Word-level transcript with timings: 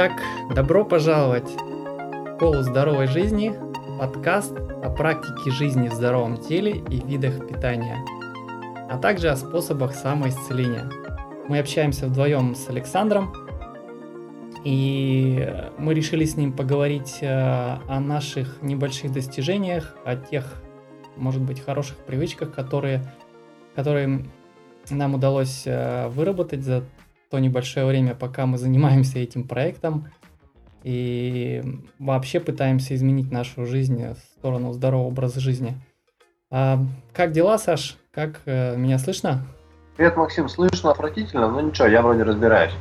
Итак, 0.00 0.22
добро 0.54 0.84
пожаловать 0.84 1.50
в 1.50 2.36
школу 2.36 2.62
здоровой 2.62 3.08
жизни, 3.08 3.52
подкаст 3.98 4.56
о 4.56 4.90
практике 4.90 5.50
жизни 5.50 5.88
в 5.88 5.92
здоровом 5.92 6.36
теле 6.36 6.80
и 6.88 7.00
видах 7.04 7.48
питания, 7.48 7.98
а 8.88 8.96
также 8.96 9.28
о 9.28 9.34
способах 9.34 9.96
самоисцеления. 9.96 10.88
Мы 11.48 11.58
общаемся 11.58 12.06
вдвоем 12.06 12.54
с 12.54 12.68
Александром, 12.68 13.34
и 14.62 15.52
мы 15.78 15.94
решили 15.94 16.26
с 16.26 16.36
ним 16.36 16.52
поговорить 16.52 17.18
э, 17.20 17.26
о 17.26 17.98
наших 17.98 18.62
небольших 18.62 19.10
достижениях, 19.10 19.96
о 20.04 20.14
тех, 20.14 20.62
может 21.16 21.42
быть, 21.42 21.58
хороших 21.58 21.96
привычках, 21.96 22.54
которые, 22.54 23.02
которые 23.74 24.26
нам 24.90 25.14
удалось 25.16 25.64
э, 25.66 26.06
выработать 26.06 26.62
за 26.62 26.84
то 27.30 27.38
небольшое 27.38 27.86
время, 27.86 28.14
пока 28.14 28.46
мы 28.46 28.58
занимаемся 28.58 29.18
этим 29.18 29.46
проектом. 29.46 30.08
И 30.84 31.62
вообще 31.98 32.40
пытаемся 32.40 32.94
изменить 32.94 33.30
нашу 33.30 33.66
жизнь 33.66 34.02
в 34.02 34.18
сторону 34.38 34.72
здорового 34.72 35.08
образа 35.08 35.40
жизни. 35.40 35.74
А, 36.50 36.78
как 37.12 37.32
дела, 37.32 37.58
Саш? 37.58 37.96
Как 38.12 38.40
э, 38.46 38.76
меня 38.76 38.98
слышно? 38.98 39.46
Привет, 39.96 40.16
Максим. 40.16 40.48
Слышно 40.48 40.90
отвратительно, 40.90 41.48
но 41.48 41.60
ничего, 41.60 41.88
я 41.88 42.00
вроде 42.00 42.22
разбираюсь. 42.22 42.72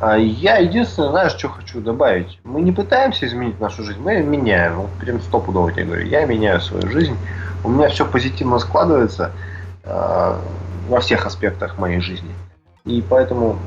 А, 0.00 0.16
я 0.16 0.58
единственное, 0.58 1.10
знаешь, 1.10 1.32
что 1.32 1.48
хочу 1.48 1.80
добавить. 1.80 2.38
Мы 2.44 2.60
не 2.60 2.70
пытаемся 2.70 3.26
изменить 3.26 3.58
нашу 3.58 3.82
жизнь, 3.82 4.00
мы 4.00 4.12
ее 4.12 4.22
меняем. 4.22 4.76
Вот 4.76 4.90
прям 5.00 5.20
стопудово 5.20 5.72
тебе 5.72 5.86
говорю. 5.86 6.06
Я 6.06 6.26
меняю 6.26 6.60
свою 6.60 6.88
жизнь. 6.90 7.16
У 7.64 7.70
меня 7.70 7.88
все 7.88 8.06
позитивно 8.06 8.58
складывается 8.58 9.32
э, 9.84 10.36
во 10.88 11.00
всех 11.00 11.26
аспектах 11.26 11.78
моей 11.78 12.00
жизни. 12.00 12.30
И 12.84 13.02
поэтому 13.02 13.58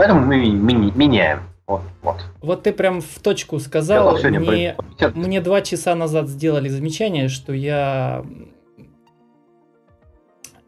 Поэтому 0.00 0.24
мы, 0.24 0.50
мы 0.52 0.90
меняем. 0.92 1.40
Вот, 1.66 1.82
вот. 2.00 2.24
вот 2.40 2.62
ты 2.62 2.72
прям 2.72 3.02
в 3.02 3.18
точку 3.18 3.58
сказал. 3.58 4.16
Мне, 4.16 4.74
мне 5.14 5.42
два 5.42 5.60
часа 5.60 5.94
назад 5.94 6.26
сделали 6.26 6.70
замечание, 6.70 7.28
что 7.28 7.52
я 7.52 8.24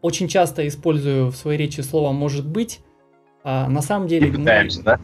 очень 0.01 0.27
часто 0.27 0.67
использую 0.67 1.31
в 1.31 1.35
своей 1.35 1.57
речи 1.57 1.81
слово 1.81 2.11
«может 2.11 2.45
быть», 2.45 2.81
а 3.43 3.67
на 3.69 3.81
самом 3.81 4.07
деле... 4.07 4.29
Не 4.29 4.37
пытаемся, 4.37 4.77
мы, 4.77 4.83
да? 4.83 4.99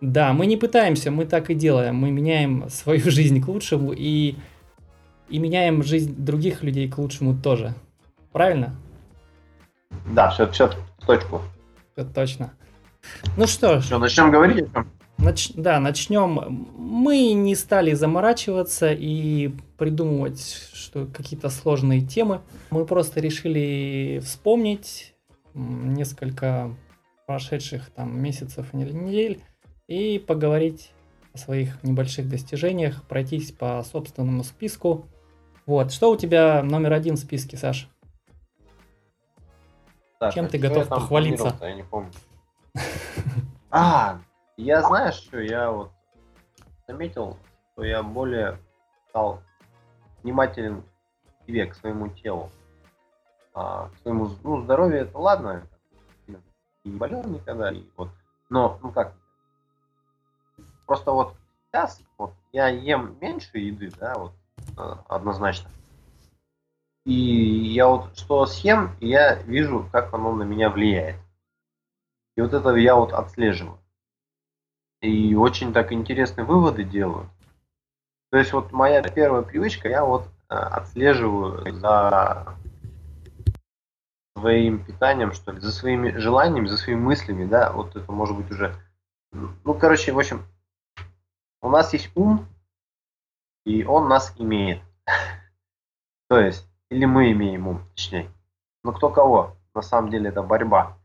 Да, 0.00 0.32
мы 0.32 0.46
не 0.46 0.56
пытаемся, 0.56 1.12
мы 1.12 1.24
так 1.24 1.48
и 1.48 1.54
делаем. 1.54 1.94
Мы 1.94 2.10
меняем 2.10 2.68
свою 2.70 3.02
жизнь 3.04 3.40
к 3.40 3.46
лучшему 3.46 3.92
и, 3.92 4.34
и 5.28 5.38
меняем 5.38 5.84
жизнь 5.84 6.16
других 6.16 6.64
людей 6.64 6.88
к 6.90 6.98
лучшему 6.98 7.40
тоже. 7.40 7.74
Правильно? 8.32 8.74
Да, 10.04 10.30
все, 10.30 10.50
все 10.50 10.68
в 10.98 11.06
точку. 11.06 11.42
Все 11.94 12.04
точно. 12.04 12.54
Ну 13.36 13.46
что 13.46 13.80
ж. 13.80 13.84
Все, 13.84 13.98
начнем 13.98 14.30
говорить 14.30 14.66
Нач... 15.18 15.50
Да, 15.54 15.80
начнем. 15.80 16.68
Мы 16.76 17.32
не 17.32 17.56
стали 17.56 17.92
заморачиваться 17.92 18.92
и 18.92 19.50
придумывать 19.76 20.40
что 20.88 21.06
какие-то 21.06 21.50
сложные 21.50 22.00
темы. 22.00 22.40
Мы 22.70 22.86
просто 22.86 23.20
решили 23.20 24.20
вспомнить 24.24 25.14
несколько 25.54 26.74
прошедших 27.26 27.90
там 27.90 28.18
месяцев 28.18 28.72
или 28.72 28.92
недель 28.92 29.42
и 29.86 30.18
поговорить 30.18 30.92
о 31.34 31.38
своих 31.38 31.82
небольших 31.82 32.28
достижениях, 32.28 33.04
пройтись 33.04 33.52
по 33.52 33.82
собственному 33.82 34.44
списку. 34.44 35.06
Вот, 35.66 35.92
что 35.92 36.10
у 36.10 36.16
тебя 36.16 36.62
номер 36.62 36.94
один 36.94 37.16
в 37.16 37.18
списке, 37.18 37.58
Саш? 37.58 37.90
Так, 40.18 40.32
Чем 40.32 40.48
ты 40.48 40.56
готов 40.56 40.88
похвалиться? 40.88 41.54
Я 41.60 41.74
не 41.74 41.82
помню. 41.82 42.10
А, 43.70 44.18
я 44.56 44.80
знаешь, 44.80 45.16
что 45.16 45.38
я 45.40 45.70
вот 45.70 45.90
заметил, 46.86 47.36
что 47.72 47.84
я 47.84 48.02
более 48.02 48.58
стал 49.10 49.42
внимателен 50.22 50.82
к 50.82 51.46
себе, 51.46 51.66
к 51.66 51.74
своему 51.74 52.08
телу. 52.08 52.50
А, 53.52 53.88
к 53.88 53.98
своему 53.98 54.30
ну, 54.42 54.62
здоровью 54.62 55.00
это 55.00 55.18
ладно, 55.18 55.66
не 56.84 56.96
болел 56.96 57.22
никогда, 57.24 57.70
и 57.70 57.84
вот, 57.96 58.08
но, 58.48 58.78
ну 58.82 58.90
как, 58.90 59.12
просто 60.86 61.12
вот 61.12 61.34
сейчас 61.66 62.00
вот 62.16 62.32
я 62.52 62.68
ем 62.68 63.16
меньше 63.20 63.58
еды, 63.58 63.90
да, 63.98 64.14
вот 64.14 64.32
а, 64.76 65.04
однозначно. 65.08 65.70
И 67.04 67.12
я 67.12 67.88
вот 67.88 68.16
что 68.16 68.46
съем, 68.46 68.96
я 69.00 69.34
вижу, 69.42 69.88
как 69.92 70.12
оно 70.12 70.34
на 70.34 70.42
меня 70.42 70.70
влияет. 70.70 71.16
И 72.38 72.40
вот 72.40 72.54
это 72.54 72.72
я 72.76 72.94
вот 72.94 73.12
отслеживаю. 73.12 73.80
И 75.00 75.34
очень 75.34 75.72
так 75.72 75.90
интересные 75.90 76.44
выводы 76.44 76.84
делаю. 76.84 77.28
То 78.30 78.38
есть 78.38 78.52
вот 78.52 78.70
моя 78.70 79.02
первая 79.02 79.42
привычка, 79.42 79.88
я 79.88 80.04
вот 80.04 80.28
э, 80.48 80.54
отслеживаю 80.54 81.68
за 81.80 82.56
своим 84.36 84.84
питанием, 84.84 85.32
что 85.32 85.50
ли, 85.50 85.58
за 85.58 85.72
своими 85.72 86.16
желаниями, 86.16 86.68
за 86.68 86.76
своими 86.76 87.00
мыслями, 87.00 87.44
да, 87.44 87.72
вот 87.72 87.96
это 87.96 88.12
может 88.12 88.36
быть 88.36 88.48
уже, 88.52 88.72
ну, 89.32 89.74
короче, 89.74 90.12
в 90.12 90.18
общем, 90.20 90.46
у 91.60 91.68
нас 91.68 91.92
есть 91.92 92.12
ум, 92.14 92.46
и 93.64 93.82
он 93.82 94.08
нас 94.08 94.32
имеет. 94.38 94.80
То 96.28 96.38
есть, 96.38 96.68
или 96.88 97.04
мы 97.04 97.32
имеем 97.32 97.66
ум, 97.66 97.82
точнее. 97.96 98.30
Но 98.84 98.92
кто 98.92 99.10
кого? 99.10 99.56
На 99.74 99.82
самом 99.82 100.10
деле 100.12 100.28
это 100.28 100.44
борьба 100.44 100.97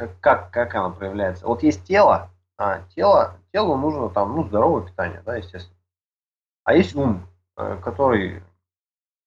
как, 0.00 0.20
как, 0.20 0.50
как 0.50 0.74
она 0.74 0.90
проявляется? 0.90 1.46
Вот 1.46 1.62
есть 1.62 1.84
тело, 1.84 2.30
а 2.56 2.82
тело, 2.94 3.36
телу 3.52 3.76
нужно 3.76 4.08
там, 4.08 4.34
ну, 4.34 4.44
здоровое 4.44 4.86
питание, 4.86 5.22
да, 5.26 5.36
естественно. 5.36 5.76
А 6.64 6.74
есть 6.74 6.94
ум, 6.94 7.26
э, 7.56 7.78
который 7.82 8.42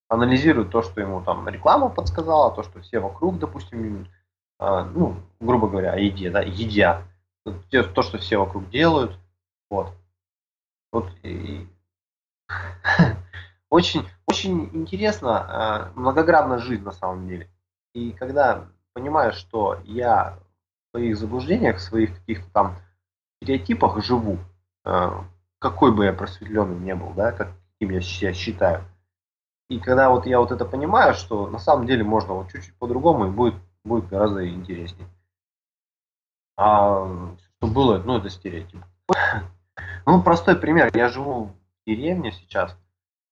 анализирует 0.09 0.71
то, 0.71 0.81
что 0.81 0.99
ему 0.99 1.21
там 1.21 1.47
реклама 1.47 1.89
подсказала, 1.89 2.53
то, 2.55 2.63
что 2.63 2.81
все 2.81 2.99
вокруг, 2.99 3.37
допустим, 3.39 4.07
а, 4.59 4.83
ну, 4.85 5.17
грубо 5.39 5.67
говоря, 5.67 5.93
о 5.93 5.97
еде, 5.97 6.29
да, 6.29 6.41
едят. 6.41 7.03
То, 7.69 8.01
что 8.01 8.17
все 8.17 8.37
вокруг 8.37 8.69
делают. 8.69 9.17
Вот. 9.69 9.93
Вот 10.91 11.09
и... 11.23 11.67
очень, 13.69 14.07
очень 14.25 14.69
интересно, 14.73 15.37
а, 15.39 15.91
многогранна 15.95 16.59
жизнь 16.59 16.83
на 16.83 16.91
самом 16.91 17.27
деле. 17.27 17.49
И 17.93 18.11
когда 18.11 18.67
понимаешь, 18.93 19.35
что 19.35 19.79
я 19.83 20.39
своих 20.93 21.17
заблуждениях, 21.17 21.77
в 21.77 21.81
своих 21.81 22.15
каких-то 22.19 22.49
там 22.51 22.75
стереотипах 23.41 24.03
живу, 24.03 24.37
э, 24.85 25.09
какой 25.59 25.91
бы 25.91 26.05
я 26.05 26.13
просветленный 26.13 26.79
не 26.79 26.95
был, 26.95 27.09
да, 27.13 27.31
каким 27.31 27.89
я 27.89 28.01
себя 28.01 28.33
считаю. 28.33 28.83
И 29.69 29.79
когда 29.79 30.09
вот 30.09 30.27
я 30.27 30.39
вот 30.39 30.51
это 30.51 30.65
понимаю, 30.65 31.15
что 31.15 31.47
на 31.47 31.57
самом 31.57 31.87
деле 31.87 32.03
можно 32.03 32.33
вот 32.33 32.51
чуть-чуть 32.51 32.75
по-другому 32.75 33.25
и 33.25 33.31
будет, 33.31 33.55
будет 33.83 34.07
гораздо 34.07 34.47
интереснее. 34.47 35.07
А 36.57 37.07
что 37.37 37.67
было, 37.67 37.97
ну 37.97 38.17
это 38.17 38.29
стереотип. 38.29 38.83
Ну, 40.05 40.21
простой 40.21 40.57
пример. 40.57 40.91
Я 40.93 41.07
живу 41.07 41.45
в 41.45 41.53
деревне 41.87 42.33
сейчас, 42.33 42.77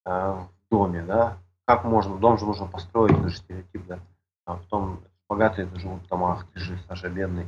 э, 0.06 0.10
в 0.10 0.50
доме, 0.72 1.04
да. 1.04 1.38
Как 1.66 1.84
можно, 1.84 2.18
дом 2.18 2.38
же 2.38 2.46
нужно 2.46 2.66
построить, 2.66 3.12
это 3.12 3.28
же 3.28 3.36
стереотип, 3.36 3.86
да. 3.86 4.00
А 4.46 4.56
потом 4.56 5.04
богатые 5.32 5.70
живут 5.76 6.04
в 6.04 6.10
домах, 6.10 6.46
ты 6.54 6.60
же, 6.60 6.78
Саша, 6.90 7.08
бедный. 7.08 7.48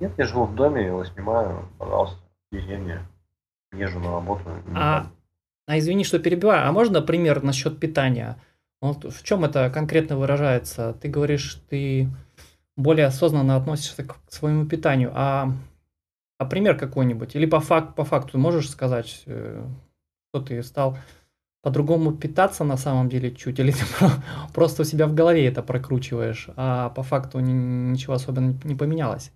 Нет, 0.00 0.12
я 0.18 0.26
живу 0.26 0.44
в 0.44 0.56
доме, 0.56 0.86
его 0.86 1.04
снимаю, 1.04 1.68
пожалуйста, 1.78 2.18
в 2.50 2.56
деревне, 2.56 3.06
езжу 3.72 4.00
на 4.00 4.10
работу. 4.10 4.42
А, 4.74 5.06
а 5.68 5.78
извини, 5.78 6.02
что 6.02 6.18
перебиваю, 6.18 6.68
а 6.68 6.72
можно 6.72 7.00
пример 7.00 7.44
насчет 7.44 7.78
питания? 7.78 8.36
Вот 8.80 9.04
в 9.04 9.22
чем 9.22 9.44
это 9.44 9.70
конкретно 9.70 10.16
выражается? 10.16 10.94
Ты 11.00 11.08
говоришь, 11.08 11.62
ты 11.70 12.08
более 12.76 13.06
осознанно 13.06 13.54
относишься 13.54 14.02
к 14.02 14.16
своему 14.28 14.66
питанию, 14.66 15.12
а, 15.14 15.52
а 16.38 16.44
пример 16.44 16.76
какой-нибудь? 16.76 17.36
Или 17.36 17.46
по, 17.46 17.60
фак, 17.60 17.94
по 17.94 18.04
факту 18.04 18.36
можешь 18.36 18.68
сказать, 18.68 19.22
э, 19.26 19.64
что 20.28 20.42
ты 20.42 20.60
стал 20.64 20.98
по-другому 21.66 22.12
питаться 22.12 22.62
на 22.62 22.76
самом 22.76 23.08
деле 23.08 23.34
чуть, 23.34 23.58
или 23.58 23.72
ты 23.72 23.84
просто 24.54 24.82
у 24.82 24.84
себя 24.84 25.08
в 25.08 25.14
голове 25.14 25.48
это 25.48 25.64
прокручиваешь, 25.64 26.48
а 26.54 26.90
по 26.90 27.02
факту 27.02 27.40
ничего 27.40 28.14
особенно 28.14 28.54
не 28.62 28.76
поменялось? 28.76 29.32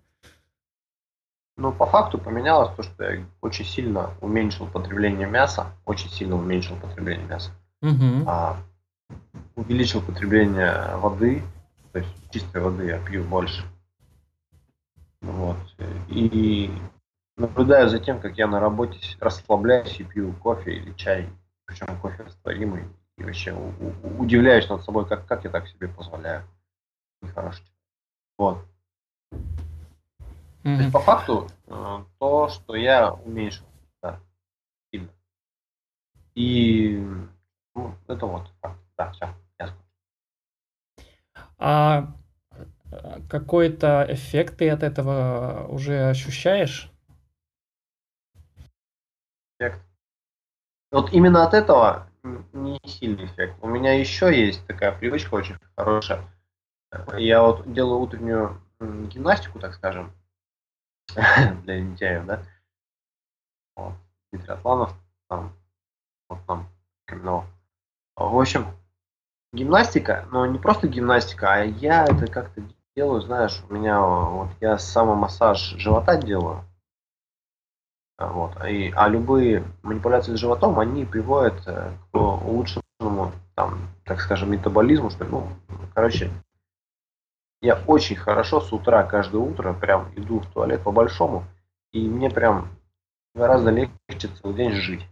Ну, 1.57 1.73
по 1.73 1.87
факту 1.87 2.19
поменялось 2.19 2.73
то, 2.77 2.85
что 2.85 3.03
я 3.03 3.25
очень 3.41 3.65
сильно 3.65 4.11
уменьшил 4.21 4.69
потребление 4.69 5.27
мяса, 5.27 5.73
очень 5.85 6.09
сильно 6.09 6.37
уменьшил 6.37 6.77
потребление 6.77 7.27
мяса, 7.27 7.51
угу. 7.83 8.25
а, 8.29 8.59
увеличил 9.57 10.01
потребление 10.01 10.97
воды, 10.99 11.43
то 11.91 11.99
есть 11.99 12.11
чистой 12.31 12.63
воды 12.63 12.85
я 12.85 13.01
пью 13.01 13.25
больше. 13.25 13.65
Вот. 15.21 15.57
И 16.09 16.71
наблюдаю 17.37 17.89
за 17.89 17.99
тем, 17.99 18.21
как 18.21 18.39
я 18.39 18.47
на 18.47 18.61
работе 18.61 19.01
расслабляюсь 19.19 19.99
и 19.99 20.05
пью 20.05 20.33
кофе 20.35 20.75
или 20.77 20.93
чай 20.93 21.29
причем 21.71 22.01
кофе 22.01 22.25
растворимый. 22.25 22.85
И 23.17 23.23
вообще 23.23 23.53
удивляюсь 24.19 24.69
над 24.69 24.83
собой, 24.83 25.07
как, 25.07 25.27
как 25.27 25.45
я 25.45 25.51
так 25.51 25.69
себе 25.69 25.89
позволяю. 25.89 26.45
Нехорошо. 27.23 27.63
Вот. 28.37 28.65
То 30.63 30.69
есть 30.69 30.93
по 30.93 31.01
факту 31.01 31.49
э, 31.67 32.05
то, 32.19 32.49
что 32.49 32.75
я 32.75 33.13
уменьшил, 33.13 33.67
да, 34.03 34.21
сильно. 34.91 35.11
И 36.35 36.99
ну, 37.75 37.95
это 38.09 38.27
вот. 38.27 38.53
Да, 38.97 39.11
все, 39.13 39.35
ясно. 39.59 39.77
А 41.57 42.15
э, 42.91 43.21
какой-то 43.29 44.07
эффект 44.09 44.59
ты 44.59 44.69
от 44.69 44.83
этого 44.83 45.67
уже 45.69 46.11
ощущаешь? 46.11 46.91
Эффект. 49.59 49.81
Вот 50.91 51.13
именно 51.13 51.45
от 51.45 51.55
этого 51.55 52.09
не 52.53 52.81
сильный 52.85 53.27
эффект. 53.27 53.57
У 53.63 53.69
меня 53.69 53.99
еще 53.99 54.37
есть 54.37 54.67
такая 54.67 54.93
привычка 54.93 55.35
очень 55.35 55.57
хорошая. 55.77 56.23
Я 57.17 57.43
вот 57.43 57.73
делаю 57.73 58.01
утреннюю 58.01 58.61
гимнастику, 58.81 59.59
так 59.61 59.75
скажем, 59.75 60.13
для 61.65 61.77
лентяев, 61.77 62.27
да. 62.27 62.43
Вот. 63.77 63.95
Дмитрий 64.33 64.53
Атланов 64.53 64.95
там, 65.29 65.53
вот 66.29 66.39
там, 66.47 66.69
рекомендовал. 67.07 67.45
В 68.17 68.39
общем, 68.39 68.67
гимнастика, 69.53 70.27
но 70.31 70.47
не 70.47 70.59
просто 70.59 70.89
гимнастика, 70.89 71.55
а 71.55 71.65
я 71.65 72.05
это 72.05 72.27
как-то 72.27 72.63
делаю, 72.97 73.21
знаешь, 73.21 73.63
у 73.69 73.73
меня 73.73 74.01
вот 74.01 74.51
я 74.61 74.79
самомассаж 74.79 75.75
живота 75.77 76.17
делаю. 76.17 76.65
Вот. 78.21 78.53
И, 78.67 78.93
а 78.95 79.09
любые 79.09 79.65
манипуляции 79.83 80.35
с 80.35 80.39
животом, 80.39 80.79
они 80.79 81.07
приводят 81.07 81.67
э, 81.67 81.91
к 82.13 82.17
улучшенному, 82.17 83.33
там, 83.55 83.89
так 84.05 84.21
скажем, 84.21 84.53
метаболизму, 84.53 85.09
что. 85.09 85.25
Ну, 85.25 85.49
короче, 85.95 86.31
я 87.63 87.81
очень 87.87 88.17
хорошо 88.17 88.61
с 88.61 88.73
утра, 88.75 89.05
каждое 89.05 89.39
утро 89.39 89.73
прям 89.73 90.13
иду 90.17 90.41
в 90.41 90.47
туалет 90.47 90.83
по-большому, 90.83 91.45
и 91.93 92.07
мне 92.07 92.29
прям 92.29 92.69
гораздо 93.35 93.71
легче 93.71 94.29
целый 94.43 94.55
день 94.55 94.73
жить. 94.73 95.07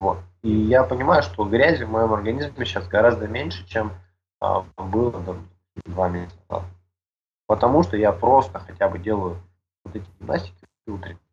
Вот. 0.00 0.18
И 0.42 0.50
я 0.50 0.84
понимаю, 0.84 1.22
что 1.22 1.44
грязи 1.44 1.84
в 1.84 1.90
моем 1.90 2.14
организме 2.14 2.64
сейчас 2.64 2.88
гораздо 2.88 3.28
меньше, 3.28 3.66
чем 3.66 3.92
а, 4.40 4.62
было 4.76 5.12
там, 5.22 5.48
два 5.84 6.08
месяца 6.08 6.38
назад. 6.48 6.66
Потому 7.46 7.82
что 7.82 7.98
я 7.98 8.12
просто 8.12 8.58
хотя 8.58 8.88
бы 8.88 8.98
делаю 8.98 9.36
вот 9.84 9.96
эти 9.96 10.06
гимнастики 10.18 10.66
утренние. 10.86 11.23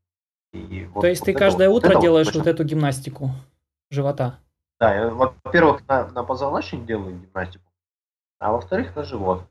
И 0.53 0.85
вот, 0.93 1.01
То 1.01 1.07
есть 1.07 1.21
вот 1.21 1.25
ты 1.25 1.33
каждое 1.33 1.69
вот, 1.69 1.77
утро 1.77 1.93
вот 1.95 2.01
делаешь 2.01 2.27
вот, 2.27 2.35
вот 2.35 2.47
эту 2.47 2.63
гимнастику 2.63 3.31
живота? 3.89 4.39
Да, 4.79 4.93
я, 4.93 5.09
во-первых, 5.09 5.87
на, 5.87 6.07
на 6.07 6.23
позвоночник 6.23 6.85
делаю 6.85 7.19
гимнастику, 7.19 7.65
а 8.39 8.51
во-вторых, 8.51 8.95
на 8.95 9.03
живот. 9.03 9.43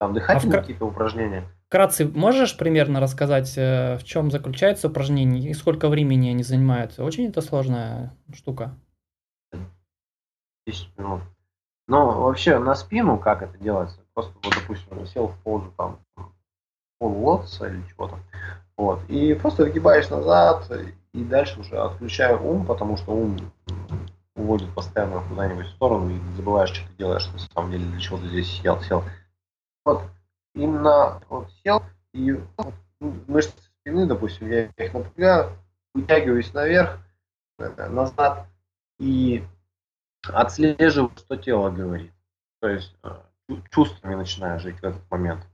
Там 0.00 0.14
дыхательные 0.14 0.58
а 0.58 0.60
какие-то 0.60 0.86
упражнения. 0.86 1.44
Вкратце 1.68 2.06
можешь 2.06 2.56
примерно 2.56 2.98
рассказать, 2.98 3.56
э, 3.56 3.96
в 3.98 4.04
чем 4.04 4.30
заключается 4.30 4.88
упражнение 4.88 5.50
и 5.50 5.54
сколько 5.54 5.88
времени 5.88 6.30
они 6.30 6.42
занимают? 6.42 6.98
Очень 6.98 7.28
это 7.28 7.40
сложная 7.40 8.12
штука. 8.34 8.74
10 10.66 10.98
минут. 10.98 11.22
Но 11.88 12.20
вообще 12.20 12.58
на 12.58 12.74
спину 12.74 13.18
как 13.18 13.42
это 13.42 13.56
делается? 13.58 14.00
Просто 14.14 14.32
вот, 14.42 14.54
допустим, 14.54 15.06
сел 15.06 15.28
в 15.28 15.38
позу 15.42 15.72
там 15.76 16.00
полулотца 16.98 17.68
или 17.68 17.82
чего-то. 17.88 18.18
Вот. 18.76 19.00
И 19.08 19.34
просто 19.34 19.64
выгибаешь 19.64 20.10
назад 20.10 20.70
и 21.12 21.24
дальше 21.24 21.60
уже 21.60 21.78
отключаю 21.78 22.42
ум, 22.42 22.66
потому 22.66 22.96
что 22.96 23.12
ум 23.12 23.36
уводит 24.34 24.74
постоянно 24.74 25.22
куда-нибудь 25.28 25.66
в 25.66 25.74
сторону 25.74 26.10
и 26.10 26.36
забываешь, 26.36 26.70
что 26.70 26.88
ты 26.88 26.94
делаешь 26.96 27.28
на 27.32 27.38
самом 27.38 27.70
деле, 27.70 27.84
для 27.84 28.00
чего 28.00 28.18
ты 28.18 28.28
здесь 28.28 28.48
сел, 28.48 28.80
сел. 28.82 29.04
Вот 29.84 30.02
именно 30.54 31.22
вот 31.28 31.48
сел, 31.62 31.82
и 32.14 32.32
вот, 32.56 32.74
мышцы 33.00 33.52
спины, 33.80 34.06
допустим, 34.06 34.50
я 34.50 34.64
их 34.66 34.94
напрягаю, 34.94 35.52
вытягиваюсь 35.94 36.52
наверх, 36.54 36.98
э, 37.58 37.88
назад 37.88 38.46
и 38.98 39.44
отслеживаю, 40.28 41.10
что 41.16 41.36
тело 41.36 41.70
говорит. 41.70 42.12
То 42.60 42.68
есть 42.68 42.94
э, 43.02 43.10
чувствами 43.70 44.14
начинаю 44.14 44.60
жить 44.60 44.80
в 44.80 44.84
этот 44.84 45.10
момент. 45.10 45.44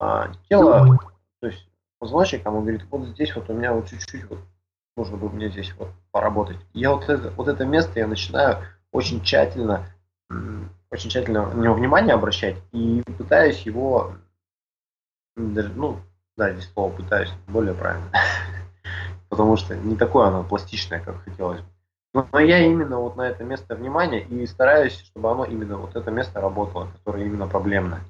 А 0.00 0.32
тело, 0.48 0.98
то 1.40 1.46
есть 1.46 1.66
позвоночник, 1.98 2.46
оно 2.46 2.60
говорит, 2.60 2.84
вот 2.90 3.06
здесь 3.08 3.34
вот 3.34 3.48
у 3.50 3.54
меня 3.54 3.72
вот 3.72 3.88
чуть-чуть 3.88 4.24
вот 4.30 4.38
нужно 4.96 5.16
бы 5.16 5.28
мне 5.30 5.48
здесь 5.48 5.72
вот 5.78 5.88
поработать. 6.10 6.58
И 6.72 6.80
я 6.80 6.92
вот 6.92 7.08
это, 7.08 7.30
вот 7.30 7.48
это 7.48 7.64
место 7.64 7.98
я 7.98 8.06
начинаю 8.06 8.58
очень 8.92 9.22
тщательно 9.22 9.86
очень 10.90 11.10
тщательно 11.10 11.46
на 11.46 11.62
него 11.62 11.74
внимание 11.74 12.14
обращать 12.14 12.56
и 12.72 13.02
пытаюсь 13.18 13.60
его, 13.62 14.14
ну, 15.36 16.00
да, 16.36 16.52
здесь 16.52 16.70
слово 16.72 16.94
пытаюсь 16.94 17.32
более 17.46 17.74
правильно, 17.74 18.10
потому 19.28 19.56
что 19.56 19.76
не 19.76 19.96
такое 19.96 20.28
оно 20.28 20.44
пластичное, 20.44 21.00
как 21.00 21.22
хотелось 21.24 21.60
бы. 21.60 21.66
Но 22.32 22.40
я 22.40 22.60
именно 22.64 22.98
вот 22.98 23.16
на 23.16 23.22
это 23.22 23.44
место 23.44 23.76
внимания 23.76 24.22
и 24.22 24.46
стараюсь, 24.46 24.98
чтобы 24.98 25.30
оно 25.30 25.44
именно 25.44 25.76
вот 25.76 25.94
это 25.94 26.10
место 26.10 26.40
работало, 26.40 26.88
которое 26.96 27.26
именно 27.26 27.46
проблемное. 27.46 28.00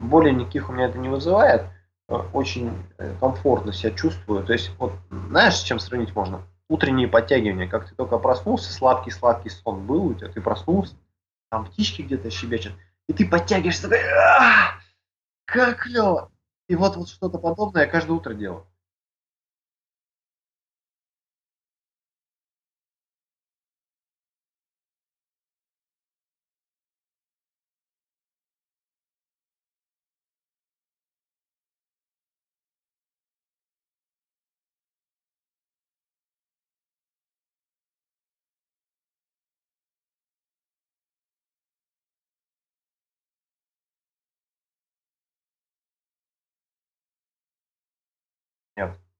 Более 0.00 0.32
никаких 0.32 0.68
у 0.68 0.72
меня 0.72 0.86
это 0.86 0.98
не 0.98 1.08
вызывает, 1.08 1.64
очень 2.08 2.72
э, 2.98 3.14
комфортно 3.18 3.72
себя 3.72 3.90
чувствую. 3.92 4.44
То 4.44 4.52
есть, 4.52 4.70
вот 4.78 4.92
знаешь, 5.10 5.56
с 5.56 5.62
чем 5.62 5.78
сравнить 5.78 6.14
можно? 6.14 6.42
Утренние 6.68 7.08
подтягивания, 7.08 7.68
как 7.68 7.88
ты 7.88 7.94
только 7.94 8.18
проснулся, 8.18 8.72
сладкий-сладкий 8.72 9.50
сон 9.50 9.86
был 9.86 10.06
у 10.06 10.14
тебя, 10.14 10.28
ты 10.28 10.40
проснулся, 10.40 10.94
там 11.50 11.66
птички 11.66 12.02
где-то 12.02 12.30
щебечут, 12.30 12.72
и 13.08 13.12
ты 13.12 13.28
подтягиваешься, 13.28 13.88
такой, 13.88 13.98
как 15.44 15.82
клево. 15.82 16.30
И 16.68 16.74
вот, 16.74 16.96
вот 16.96 17.08
что-то 17.08 17.38
подобное 17.38 17.82
я 17.82 17.88
каждое 17.88 18.12
утро 18.12 18.34
делаю. 18.34 18.66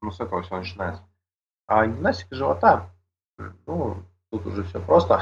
Ну 0.07 0.13
с 0.13 0.21
этого 0.21 0.43
все 0.43 0.57
начинается. 0.57 1.03
А 1.67 1.85
гимнастика 1.85 2.37
живота, 2.37 2.91
ну, 3.67 4.05
тут 4.31 4.47
уже 4.47 4.63
все 4.63 4.81
просто. 4.81 5.21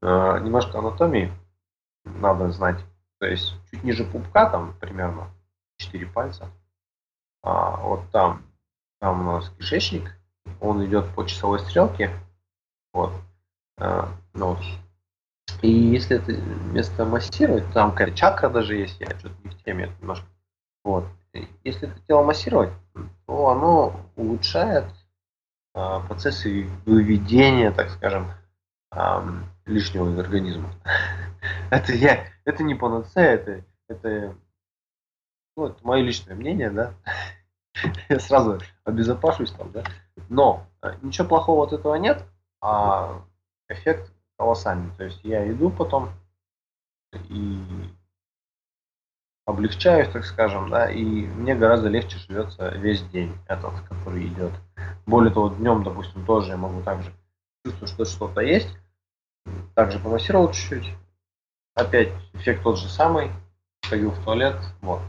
А, 0.00 0.38
немножко 0.40 0.78
анатомии 0.78 1.30
надо 2.04 2.50
знать. 2.50 2.82
То 3.18 3.26
есть 3.26 3.54
чуть 3.70 3.84
ниже 3.84 4.04
пупка, 4.04 4.48
там 4.48 4.74
примерно 4.80 5.28
4 5.76 6.06
пальца. 6.06 6.50
А 7.42 7.76
вот 7.82 8.10
там, 8.10 8.42
там 9.00 9.20
у 9.20 9.32
нас 9.32 9.50
кишечник, 9.50 10.18
он 10.60 10.84
идет 10.86 11.14
по 11.14 11.26
часовой 11.26 11.58
стрелке. 11.58 12.10
Вот. 12.94 13.12
А, 13.78 14.08
ну, 14.32 14.54
вот. 14.54 14.64
И 15.60 15.70
если 15.70 16.16
это 16.16 16.32
место 16.72 17.04
массировать, 17.04 17.70
там 17.74 17.90
какая-то 17.90 18.16
чакра 18.16 18.48
даже 18.48 18.76
есть, 18.76 18.98
я 18.98 19.10
что-то 19.18 19.34
не 19.44 19.50
в 19.50 19.62
теме, 19.62 19.84
это 19.84 19.94
немножко. 20.00 20.26
Вот 20.82 21.04
если 21.64 21.88
это 21.88 22.00
тело 22.06 22.22
массировать, 22.22 22.72
то 23.26 23.48
оно 23.48 24.00
улучшает 24.16 24.86
а, 25.74 26.00
процессы 26.00 26.68
выведения, 26.84 27.70
так 27.70 27.90
скажем, 27.90 28.30
а, 28.90 29.24
лишнего 29.66 30.10
из 30.10 30.18
организма. 30.18 30.70
это 31.70 31.92
я, 31.92 32.24
это 32.44 32.62
не 32.62 32.74
панацея, 32.74 33.34
это, 33.34 33.64
это, 33.88 34.36
ну, 35.56 35.66
это 35.66 35.86
мое 35.86 36.02
личное 36.02 36.34
мнение, 36.34 36.70
да. 36.70 36.94
я 38.08 38.18
сразу 38.20 38.60
обезопашусь 38.84 39.52
там, 39.52 39.70
да. 39.72 39.84
Но 40.28 40.66
а, 40.80 40.94
ничего 41.02 41.28
плохого 41.28 41.66
от 41.66 41.72
этого 41.72 41.96
нет, 41.96 42.24
а 42.60 43.22
эффект 43.68 44.12
колоссальный. 44.38 44.90
То 44.96 45.04
есть 45.04 45.20
я 45.24 45.50
иду 45.50 45.70
потом 45.70 46.10
и 47.28 47.60
облегчаюсь, 49.46 50.08
так 50.08 50.24
скажем, 50.24 50.68
да, 50.68 50.90
и 50.90 51.04
мне 51.04 51.54
гораздо 51.54 51.88
легче 51.88 52.18
живется 52.18 52.68
весь 52.70 53.02
день 53.10 53.32
этот, 53.46 53.80
который 53.88 54.26
идет. 54.26 54.52
Более 55.06 55.32
того, 55.32 55.48
днем, 55.48 55.84
допустим, 55.84 56.26
тоже 56.26 56.50
я 56.50 56.56
могу 56.56 56.82
также 56.82 57.12
чувствовать, 57.64 57.92
что 57.92 58.04
что-то 58.04 58.40
есть, 58.40 58.76
также 59.74 60.00
помассировал 60.00 60.50
чуть-чуть, 60.50 60.92
опять 61.74 62.12
эффект 62.34 62.64
тот 62.64 62.76
же 62.76 62.88
самый, 62.88 63.30
сходил 63.84 64.10
в 64.10 64.24
туалет, 64.24 64.56
вот. 64.82 65.00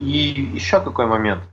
И 0.00 0.08
еще 0.08 0.80
какой 0.80 1.06
момент, 1.06 1.44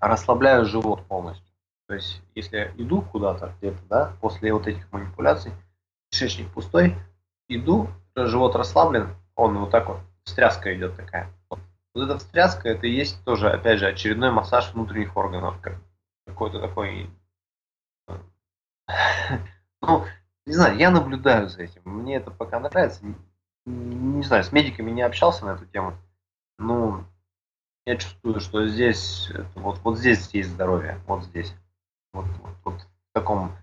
расслабляю 0.00 0.64
живот 0.64 1.04
полностью. 1.06 1.46
То 1.86 1.94
есть, 1.94 2.22
если 2.34 2.56
я 2.56 2.70
иду 2.78 3.02
куда-то 3.02 3.54
где-то, 3.58 3.82
да, 3.90 4.16
после 4.22 4.54
вот 4.54 4.66
этих 4.66 4.90
манипуляций, 4.90 5.52
кишечник 6.10 6.50
пустой, 6.52 6.96
иду, 7.48 7.88
живот 8.16 8.56
расслаблен, 8.56 9.14
он 9.34 9.58
вот 9.58 9.70
так 9.70 9.88
вот 9.88 9.98
встряска 10.24 10.74
идет 10.74 10.96
такая. 10.96 11.32
Вот 11.48 11.60
эта 11.94 12.18
встряска, 12.18 12.68
это 12.68 12.86
и 12.86 12.92
есть 12.92 13.22
тоже, 13.24 13.50
опять 13.50 13.78
же, 13.80 13.88
очередной 13.88 14.30
массаж 14.30 14.72
внутренних 14.72 15.16
органов. 15.16 15.60
Как 15.60 15.78
какой-то 16.26 16.60
такой... 16.60 17.10
Э, 18.08 18.18
ну, 19.82 20.04
не 20.46 20.52
знаю, 20.52 20.76
я 20.76 20.90
наблюдаю 20.90 21.48
за 21.48 21.62
этим. 21.62 21.82
Мне 21.84 22.16
это 22.16 22.30
пока 22.30 22.60
нравится. 22.60 23.04
Не, 23.66 24.22
знаю, 24.22 24.44
с 24.44 24.52
медиками 24.52 24.90
не 24.90 25.02
общался 25.02 25.44
на 25.44 25.50
эту 25.50 25.66
тему. 25.66 25.94
Ну, 26.58 27.04
я 27.86 27.96
чувствую, 27.96 28.40
что 28.40 28.66
здесь, 28.66 29.30
вот, 29.54 29.78
вот 29.78 29.98
здесь 29.98 30.28
есть 30.32 30.50
здоровье, 30.50 31.00
вот 31.06 31.24
здесь. 31.24 31.54
Вот, 32.12 32.26
вот, 32.26 32.54
вот 32.64 32.80
в 32.80 33.12
таком 33.12 33.56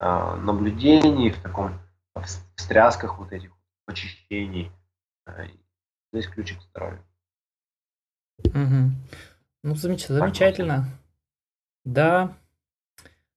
э, 0.00 0.34
наблюдении, 0.36 1.30
в 1.30 1.40
таком 1.40 1.78
встрясках 2.56 3.18
вот 3.18 3.32
этих 3.32 3.52
очищений. 3.86 4.70
Э, 5.26 5.46
здесь 6.12 6.26
ключик 6.26 6.58
к 6.58 6.62
здоровью. 6.62 7.04
Угу. 8.44 8.90
Ну, 9.62 9.74
замеч... 9.74 10.06
замечательно. 10.06 10.88
Да, 11.84 12.36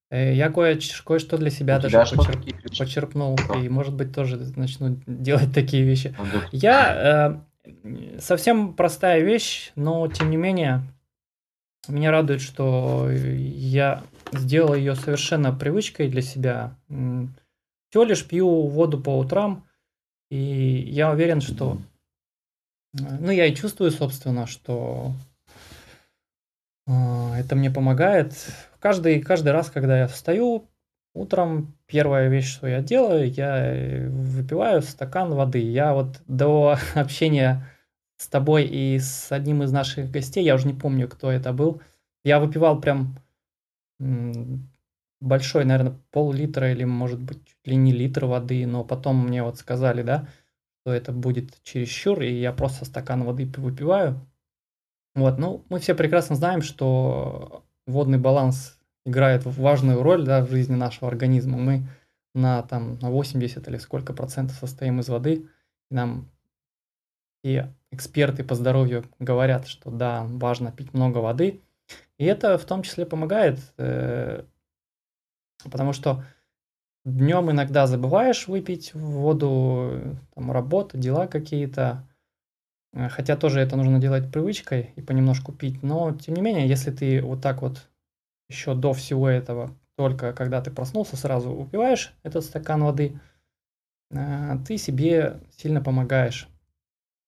э, 0.10 0.34
я 0.34 0.50
кое- 0.50 0.80
кое-что 1.04 1.38
для 1.38 1.50
себя 1.50 1.80
даже 1.80 1.98
почерп... 1.98 2.46
почерпнул, 2.78 3.38
да. 3.48 3.60
и, 3.60 3.70
может 3.70 3.94
быть, 3.94 4.14
тоже 4.14 4.38
начну 4.56 5.02
делать 5.08 5.54
такие 5.54 5.84
вещи. 5.84 6.16
Ну, 6.18 6.42
я 6.52 7.42
э, 7.66 8.20
совсем 8.20 8.74
простая 8.74 9.22
вещь, 9.22 9.72
но 9.76 10.08
тем 10.08 10.30
не 10.30 10.38
менее 10.38 10.84
меня 11.88 12.12
радует, 12.12 12.42
что 12.42 13.10
я 13.12 14.04
сделал 14.32 14.74
ее 14.74 14.96
совершенно 14.96 15.54
привычкой 15.54 16.10
для 16.10 16.22
себя. 16.22 16.78
Всего 16.88 18.04
лишь 18.04 18.26
пью 18.26 18.68
воду 18.68 19.00
по 19.00 19.18
утрам, 19.18 19.68
и 20.30 20.38
я 20.38 21.12
уверен, 21.12 21.42
что... 21.42 21.78
Ну, 22.94 23.32
я 23.32 23.48
и 23.48 23.56
чувствую, 23.56 23.92
собственно, 23.92 24.46
что 24.46 25.14
а, 26.88 27.38
это 27.38 27.56
мне 27.56 27.72
помогает. 27.72 28.34
Каждый, 28.80 29.22
каждый 29.22 29.52
раз, 29.52 29.72
когда 29.72 30.00
я 30.00 30.08
встаю 30.08 30.70
утром, 31.14 31.76
первая 31.88 32.30
вещь, 32.30 32.52
что 32.52 32.68
я 32.68 32.82
делаю, 32.82 33.32
я 33.32 34.10
выпиваю 34.10 34.82
стакан 34.82 35.34
воды. 35.34 35.60
Я 35.60 35.94
вот 35.94 36.22
до 36.28 36.78
общения 36.96 37.68
с 38.18 38.28
тобой 38.28 38.66
и 38.66 39.00
с 39.00 39.32
одним 39.32 39.64
из 39.64 39.72
наших 39.72 40.12
гостей, 40.12 40.44
я 40.44 40.56
уже 40.56 40.68
не 40.68 40.74
помню, 40.74 41.08
кто 41.08 41.32
это 41.32 41.52
был, 41.52 41.82
я 42.24 42.40
выпивал 42.40 42.80
прям 42.80 43.18
большой, 45.20 45.66
наверное, 45.66 45.98
пол-литра 46.12 46.72
или, 46.72 46.84
может 46.84 47.20
быть, 47.20 47.46
чуть 47.46 47.68
ли 47.68 47.76
не 47.76 47.92
литр 47.92 48.26
воды, 48.26 48.66
но 48.68 48.84
потом 48.84 49.28
мне 49.28 49.44
вот 49.44 49.58
сказали, 49.58 50.04
да, 50.04 50.28
что 50.84 50.94
это 50.94 51.14
будет 51.14 51.62
чересчур, 51.64 52.22
и 52.22 52.34
я 52.34 52.52
просто 52.52 52.84
стакан 52.84 53.24
воды 53.24 53.50
выпиваю, 53.58 54.20
вот, 55.16 55.38
ну, 55.38 55.64
мы 55.70 55.80
все 55.80 55.96
прекрасно 55.96 56.36
знаем, 56.36 56.62
что 56.62 57.64
водный 57.86 58.18
баланс 58.18 58.80
играет 59.06 59.46
важную 59.46 60.02
роль 60.02 60.26
да, 60.26 60.44
в 60.44 60.50
жизни 60.50 60.76
нашего 60.76 61.08
организма. 61.08 61.58
Мы 61.58 61.88
на, 62.34 62.64
там, 62.64 62.98
на 63.00 63.12
80 63.12 63.68
или 63.68 63.78
сколько 63.78 64.14
процентов 64.14 64.58
состоим 64.58 65.00
из 65.00 65.10
воды. 65.10 65.48
И 65.92 65.94
нам 65.94 66.30
и 67.44 67.64
эксперты 67.92 68.44
по 68.44 68.56
здоровью 68.56 69.06
говорят, 69.20 69.68
что 69.68 69.92
да, 69.92 70.24
важно 70.24 70.72
пить 70.72 70.94
много 70.94 71.20
воды. 71.20 71.62
И 72.18 72.26
это 72.26 72.58
в 72.58 72.66
том 72.66 72.82
числе 72.82 73.06
помогает, 73.06 73.60
э, 73.78 74.44
потому 75.70 75.94
что 75.94 76.24
днем 77.06 77.52
иногда 77.52 77.88
забываешь 77.88 78.48
выпить 78.48 78.94
воду, 78.94 80.18
там 80.36 80.52
работа, 80.52 80.98
дела 80.98 81.28
какие-то, 81.28 82.08
Э, 82.94 83.10
хотя 83.10 83.36
тоже 83.36 83.60
это 83.60 83.76
нужно 83.76 84.00
делать 84.00 84.32
привычкой 84.32 84.92
и 84.96 85.02
понемножку 85.02 85.52
пить. 85.52 85.84
Но, 85.84 86.14
тем 86.14 86.36
не 86.36 86.42
менее, 86.42 86.68
если 86.68 86.92
ты 86.92 87.22
вот 87.22 87.42
так 87.42 87.62
вот 87.62 87.90
еще 88.50 88.76
до 88.76 88.94
всего 88.94 89.28
этого, 89.28 89.72
только 89.96 90.34
когда 90.34 90.62
ты 90.62 90.72
проснулся, 90.72 91.18
сразу 91.18 91.52
упиваешь 91.52 92.14
этот 92.24 92.46
стакан 92.46 92.84
воды, 92.84 93.20
э, 94.12 94.58
ты 94.68 94.78
себе 94.78 95.42
сильно 95.58 95.82
помогаешь. 95.82 96.48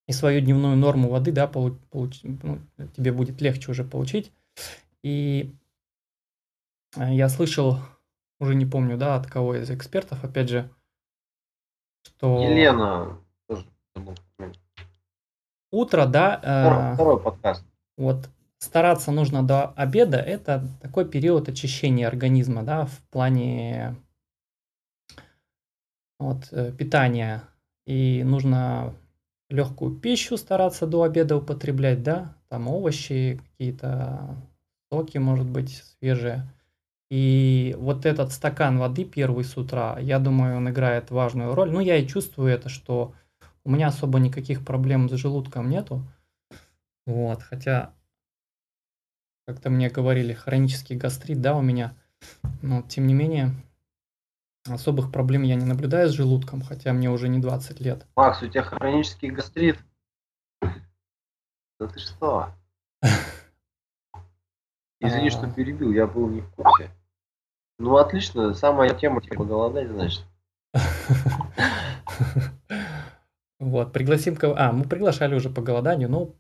И 0.08 0.12
свою 0.12 0.40
дневную 0.40 0.76
норму 0.76 1.10
воды, 1.10 1.32
да, 1.32 1.48
получ, 1.48 1.74
получ, 1.90 2.20
ну, 2.24 2.60
тебе 2.96 3.12
будет 3.12 3.42
легче 3.42 3.72
уже 3.72 3.84
получить. 3.84 4.32
И 5.02 5.56
э, 6.96 7.16
я 7.16 7.28
слышал, 7.28 7.80
уже 8.46 8.56
не 8.56 8.66
помню, 8.66 8.98
да, 8.98 9.16
от 9.16 9.28
кого 9.28 9.56
из 9.56 9.70
экспертов, 9.72 10.24
опять 10.24 10.50
же, 10.50 10.70
что... 12.04 12.42
Елена 12.42 13.20
утро, 15.76 16.06
да. 16.06 16.38
Второй, 16.40 16.92
э, 16.92 16.94
второй 16.94 17.20
подкаст. 17.20 17.66
Вот 17.98 18.30
стараться 18.58 19.12
нужно 19.12 19.44
до 19.44 19.68
обеда. 19.76 20.18
Это 20.18 20.68
такой 20.82 21.08
период 21.08 21.50
очищения 21.50 22.08
организма, 22.08 22.64
да, 22.64 22.86
в 22.86 23.02
плане 23.12 23.96
вот, 26.20 26.48
э, 26.52 26.72
питания. 26.72 27.44
И 27.86 28.24
нужно 28.24 28.94
легкую 29.50 29.96
пищу 29.98 30.38
стараться 30.38 30.88
до 30.88 31.04
обеда 31.04 31.38
употреблять, 31.38 32.02
да, 32.02 32.36
там 32.50 32.68
овощи, 32.68 33.40
какие-то 33.52 34.36
соки, 34.92 35.18
может 35.18 35.46
быть, 35.46 35.84
свежие. 36.00 36.48
И 37.18 37.74
вот 37.78 38.06
этот 38.06 38.34
стакан 38.34 38.78
воды 38.78 39.06
первый 39.06 39.46
с 39.46 39.56
утра, 39.56 39.98
я 40.00 40.20
думаю, 40.20 40.58
он 40.58 40.70
играет 40.70 41.12
важную 41.12 41.56
роль. 41.56 41.72
Ну, 41.72 41.80
я 41.80 41.96
и 41.96 42.06
чувствую 42.06 42.52
это, 42.52 42.68
что 42.68 43.16
у 43.64 43.72
меня 43.72 43.88
особо 43.88 44.20
никаких 44.20 44.66
проблем 44.66 45.08
с 45.08 45.14
желудком 45.14 45.70
нету. 45.70 46.02
Вот, 47.06 47.42
хотя 47.42 47.94
как-то 49.48 49.70
мне 49.70 49.90
говорили, 49.90 50.34
хронический 50.34 50.98
гастрит, 50.98 51.40
да, 51.40 51.56
у 51.56 51.62
меня. 51.62 51.96
Но, 52.62 52.82
тем 52.82 53.08
не 53.08 53.14
менее, 53.14 53.52
особых 54.68 55.10
проблем 55.10 55.44
я 55.44 55.56
не 55.56 55.64
наблюдаю 55.64 56.10
с 56.10 56.12
желудком, 56.12 56.62
хотя 56.62 56.92
мне 56.92 57.10
уже 57.10 57.30
не 57.30 57.40
20 57.40 57.80
лет. 57.80 58.06
Макс, 58.18 58.44
у 58.44 58.50
тебя 58.50 58.64
хронический 58.64 59.30
гастрит? 59.30 59.80
Да 60.62 61.88
ты 61.88 61.98
что? 61.98 62.50
Извини, 65.00 65.30
что 65.30 65.48
а. 65.48 65.50
перебил, 65.50 65.94
я 65.94 66.08
был 66.08 66.28
не 66.28 66.42
в 66.42 66.50
курсе. 66.52 66.92
Ну, 67.78 67.98
отлично, 67.98 68.54
самая 68.54 68.94
тема, 68.94 69.22
типа, 69.22 69.44
голодать, 69.44 69.90
значит. 69.90 70.24
Вот, 73.60 73.94
пригласим 73.94 74.36
кого... 74.36 74.56
А, 74.58 74.72
мы 74.72 74.84
приглашали 74.84 75.34
уже 75.34 75.50
по 75.50 75.62
голоданию, 75.62 76.10
ну, 76.10 76.36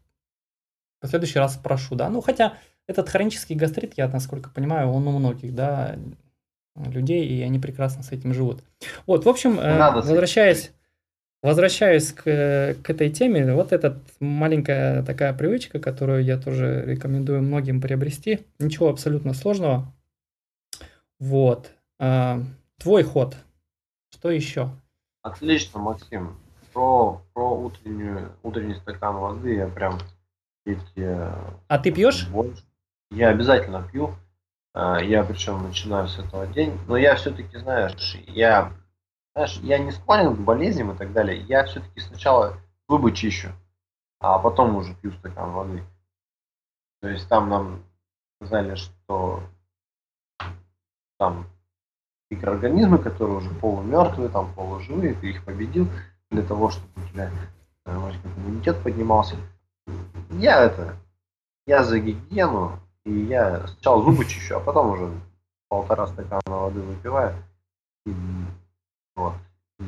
в 1.01 1.07
следующий 1.07 1.39
раз 1.39 1.55
спрошу, 1.55 1.95
да. 1.95 2.09
Ну, 2.09 2.21
хотя 2.21 2.57
этот 2.87 3.09
хронический 3.09 3.55
гастрит, 3.55 3.93
я, 3.95 4.07
насколько 4.07 4.49
понимаю, 4.49 4.89
он 4.89 5.07
у 5.07 5.17
многих, 5.17 5.55
да, 5.55 5.97
людей, 6.75 7.25
и 7.25 7.41
они 7.41 7.59
прекрасно 7.59 8.03
с 8.03 8.11
этим 8.11 8.33
живут. 8.33 8.63
Вот, 9.05 9.25
в 9.25 9.29
общем, 9.29 9.59
э, 9.59 9.77
Надо 9.77 9.97
возвращаясь, 9.97 10.71
возвращаясь 11.41 12.11
к, 12.11 12.23
к 12.23 12.89
этой 12.89 13.09
теме, 13.09 13.53
вот 13.53 13.71
эта 13.71 13.99
маленькая 14.19 15.03
такая 15.03 15.33
привычка, 15.33 15.79
которую 15.79 16.23
я 16.23 16.37
тоже 16.37 16.83
рекомендую 16.85 17.41
многим 17.41 17.81
приобрести. 17.81 18.41
Ничего 18.59 18.89
абсолютно 18.89 19.33
сложного. 19.33 19.94
Вот. 21.19 21.72
А, 22.00 22.39
твой 22.77 23.03
ход. 23.03 23.36
Что 24.10 24.31
еще? 24.31 24.69
Отлично, 25.22 25.79
Максим 25.79 26.38
про, 26.75 27.22
про 27.34 27.57
утреннюю, 27.57 28.34
утренний 28.43 28.75
стакан 28.75 29.15
воды 29.15 29.55
я 29.55 29.67
прям. 29.67 29.98
Э, 30.65 31.31
а 31.67 31.79
ты 31.79 31.91
пьешь? 31.91 32.27
Больше. 32.27 32.63
Я 33.12 33.29
обязательно 33.29 33.88
пью. 33.88 34.13
А, 34.74 35.00
я 35.00 35.24
причем 35.24 35.63
начинаю 35.63 36.07
с 36.10 36.19
этого 36.19 36.45
день. 36.48 36.77
Но 36.88 36.98
я 36.98 37.15
все-таки, 37.15 37.57
знаешь, 37.57 38.17
я, 38.27 38.74
знаешь, 39.34 39.57
я 39.62 39.77
не 39.77 39.91
склонен 39.91 40.36
к 40.36 40.39
болезням 40.39 40.91
и 40.91 40.98
так 40.98 41.13
далее. 41.13 41.39
Я 41.43 41.63
все-таки 41.65 42.01
сначала 42.01 42.57
зубы 42.89 43.13
чищу, 43.13 43.50
а 44.19 44.38
потом 44.38 44.75
уже 44.75 44.93
пью 44.95 45.13
стакан 45.13 45.51
воды. 45.51 45.81
То 47.01 47.07
есть 47.07 47.29
там 47.29 47.50
нам 47.50 47.84
сказали, 48.36 48.75
что 48.75 49.43
там 51.17 51.45
микроорганизмы, 52.29 52.98
которые 52.98 53.38
уже 53.38 53.50
полумертвые, 53.51 54.29
там 54.29 54.53
полуживые, 54.53 55.13
ты 55.13 55.29
их 55.29 55.45
победил 55.45 55.88
для 56.31 56.43
того, 56.43 56.69
чтобы 56.72 56.89
у 56.98 57.07
тебя 57.07 57.31
может, 57.86 58.19
иммунитет 58.25 58.81
поднимался. 58.81 59.38
Я 60.31 60.63
это, 60.63 60.98
я 61.67 61.84
за 61.84 62.00
гигиену, 62.00 62.79
и 63.05 63.12
я 63.12 63.67
сначала 63.67 64.03
зубы 64.03 64.25
чищу, 64.25 64.57
а 64.57 64.60
потом 64.60 64.91
уже 64.91 65.13
полтора 65.69 66.07
стакана 66.07 66.41
воды 66.45 66.81
выпиваю. 66.81 67.36
И, 68.05 68.15
вот. 69.15 69.36
И, 69.79 69.84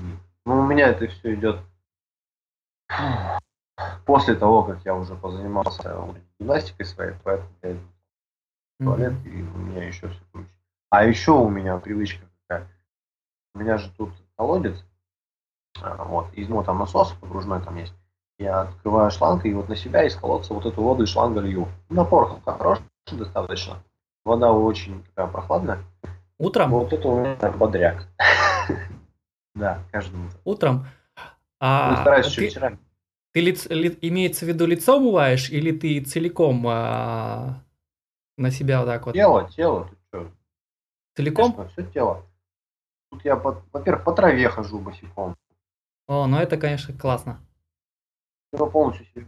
ну, 0.46 0.60
у 0.60 0.66
меня 0.66 0.90
это 0.90 1.08
все 1.08 1.34
идет 1.34 1.60
после 4.06 4.36
того, 4.36 4.64
как 4.64 4.86
я 4.86 4.96
уже 4.96 5.16
позанимался 5.16 6.16
гимнастикой 6.40 6.86
своей, 6.86 7.14
поэтому 7.24 7.50
я 7.64 7.72
иду 7.74 7.82
в 8.80 8.84
туалет, 8.84 9.14
и 9.26 9.42
у 9.42 9.58
меня 9.58 9.88
еще 9.88 10.08
все 10.08 10.22
круче. 10.32 10.57
А 10.90 11.04
еще 11.06 11.32
у 11.32 11.50
меня 11.50 11.78
привычка 11.78 12.26
какая. 12.48 12.68
У 13.54 13.60
меня 13.60 13.78
же 13.78 13.90
тут 13.98 14.12
колодец, 14.38 14.84
а, 15.82 16.04
вот, 16.06 16.34
из, 16.34 16.48
ну, 16.48 16.64
там 16.64 16.80
насос 16.80 17.12
погружной 17.20 17.62
там 17.62 17.76
есть. 17.78 17.94
Я 18.40 18.62
открываю 18.62 19.10
шланг 19.12 19.46
и 19.46 19.54
вот 19.54 19.68
на 19.68 19.76
себя 19.76 20.04
из 20.06 20.16
колодца 20.16 20.54
вот 20.54 20.66
эту 20.66 20.82
воду 20.82 21.04
из 21.04 21.10
шланга 21.10 21.40
лью. 21.42 21.68
Напор 21.90 22.40
хороший 22.46 22.84
достаточно. 23.12 23.84
Вода 24.24 24.52
очень 24.52 25.04
такая 25.06 25.28
прохладная. 25.28 25.80
Утром? 26.38 26.70
Вот 26.72 26.94
это 26.94 27.08
у 27.08 27.20
меня 27.22 27.52
бодряк. 27.52 28.08
Да, 29.56 29.80
каждый 29.92 30.20
утро. 30.24 30.40
Утром? 30.46 30.86
А 31.60 31.90
Ну, 31.90 31.96
стараюсь 32.02 32.28
еще 32.28 32.42
вечерами. 32.42 32.78
ты 33.34 33.42
лиц- 33.42 33.68
ли- 33.74 33.98
имеется 34.02 34.46
в 34.46 34.48
виду 34.48 34.68
лицо 34.68 34.98
умываешь 34.98 35.50
или 35.50 35.72
ты 35.72 36.00
целиком 36.02 36.64
а, 36.68 37.64
на 38.38 38.52
себя 38.52 38.82
вот 38.82 38.86
так 38.86 39.04
вот? 39.08 39.14
Тело, 39.14 39.50
тело, 39.50 39.86
ты 39.90 39.96
что? 40.10 40.32
Целиком? 41.18 41.68
все 41.70 41.84
тело. 41.92 42.26
Тут 43.12 43.26
я, 43.26 43.36
по- 43.36 43.64
во-первых, 43.74 44.04
по 44.04 44.14
траве 44.14 44.50
хожу 44.50 44.80
босиком. 44.80 45.36
О, 46.08 46.28
ну 46.28 46.38
это, 46.38 46.58
конечно, 46.58 46.94
классно. 46.98 47.40
Все 48.54 48.70
полностью 48.70 49.06
себе. 49.08 49.28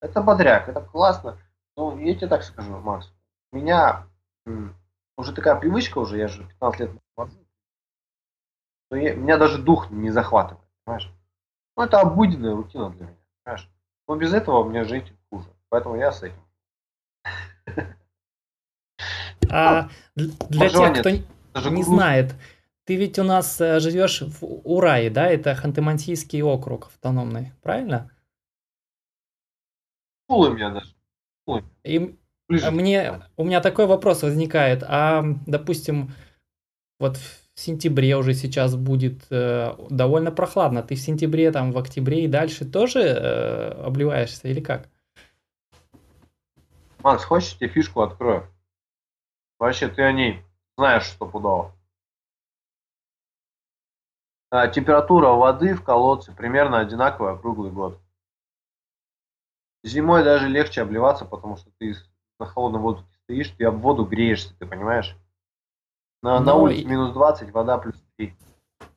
Это 0.00 0.22
бодряк, 0.22 0.68
это 0.68 0.80
классно. 0.80 1.38
Ну, 1.76 1.98
я 1.98 2.14
тебе 2.14 2.28
так 2.28 2.42
скажу, 2.44 2.78
Макс. 2.78 3.12
У 3.50 3.56
меня 3.56 4.06
м, 4.46 4.74
уже 5.16 5.32
такая 5.34 5.56
привычка 5.56 5.98
уже, 5.98 6.18
я 6.18 6.28
же 6.28 6.44
15 6.48 6.80
лет 6.80 6.90
вожу, 7.16 7.38
что 8.86 8.96
я- 8.96 9.14
меня 9.14 9.38
даже 9.38 9.58
дух 9.62 9.90
не 9.90 10.10
захватывает, 10.10 10.66
понимаешь? 10.84 11.12
Ну, 11.76 11.82
это 11.84 12.00
обыденная 12.00 12.54
рутина 12.54 12.90
для 12.90 13.06
меня, 13.06 13.16
понимаешь? 13.44 13.68
Но 14.08 14.16
без 14.16 14.32
этого 14.34 14.64
мне 14.64 14.84
жить 14.84 15.12
хуже. 15.30 15.48
Поэтому 15.68 15.96
я 15.96 16.12
с 16.12 16.22
этим. 16.22 16.42
А 19.52 19.90
дл- 20.16 20.32
для 20.48 20.68
тех, 20.70 21.00
кто 21.00 21.10
не 21.70 21.82
знает, 21.82 22.34
ты 22.84 22.96
ведь 22.96 23.18
у 23.18 23.22
нас 23.22 23.60
э, 23.60 23.80
живешь 23.80 24.22
в 24.22 24.44
Урае, 24.64 25.10
да? 25.10 25.28
Это 25.28 25.52
Ханты-Мансийский 25.54 26.42
округ 26.42 26.86
автономный, 26.86 27.52
правильно? 27.62 28.10
Тулы 30.28 30.54
меня 30.54 30.70
даже. 30.70 30.94
И 31.84 32.16
Ближе. 32.52 32.66
А 32.66 32.70
Мне, 32.70 33.22
у 33.38 33.44
меня 33.44 33.62
такой 33.62 33.86
вопрос 33.86 34.22
возникает. 34.22 34.82
А, 34.86 35.24
допустим, 35.46 36.12
вот 37.00 37.16
в 37.16 37.40
сентябре 37.54 38.14
уже 38.16 38.34
сейчас 38.34 38.76
будет 38.76 39.24
э, 39.30 39.74
довольно 39.88 40.30
прохладно. 40.30 40.82
Ты 40.82 40.94
в 40.94 41.00
сентябре, 41.00 41.50
там, 41.50 41.72
в 41.72 41.78
октябре 41.78 42.24
и 42.24 42.28
дальше 42.28 42.66
тоже 42.66 43.00
э, 43.00 43.84
обливаешься 43.84 44.48
или 44.48 44.60
как? 44.60 44.90
Макс, 47.02 47.24
хочешь, 47.24 47.52
я 47.52 47.68
тебе 47.68 47.68
фишку 47.70 48.02
открою? 48.02 48.46
Вообще, 49.62 49.86
ты 49.86 50.02
о 50.02 50.10
ней 50.10 50.42
знаешь 50.76 51.06
стопудово. 51.06 51.72
А, 54.50 54.66
температура 54.66 55.28
воды 55.28 55.74
в 55.76 55.84
колодце 55.84 56.32
примерно 56.32 56.80
одинаковая 56.80 57.36
круглый 57.36 57.70
год. 57.70 58.00
Зимой 59.84 60.24
даже 60.24 60.48
легче 60.48 60.82
обливаться, 60.82 61.24
потому 61.24 61.56
что 61.56 61.70
ты 61.78 61.94
на 62.40 62.46
холодном 62.46 62.82
воздухе 62.82 63.08
стоишь, 63.22 63.50
ты 63.50 63.64
об 63.64 63.76
воду 63.76 64.04
греешься, 64.04 64.52
ты 64.58 64.66
понимаешь? 64.66 65.16
На, 66.24 66.40
на 66.40 66.54
Ну, 66.54 66.62
улице 66.62 66.84
минус 66.84 67.12
20, 67.12 67.52
вода 67.52 67.78
плюс 67.78 67.94
3. 68.16 68.34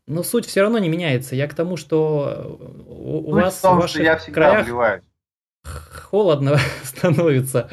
Но 0.08 0.24
суть 0.24 0.48
все 0.48 0.62
равно 0.62 0.80
не 0.80 0.90
меняется. 0.90 1.36
Я 1.36 1.48
к 1.48 1.54
тому, 1.54 1.78
что 1.78 2.28
э, 2.28 2.48
у, 2.88 3.20
у 3.20 3.34
Суть 3.34 3.34
вас 3.44 3.60
в 3.60 3.62
том, 3.62 3.78
в 3.78 3.88
что 3.88 4.00
ваших 4.00 4.02
я 4.02 4.18
всегда 4.18 4.42
краях 4.42 4.62
обливаюсь. 4.62 5.04
холодно 6.10 6.58
становится 6.84 7.70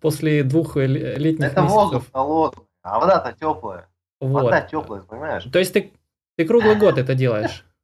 после 0.00 0.42
двух 0.42 0.76
ле- 0.76 1.16
летних 1.16 1.52
Это 1.52 1.62
воздух 1.62 1.92
месяцев. 1.94 2.12
холодный, 2.12 2.64
а 2.82 2.98
вода-то 2.98 3.32
теплая. 3.32 3.88
Вот. 4.20 4.44
Вода 4.44 4.60
теплая, 4.62 5.02
понимаешь? 5.02 5.44
То 5.44 5.58
есть 5.58 5.72
ты, 5.72 5.92
ты 6.36 6.46
круглый 6.46 6.78
год 6.78 6.98
это 6.98 7.14
делаешь? 7.14 7.64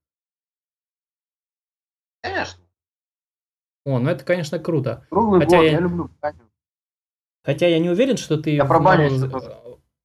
Конечно. 2.23 2.61
О, 3.85 3.99
ну 4.01 4.11
это, 4.11 4.25
конечно, 4.25 4.59
круто. 4.59 5.07
Круглый 5.11 5.41
Хотя 5.41 5.57
год, 5.59 5.67
я- 5.67 5.73
я 5.73 5.81
люблю 5.81 6.11
баню. 6.21 6.51
Хотя 7.45 7.69
я 7.69 7.79
не 7.79 7.89
уверен, 7.89 8.17
что 8.17 8.37
ты 8.37 8.51
Я 8.57 8.65
в, 8.65 8.69
еще 9.13 9.29
тоже. 9.31 9.57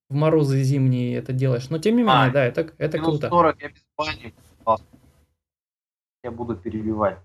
в 0.10 0.14
морозы 0.14 0.62
зимние 0.62 1.18
это 1.18 1.34
делаешь. 1.34 1.70
Но 1.72 1.80
тем 1.80 1.96
не 1.96 2.04
менее, 2.04 2.28
А, 2.28 2.30
да, 2.30 2.46
это, 2.46 2.72
это 2.78 2.98
Минус 3.00 3.20
круто. 3.20 3.30
40 3.30 3.62
я 3.62 3.70
без 3.70 3.84
бани 3.98 4.34
купался. 4.58 4.86
Я 6.24 6.32
буду 6.32 6.56
перебивать. 6.56 7.18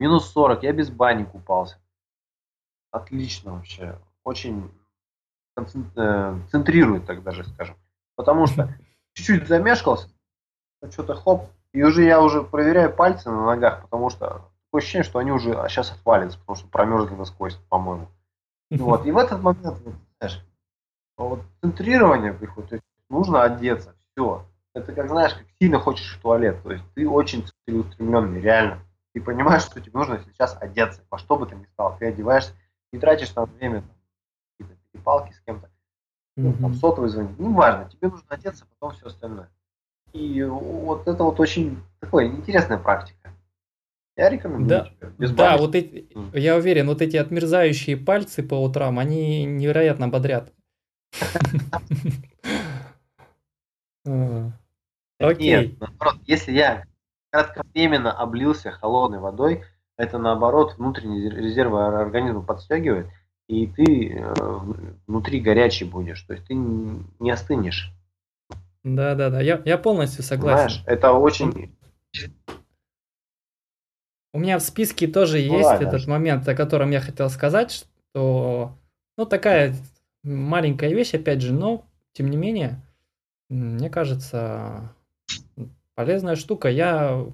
Минус 0.00 0.28
40 0.32 0.64
я 0.64 0.72
без 0.72 0.90
бани 0.90 1.24
купался. 1.24 1.78
Отлично 2.90 3.52
вообще. 3.52 3.96
Очень 4.24 4.70
э, 5.56 6.38
центрирует, 6.50 7.06
так 7.06 7.22
даже 7.22 7.44
скажем. 7.44 7.76
Потому 8.16 8.46
что 8.46 8.74
чуть-чуть 9.14 9.48
замешкался, 9.48 10.08
что-то 10.90 11.14
хоп, 11.14 11.50
и 11.72 11.82
уже 11.82 12.04
я 12.04 12.20
уже 12.20 12.42
проверяю 12.42 12.94
пальцы 12.94 13.30
на 13.30 13.46
ногах, 13.46 13.82
потому 13.82 14.10
что 14.10 14.50
такое 14.66 14.82
ощущение, 14.82 15.04
что 15.04 15.18
они 15.18 15.32
уже 15.32 15.52
сейчас 15.68 15.92
отвалятся, 15.92 16.38
потому 16.38 16.56
что 16.56 16.68
промерзли 16.68 17.14
насквозь, 17.14 17.56
по-моему. 17.68 18.08
Вот. 18.70 19.04
И 19.04 19.10
в 19.10 19.18
этот 19.18 19.42
момент, 19.42 19.80
вот, 19.80 19.94
знаешь, 20.20 20.46
вот 21.16 21.40
центрирование 21.60 22.32
приходит, 22.32 22.70
то 22.70 22.76
есть 22.76 22.86
нужно 23.08 23.42
одеться, 23.42 23.96
все. 23.98 24.46
Это 24.74 24.92
как, 24.92 25.08
знаешь, 25.08 25.34
как 25.34 25.44
сильно 25.60 25.80
хочешь 25.80 26.16
в 26.16 26.22
туалет, 26.22 26.62
то 26.62 26.70
есть 26.70 26.84
ты 26.94 27.08
очень 27.08 27.44
целеустремленный, 27.66 28.40
реально. 28.40 28.78
Ты 29.12 29.20
понимаешь, 29.20 29.62
что 29.62 29.80
тебе 29.80 29.98
нужно 29.98 30.22
сейчас 30.24 30.56
одеться, 30.60 31.02
во 31.10 31.18
что 31.18 31.36
бы 31.36 31.46
ты 31.46 31.56
ни 31.56 31.64
стал, 31.64 31.96
ты 31.98 32.06
одеваешься, 32.06 32.52
не 32.92 33.00
тратишь 33.00 33.30
там 33.30 33.46
время, 33.46 33.82
там, 33.82 33.90
перепалки 35.00 35.32
с 35.32 35.40
кем-то, 35.40 35.68
ну, 36.36 36.52
там, 36.54 36.74
сотовый 36.74 37.10
звонит, 37.10 37.38
не 37.38 37.48
важно, 37.48 37.88
тебе 37.90 38.08
нужно 38.08 38.26
одеться, 38.28 38.66
потом 38.66 38.96
все 38.96 39.06
остальное. 39.06 39.48
И 40.12 40.42
вот 40.42 41.06
это 41.06 41.24
вот 41.24 41.40
очень 41.40 41.82
такая 42.00 42.26
интересная 42.26 42.78
практика. 42.78 43.32
Я 44.16 44.28
рекомендую 44.28 44.68
Да, 44.68 44.86
тебе. 44.86 45.12
Без 45.18 45.30
Да, 45.32 45.52
бани. 45.52 45.60
вот 45.60 45.74
эти, 45.74 46.08
Мгм. 46.14 46.30
я 46.34 46.56
уверен, 46.56 46.88
вот 46.88 47.00
эти 47.00 47.16
отмерзающие 47.16 47.96
пальцы 47.96 48.42
по 48.42 48.54
утрам, 48.54 48.98
они 48.98 49.44
невероятно 49.44 50.08
бодрят. 50.08 50.52
Нет, 54.04 54.52
Окей. 55.18 55.76
наоборот, 55.78 56.16
если 56.26 56.52
я 56.52 56.84
кратковременно 57.30 58.12
облился 58.12 58.72
холодной 58.72 59.20
водой, 59.20 59.62
это 59.96 60.18
наоборот 60.18 60.76
внутренние 60.76 61.30
резервы 61.30 61.86
организма 61.86 62.42
подстегивает, 62.42 63.06
и 63.50 63.66
ты 63.66 64.14
э, 64.14 64.34
внутри 65.08 65.40
горячий 65.40 65.84
будешь, 65.84 66.22
то 66.22 66.34
есть 66.34 66.46
ты 66.46 66.54
не 66.54 67.30
остынешь. 67.32 67.92
Да, 68.84 69.16
да, 69.16 69.28
да. 69.28 69.40
Я, 69.40 69.60
я 69.64 69.76
полностью 69.76 70.22
согласен. 70.22 70.68
Понимаешь? 70.68 70.82
Это 70.86 71.12
очень... 71.12 71.76
У 74.32 74.38
меня 74.38 74.58
в 74.58 74.62
списке 74.62 75.08
тоже 75.08 75.38
Ну 75.38 75.56
есть 75.58 75.68
ладно. 75.68 75.88
этот 75.88 76.06
момент, 76.06 76.48
о 76.48 76.54
котором 76.54 76.92
я 76.92 77.00
хотел 77.00 77.28
сказать, 77.28 77.72
что 78.12 78.72
ну 79.18 79.26
такая 79.26 79.74
маленькая 80.22 80.94
вещь, 80.94 81.14
опять 81.14 81.40
же, 81.40 81.52
но 81.52 81.84
тем 82.12 82.30
не 82.30 82.36
менее, 82.36 82.80
мне 83.48 83.90
кажется, 83.90 84.94
полезная 85.96 86.36
штука. 86.36 86.68
Я 86.68 87.14
в 87.16 87.32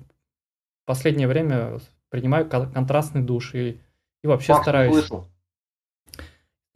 последнее 0.86 1.28
время 1.28 1.78
принимаю 2.08 2.48
кон- 2.48 2.72
контрастный 2.72 3.22
душ 3.22 3.54
и, 3.54 3.78
и 4.22 4.26
вообще 4.26 4.54
не 4.54 4.62
стараюсь, 4.62 4.94
слышу. 4.94 5.26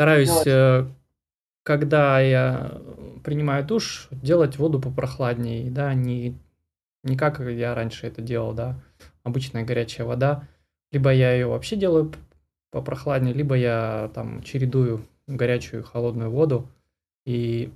Стараюсь, 0.00 0.28
делать? 0.30 0.46
э, 0.46 0.86
когда 1.62 2.20
я 2.20 2.80
принимаю 3.22 3.64
душ, 3.66 4.08
делать 4.10 4.56
воду 4.56 4.80
попрохладнее, 4.80 5.70
да, 5.70 5.92
не, 5.92 6.38
не 7.02 7.16
как 7.18 7.38
я 7.40 7.74
раньше 7.74 8.06
это 8.06 8.22
делал, 8.22 8.54
да, 8.54 8.80
обычная 9.24 9.62
горячая 9.62 10.06
вода. 10.06 10.48
Либо 10.90 11.12
я 11.12 11.34
ее 11.34 11.46
вообще 11.48 11.76
делаю 11.76 12.12
попрохладнее, 12.70 13.34
либо 13.34 13.54
я 13.56 14.10
там 14.14 14.42
чередую 14.42 15.06
горячую 15.26 15.82
и 15.82 15.84
холодную 15.86 16.30
воду. 16.30 16.66
И 17.26 17.70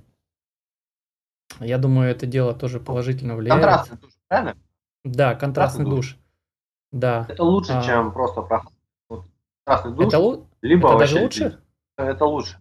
я 1.59 1.77
думаю, 1.77 2.09
это 2.09 2.25
дело 2.25 2.55
тоже 2.55 2.79
положительно 2.79 3.35
влияет. 3.35 3.61
Контрастный 3.61 3.97
душ, 3.99 4.11
правильно? 4.27 4.57
Да, 5.03 5.35
контрастный 5.35 5.85
Контрастный 5.85 5.85
душ. 5.85 5.95
душ. 6.13 6.17
Да. 6.91 7.25
Это 7.29 7.43
лучше, 7.43 7.73
А. 7.73 7.83
чем 7.83 8.11
просто 8.11 8.41
прохладный. 8.41 8.79
Вот 9.09 9.25
Контрастный 9.63 9.95
душ, 9.95 10.07
Это, 10.07 10.17
лу- 10.17 10.47
либо 10.63 10.89
это 10.89 10.97
даже 10.97 11.19
лучше? 11.21 11.59
Это 11.97 12.25
лучше. 12.25 12.59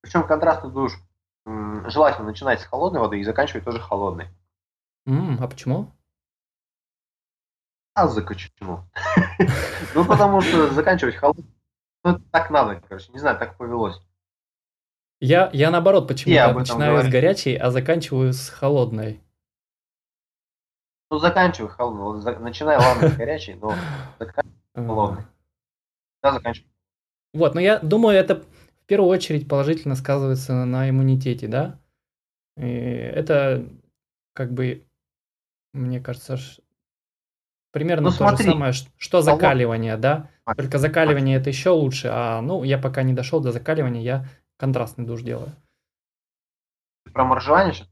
Причем 0.00 0.26
контрастный 0.26 0.70
душ 0.72 0.92
желательно 1.44 2.28
начинать 2.28 2.60
с 2.60 2.64
холодной 2.64 3.00
воды 3.00 3.20
и 3.20 3.24
заканчивать 3.24 3.64
тоже 3.64 3.80
холодной. 3.80 4.28
М, 5.06 5.38
а 5.42 5.46
почему? 5.48 5.92
А 7.94 8.06
закачено. 8.08 8.88
Ну, 9.94 10.04
потому 10.04 10.40
что 10.40 10.70
заканчивать 10.72 11.16
холодной. 11.16 11.46
Ну, 12.04 12.18
так 12.30 12.50
надо, 12.50 12.80
короче. 12.80 13.10
Не 13.12 13.18
знаю, 13.18 13.38
так 13.38 13.56
повелось. 13.56 14.00
Я, 15.20 15.50
я 15.52 15.70
наоборот 15.70 16.06
почему-то 16.08 16.54
начинаю 16.54 17.02
с 17.02 17.08
горячей, 17.08 17.56
а 17.56 17.70
заканчиваю 17.70 18.32
с 18.32 18.48
холодной. 18.48 19.20
Ну, 21.10 21.18
заканчивай 21.18 21.68
холодной. 21.70 22.02
Вот 22.04 22.22
за- 22.22 22.38
Начинай, 22.38 22.76
ладно, 22.78 23.08
с 23.08 23.16
горячей, 23.16 23.54
но 23.54 23.74
заканчивай, 24.18 24.54
Холодной. 24.86 25.24
да, 26.22 26.32
заканчивай. 26.32 26.69
Вот, 27.32 27.54
но 27.54 27.60
я 27.60 27.78
думаю, 27.78 28.16
это 28.18 28.36
в 28.36 28.86
первую 28.86 29.10
очередь 29.10 29.48
положительно 29.48 29.94
сказывается 29.94 30.64
на 30.64 30.88
иммунитете, 30.90 31.46
да? 31.46 31.78
И 32.56 32.62
это 32.66 33.66
как 34.34 34.52
бы, 34.52 34.84
мне 35.72 36.00
кажется, 36.00 36.36
примерно 37.72 38.10
Ну, 38.10 38.10
то 38.10 38.16
смотри. 38.16 38.44
же 38.44 38.50
самое, 38.52 38.72
что 38.96 39.22
закаливание, 39.22 39.96
да? 39.96 40.28
Только 40.56 40.78
закаливание 40.78 41.36
это 41.38 41.50
еще 41.50 41.70
лучше, 41.70 42.08
а 42.12 42.40
ну 42.40 42.64
я 42.64 42.78
пока 42.78 43.02
не 43.02 43.14
дошел 43.14 43.40
до 43.40 43.52
закаливания, 43.52 44.02
я 44.02 44.26
контрастный 44.56 45.06
душ 45.06 45.22
делаю. 45.22 45.52
Про 47.12 47.24
моржевание 47.24 47.74
сейчас? 47.74 47.88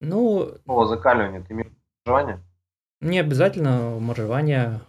Ну, 0.00 0.52
Слово 0.64 0.86
закаливание, 0.86 1.40
ты 1.42 1.54
имеешь 1.54 1.72
моржевание? 2.04 2.42
не 3.00 3.18
обязательно 3.18 3.98
моржевание, 3.98 4.80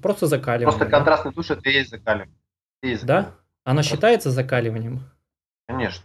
просто 0.00 0.26
закаливание. 0.26 0.66
Просто 0.66 0.84
да. 0.86 0.90
контрастный 0.90 1.32
душ 1.32 1.50
это 1.50 1.68
и 1.68 1.72
есть 1.72 1.90
закаливание. 1.90 2.34
Это 2.80 2.88
и 2.88 2.90
есть 2.90 3.04
Да? 3.06 3.16
закаливание. 3.16 3.42
Оно 3.64 3.82
считается 3.82 4.30
закаливанием? 4.30 5.00
Конечно. 5.68 6.04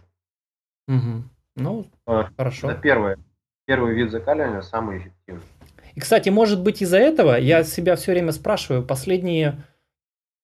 Мгм. 0.86 1.30
Ну, 1.56 1.86
Э, 2.06 2.24
хорошо. 2.36 2.70
Это 2.70 2.80
первое. 2.80 3.18
Первый 3.66 3.94
вид 3.94 4.10
закаливания 4.10 4.62
самый 4.62 4.98
эффективный. 4.98 5.42
И, 5.94 6.00
кстати, 6.00 6.28
может 6.28 6.62
быть 6.62 6.80
из-за 6.80 6.98
этого 6.98 7.36
я 7.36 7.64
себя 7.64 7.96
все 7.96 8.12
время 8.12 8.30
спрашиваю, 8.32 8.86
последние, 8.86 9.64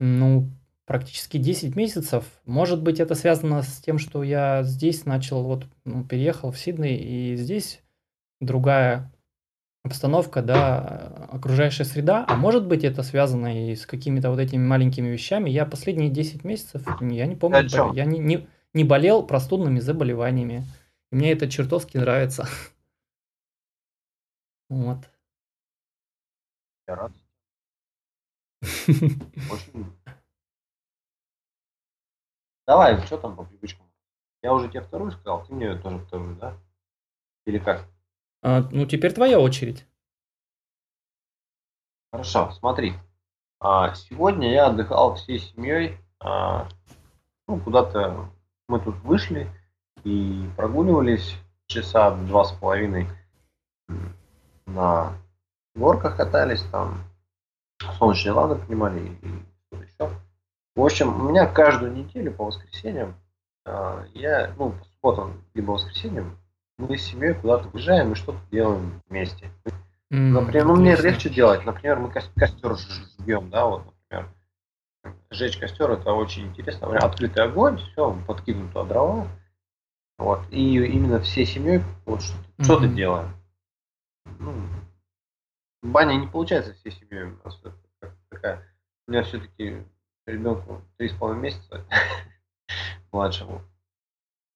ну, 0.00 0.50
практически 0.84 1.38
10 1.38 1.76
месяцев, 1.76 2.24
может 2.44 2.82
быть 2.82 2.98
это 3.00 3.14
связано 3.14 3.62
с 3.62 3.78
тем, 3.80 3.98
что 3.98 4.22
я 4.24 4.62
здесь 4.64 5.06
начал, 5.06 5.44
вот, 5.44 5.66
ну, 5.84 6.04
переехал 6.04 6.50
в 6.50 6.58
Сидней, 6.58 6.96
и 6.96 7.36
здесь 7.36 7.80
другая 8.40 9.10
обстановка, 9.84 10.42
да, 10.42 11.28
окружающая 11.30 11.84
среда, 11.84 12.24
а 12.26 12.36
может 12.36 12.66
быть 12.66 12.84
это 12.84 13.02
связано 13.02 13.70
и 13.70 13.76
с 13.76 13.86
какими-то 13.86 14.30
вот 14.30 14.40
этими 14.40 14.64
маленькими 14.64 15.08
вещами. 15.08 15.50
Я 15.50 15.66
последние 15.66 16.08
10 16.10 16.42
месяцев, 16.42 16.82
я 17.00 17.26
не 17.26 17.36
помню, 17.36 17.68
я 17.92 18.04
не, 18.06 18.18
не, 18.18 18.48
не 18.72 18.84
болел 18.84 19.22
простудными 19.24 19.78
заболеваниями. 19.80 20.64
Мне 21.12 21.32
это 21.32 21.48
чертовски 21.48 21.98
нравится. 21.98 22.48
Вот. 24.70 24.98
Я 26.88 26.96
рад. 26.96 27.12
Давай, 32.66 32.98
что 33.06 33.18
там 33.18 33.36
по 33.36 33.44
привычкам? 33.44 33.86
Я 34.42 34.54
уже 34.54 34.68
тебе 34.70 34.80
вторую 34.80 35.12
сказал, 35.12 35.44
ты 35.46 35.52
мне 35.52 35.76
тоже 35.76 35.98
вторую, 35.98 36.34
да? 36.36 36.56
Или 37.44 37.58
как? 37.58 37.86
А, 38.44 38.62
ну, 38.70 38.84
теперь 38.84 39.14
твоя 39.14 39.40
очередь. 39.40 39.86
Хорошо, 42.12 42.52
смотри. 42.52 42.92
А, 43.58 43.94
сегодня 43.94 44.52
я 44.52 44.66
отдыхал 44.66 45.14
всей 45.14 45.38
семьей. 45.38 45.96
а, 46.20 46.68
ну, 47.48 47.58
куда-то 47.58 48.30
мы 48.68 48.80
тут 48.80 48.96
вышли 48.96 49.48
и 50.04 50.46
прогуливались 50.56 51.34
часа 51.66 52.10
два 52.10 52.44
с 52.44 52.52
половиной 52.52 53.08
на 54.66 55.16
горках 55.74 56.16
катались 56.16 56.62
там, 56.70 56.98
солнечные 57.98 58.32
ланы 58.32 58.56
принимали 58.56 59.08
и 59.22 59.26
что-то 59.66 59.84
еще. 59.84 60.20
В 60.76 60.84
общем, 60.84 61.18
у 61.18 61.30
меня 61.30 61.46
каждую 61.46 61.92
неделю 61.92 62.32
по 62.32 62.44
воскресеньям 62.44 63.14
а, 63.64 64.04
я, 64.12 64.52
ну, 64.58 64.72
по 64.72 64.84
субботам 64.84 65.44
либо 65.54 65.72
воскресеньям 65.72 66.38
мы 66.78 66.96
с 66.98 67.02
семьей 67.02 67.34
куда-то 67.34 67.68
выезжаем 67.68 68.12
и 68.12 68.16
что-то 68.16 68.38
делаем 68.50 69.02
вместе. 69.08 69.50
М, 70.10 70.32
Например, 70.32 70.66
ну 70.66 70.76
мне 70.76 70.96
легче 70.96 71.30
делать. 71.30 71.64
Например, 71.64 71.98
мы 71.98 72.10
кос- 72.10 72.30
костер 72.36 72.76
жгем, 72.76 73.50
да, 73.50 73.66
вот, 73.66 73.84
например. 73.86 74.30
Жечь 75.30 75.58
костер 75.58 75.90
это 75.90 76.12
очень 76.12 76.48
интересно. 76.48 76.82
Например, 76.86 77.04
Открытый 77.06 77.44
огонь, 77.44 77.78
все, 77.78 78.16
подкинут 78.26 78.68
туда 78.72 78.84
дрова. 78.84 79.28
Вот. 80.18 80.40
И 80.50 80.76
именно 80.84 81.20
всей 81.20 81.44
семьей 81.46 81.82
вот 82.06 82.22
что-то, 82.22 82.64
что-то 82.64 82.86
Мгм. 82.86 82.94
делаем. 82.96 83.36
Ну, 84.38 84.54
баня 85.82 86.14
не 86.14 86.26
получается 86.26 86.74
всей 86.74 86.92
семьей. 86.92 87.24
у 87.24 87.44
нас 87.44 87.60
такая. 88.30 88.62
У 89.06 89.10
меня 89.10 89.22
все-таки 89.24 89.84
ребенку 90.26 90.82
три 90.96 91.08
с 91.08 91.12
половиной 91.12 91.42
месяца 91.42 91.84
младшему. 93.12 93.62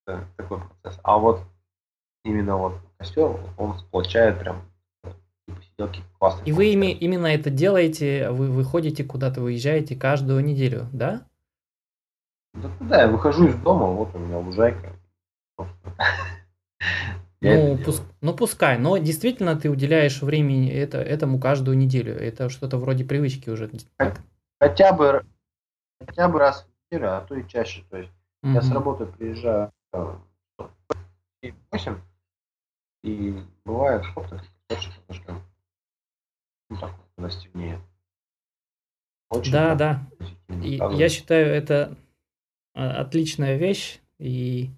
Такой 0.07 0.61
процесс. 0.61 0.99
А 1.03 1.19
вот 1.19 1.43
именно 2.29 2.57
вот 2.57 2.75
костер, 2.99 3.37
он 3.57 3.79
сплочает 3.79 4.39
прям 4.39 4.63
посиделки 5.47 6.03
классные. 6.19 6.49
И 6.49 6.53
вы 6.53 6.67
ими, 6.67 6.93
именно 6.93 7.27
это 7.27 7.51
делаете, 7.51 8.31
вы 8.31 8.51
выходите 8.51 9.05
куда-то, 9.05 9.41
выезжаете 9.41 9.97
каждую 9.97 10.45
неделю, 10.45 10.87
да? 10.93 11.23
Да 12.55 12.71
куда 12.79 13.03
я 13.03 13.09
выхожу 13.09 13.49
из 13.49 13.55
дома, 13.57 13.87
вот 13.87 14.15
у 14.15 14.19
меня 14.19 14.39
лужайка. 14.39 14.93
Ну, 17.41 17.77
пус- 17.77 18.03
ну, 18.21 18.35
пускай, 18.35 18.79
но 18.79 18.99
действительно 18.99 19.55
ты 19.55 19.71
уделяешь 19.71 20.23
времени 20.23 20.71
это, 20.71 20.99
этому 20.99 21.39
каждую 21.39 21.77
неделю. 21.77 22.13
Это 22.17 22.49
что-то 22.49 22.79
вроде 22.79 23.05
привычки 23.05 23.49
уже. 23.49 23.71
Хотя 24.59 24.93
бы, 24.93 25.25
хотя 26.05 26.29
бы 26.29 26.41
раз 26.41 26.67
в 26.67 26.93
неделю, 26.93 27.17
а 27.17 27.21
то 27.21 27.37
и 27.37 27.47
чаще. 27.47 27.85
То 27.91 27.99
есть 27.99 28.11
я 28.43 28.61
с 28.61 28.73
работы 28.73 29.07
приезжаю 29.07 29.71
э, 29.93 30.17
в 30.59 30.71
8 31.71 31.97
и 33.03 33.35
бывает 33.65 34.05
сколько 34.05 34.43
костёрчик 34.69 35.03
зажгем. 35.09 35.43
Ну 36.71 36.77
так, 36.79 36.95
стемнеет. 37.31 37.81
Очень 39.31 39.53
Да, 39.53 39.77
так 39.77 39.79
да. 39.79 40.63
И 40.63 40.77
я 40.77 41.09
считаю, 41.09 41.49
это 41.49 41.97
а, 42.75 43.01
отличная 43.01 43.57
вещь. 43.57 44.01
И 44.19 44.71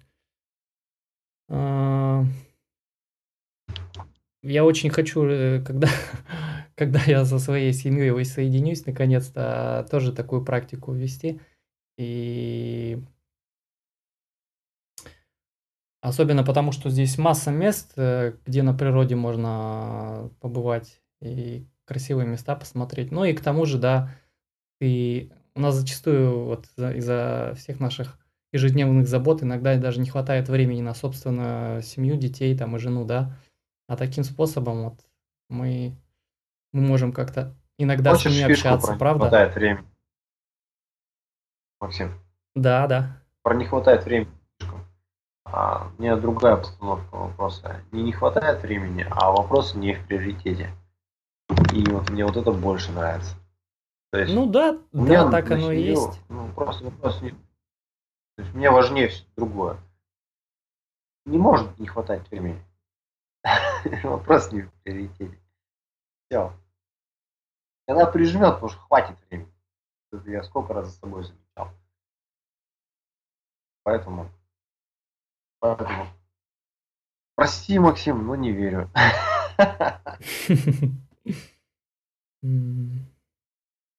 а, 1.49 2.23
я 4.43 4.65
очень 4.65 4.89
хочу, 4.89 5.23
э, 5.25 5.61
когда, 5.61 5.87
когда 6.75 6.99
я 7.05 7.25
со 7.25 7.39
своей 7.39 7.73
семьей 7.73 8.11
воссоединюсь, 8.11 8.85
наконец-то 8.85 9.87
тоже 9.89 10.13
такую 10.13 10.43
практику 10.43 10.93
ввести. 10.93 11.39
И 11.97 12.99
особенно 16.01 16.43
потому, 16.43 16.71
что 16.71 16.89
здесь 16.89 17.17
масса 17.17 17.51
мест, 17.51 17.93
э, 17.97 18.33
где 18.45 18.63
на 18.63 18.73
природе 18.73 19.15
можно 19.15 20.29
побывать 20.39 21.01
и 21.21 21.65
красивые 21.85 22.27
места 22.27 22.55
посмотреть. 22.55 23.11
Ну 23.11 23.23
и 23.25 23.33
к 23.33 23.41
тому 23.41 23.65
же, 23.65 23.77
да, 23.77 24.11
и 24.79 25.31
у 25.55 25.61
нас 25.61 25.75
зачастую 25.75 26.45
вот 26.45 26.67
за- 26.77 26.91
из-за 26.93 27.53
всех 27.57 27.79
наших 27.79 28.17
ежедневных 28.53 29.07
забот 29.07 29.43
иногда 29.43 29.75
даже 29.77 29.99
не 30.01 30.09
хватает 30.09 30.49
времени 30.49 30.81
на 30.81 30.93
собственную 30.93 31.81
семью, 31.83 32.17
детей 32.17 32.57
там 32.57 32.75
и 32.75 32.79
жену, 32.79 33.05
да. 33.05 33.37
А 33.87 33.97
таким 33.97 34.23
способом 34.23 34.83
вот 34.83 34.99
мы, 35.49 35.97
мы 36.73 36.81
можем 36.81 37.11
как-то 37.13 37.55
иногда 37.77 38.11
с 38.15 38.23
Хочешь 38.23 38.33
ними 38.37 38.47
фишку 38.47 38.69
общаться, 38.69 38.87
про 38.87 38.93
не 38.93 38.99
правда? 38.99 39.19
хватает 39.29 39.55
времени? 39.55 39.87
Максим, 41.79 42.19
Да, 42.55 42.87
да. 42.87 43.21
про 43.43 43.55
не 43.55 43.65
хватает 43.65 44.05
времени. 44.05 44.31
А, 45.53 45.91
у 45.97 46.01
меня 46.01 46.15
другая 46.15 46.57
постановка 46.57 47.15
вопроса. 47.15 47.83
Не 47.91 48.03
не 48.03 48.13
хватает 48.13 48.61
времени, 48.61 49.05
а 49.11 49.31
вопрос 49.31 49.75
не 49.75 49.95
в 49.95 50.07
приоритете. 50.07 50.71
И 51.73 51.83
вот 51.89 52.09
мне 52.09 52.25
вот 52.25 52.37
это 52.37 52.51
больше 52.51 52.91
нравится. 52.91 53.35
То 54.11 54.19
есть 54.19 54.33
Ну 54.33 54.45
да, 54.45 54.77
у 54.93 55.01
меня 55.01 55.25
да, 55.25 55.31
так 55.31 55.49
на 55.49 55.55
оно 55.55 55.71
и 55.71 55.81
есть. 55.81 56.21
Ну, 56.29 56.51
просто 56.53 56.85
вопрос 56.85 57.21
не... 57.21 57.31
То 57.31 58.43
есть 58.43 58.53
мне 58.53 58.71
важнее 58.71 59.09
все 59.09 59.25
другое. 59.35 59.77
Не 61.25 61.37
может 61.37 61.77
не 61.79 61.87
хватать 61.87 62.29
времени. 62.31 62.63
Вопрос 64.03 64.51
не 64.51 64.61
в 64.61 64.73
приоритете. 64.83 65.37
Все. 66.29 66.53
Она 67.87 68.05
прижмет, 68.05 68.53
потому 68.55 68.69
что 68.69 68.79
хватит 68.81 69.17
времени. 69.29 69.51
Это 70.11 70.29
я 70.29 70.43
сколько 70.43 70.73
раз 70.73 70.87
за 70.87 70.93
собой 70.93 71.23
замечал. 71.23 71.73
Поэтому, 73.83 74.29
поэтому, 75.61 76.07
прости, 77.35 77.79
Максим, 77.79 78.25
но 78.27 78.35
не 78.35 78.51
верю. 78.51 78.91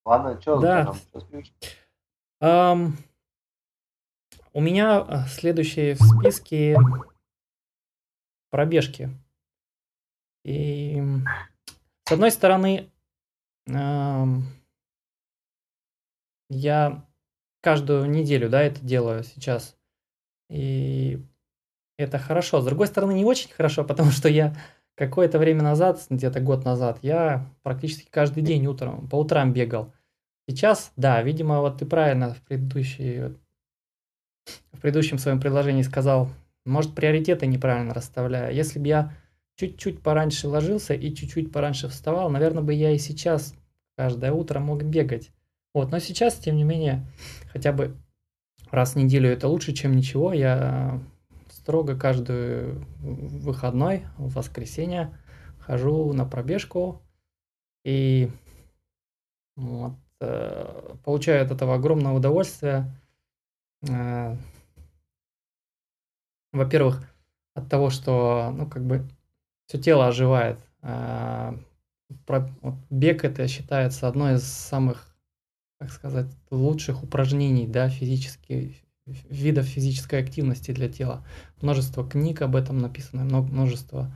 Ладно, 0.04 0.40
что 0.40 0.60
Да. 0.60 0.94
там? 2.40 2.96
У 4.54 4.60
меня 4.60 4.98
а, 5.00 5.26
следующие 5.28 5.94
в 5.94 6.00
списке 6.02 6.76
пробежки. 8.50 9.08
И 10.44 11.00
с 12.04 12.12
одной 12.12 12.30
стороны, 12.32 12.90
я 16.50 17.08
каждую 17.62 18.10
неделю, 18.10 18.50
да, 18.50 18.60
это 18.62 18.84
делаю 18.84 19.22
сейчас. 19.22 19.76
И 20.50 21.24
это 22.02 22.18
хорошо. 22.18 22.60
С 22.60 22.64
другой 22.64 22.86
стороны, 22.86 23.12
не 23.12 23.24
очень 23.24 23.50
хорошо, 23.50 23.84
потому 23.84 24.10
что 24.10 24.28
я 24.28 24.54
какое-то 24.94 25.38
время 25.38 25.62
назад, 25.62 26.00
где-то 26.10 26.40
год 26.40 26.64
назад, 26.64 26.98
я 27.02 27.50
практически 27.62 28.08
каждый 28.10 28.42
день 28.42 28.66
утром, 28.66 29.08
по 29.08 29.16
утрам 29.16 29.52
бегал. 29.52 29.92
Сейчас, 30.48 30.92
да, 30.96 31.22
видимо, 31.22 31.60
вот 31.60 31.78
ты 31.78 31.86
правильно 31.86 32.34
в 32.34 32.42
предыдущей, 32.42 33.34
в 34.72 34.80
предыдущем 34.80 35.18
своем 35.18 35.40
предложении 35.40 35.82
сказал, 35.82 36.28
может, 36.64 36.94
приоритеты 36.94 37.46
неправильно 37.46 37.94
расставляю. 37.94 38.54
Если 38.54 38.78
бы 38.78 38.88
я 38.88 39.14
чуть-чуть 39.56 40.02
пораньше 40.02 40.48
ложился 40.48 40.94
и 40.94 41.14
чуть-чуть 41.14 41.52
пораньше 41.52 41.88
вставал, 41.88 42.30
наверное, 42.30 42.62
бы 42.62 42.74
я 42.74 42.90
и 42.90 42.98
сейчас 42.98 43.54
каждое 43.96 44.32
утро 44.32 44.58
мог 44.58 44.82
бегать. 44.82 45.30
Вот, 45.74 45.90
но 45.90 45.98
сейчас, 45.98 46.34
тем 46.36 46.56
не 46.56 46.64
менее, 46.64 47.06
хотя 47.52 47.72
бы 47.72 47.96
раз 48.70 48.94
в 48.94 48.96
неделю 48.96 49.30
это 49.30 49.48
лучше, 49.48 49.72
чем 49.72 49.96
ничего. 49.96 50.32
Я 50.32 51.00
строго 51.62 51.96
каждый 51.96 52.72
выходной, 53.00 54.04
в 54.18 54.34
воскресенье, 54.34 55.16
хожу 55.60 56.12
на 56.12 56.26
пробежку 56.26 57.00
и 57.84 58.30
вот, 59.54 59.92
э, 60.20 60.96
получаю 61.04 61.44
от 61.44 61.52
этого 61.52 61.74
огромное 61.74 62.12
удовольствие. 62.12 62.90
Э, 63.88 64.36
во-первых, 66.52 67.08
от 67.54 67.68
того, 67.68 67.90
что, 67.90 68.52
ну, 68.52 68.68
как 68.68 68.84
бы, 68.84 69.08
все 69.66 69.78
тело 69.78 70.08
оживает. 70.08 70.58
Э, 70.82 71.56
бег 72.90 73.24
это 73.24 73.46
считается 73.46 74.08
одной 74.08 74.34
из 74.34 74.42
самых, 74.42 75.16
как 75.78 75.92
сказать, 75.92 76.26
лучших 76.50 77.04
упражнений, 77.04 77.68
да, 77.68 77.88
физически, 77.88 78.82
видов 79.28 79.66
физической 79.66 80.20
активности 80.20 80.72
для 80.72 80.88
тела. 80.88 81.24
Множество 81.60 82.08
книг 82.08 82.42
об 82.42 82.56
этом 82.56 82.78
написано, 82.78 83.24
множество 83.24 84.14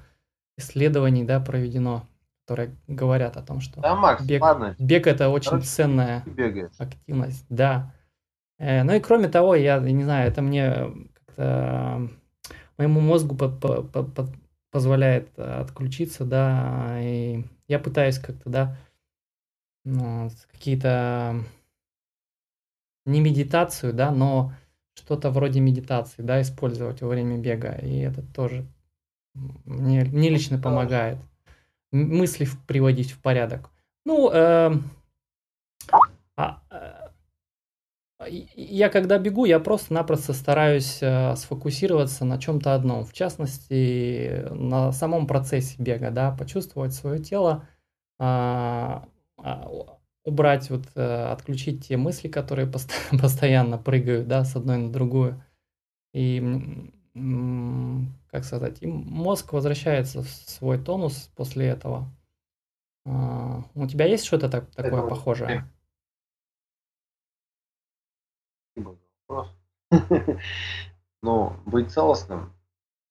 исследований, 0.57 1.25
да, 1.25 1.41
проведено, 1.41 2.07
которые 2.45 2.75
говорят 2.87 3.37
о 3.37 3.43
том, 3.43 3.61
что 3.61 3.81
да, 3.81 3.95
Макс, 3.95 4.25
бег, 4.25 4.43
ладно. 4.43 4.75
бег 4.79 5.07
это 5.07 5.29
очень 5.29 5.51
Короче, 5.51 5.67
ценная 5.67 6.25
активность, 6.79 7.45
да. 7.49 7.93
Э, 8.59 8.83
ну 8.83 8.95
и 8.95 9.01
кроме 9.01 9.29
того, 9.29 9.55
я 9.55 9.79
не 9.79 10.05
знаю, 10.05 10.31
это 10.31 10.43
мне 10.43 10.93
как-то 11.15 12.09
моему 12.79 13.01
мозгу 13.01 13.37
по 13.37 13.49
по 13.49 13.83
по 13.83 14.29
позволяет 14.71 15.39
отключиться, 15.39 16.25
да, 16.25 16.99
и 17.01 17.45
я 17.67 17.79
пытаюсь 17.79 18.19
как-то, 18.19 18.51
да, 18.51 18.77
ну, 19.85 20.29
какие-то 20.53 21.43
не 23.07 23.21
медитацию, 23.21 23.95
да, 23.95 24.11
но 24.11 24.53
что-то 24.97 25.31
вроде 25.31 25.61
медитации, 25.61 26.23
да, 26.23 26.41
использовать 26.41 27.03
во 27.03 27.09
время 27.09 27.39
бега, 27.39 27.73
и 27.73 27.99
это 27.99 28.23
тоже 28.23 28.67
мне, 29.65 30.05
мне 30.05 30.31
лично 30.31 30.59
помогает 30.59 31.19
мысли 31.93 32.49
приводить 32.67 33.13
в 33.13 33.21
порядок. 33.21 33.71
Ну, 34.05 34.31
э, 34.33 34.73
а, 36.37 36.63
э, 36.71 37.09
я 38.57 38.89
когда 38.89 39.19
бегу, 39.19 39.45
я 39.45 39.61
просто-напросто 39.61 40.33
стараюсь 40.33 40.99
э, 41.03 41.37
сфокусироваться 41.37 42.25
на 42.25 42.39
чем-то 42.39 42.75
одном, 42.75 43.05
в 43.05 43.13
частности, 43.13 44.47
на 44.51 44.93
самом 44.93 45.27
процессе 45.27 45.77
бега, 45.79 46.11
да, 46.11 46.31
почувствовать 46.31 46.95
свое 46.95 47.19
тело, 47.19 47.69
э, 48.19 49.01
убрать, 50.27 50.69
вот, 50.71 50.83
э, 50.95 51.27
отключить 51.31 51.89
те 51.89 51.97
мысли, 51.97 52.29
которые 52.29 52.67
пост- 52.67 52.93
постоянно 53.21 53.79
прыгают, 53.79 54.29
да, 54.29 54.45
с 54.45 54.57
одной 54.57 54.79
на 54.79 54.93
другую. 54.93 55.43
И, 56.13 56.41
как 58.31 58.45
сказать, 58.45 58.83
и 58.83 58.87
мозг 58.87 59.53
возвращается 59.53 60.23
в 60.23 60.29
свой 60.29 60.83
тонус 60.83 61.31
после 61.37 61.67
этого. 61.69 62.11
А, 63.07 63.63
у 63.75 63.87
тебя 63.87 64.07
есть 64.07 64.25
что-то 64.25 64.49
так, 64.49 64.71
такое 64.73 65.01
Это 65.01 65.09
похожее? 65.09 65.71
Ну, 71.23 71.57
быть 71.65 71.91
целостным, 71.91 72.53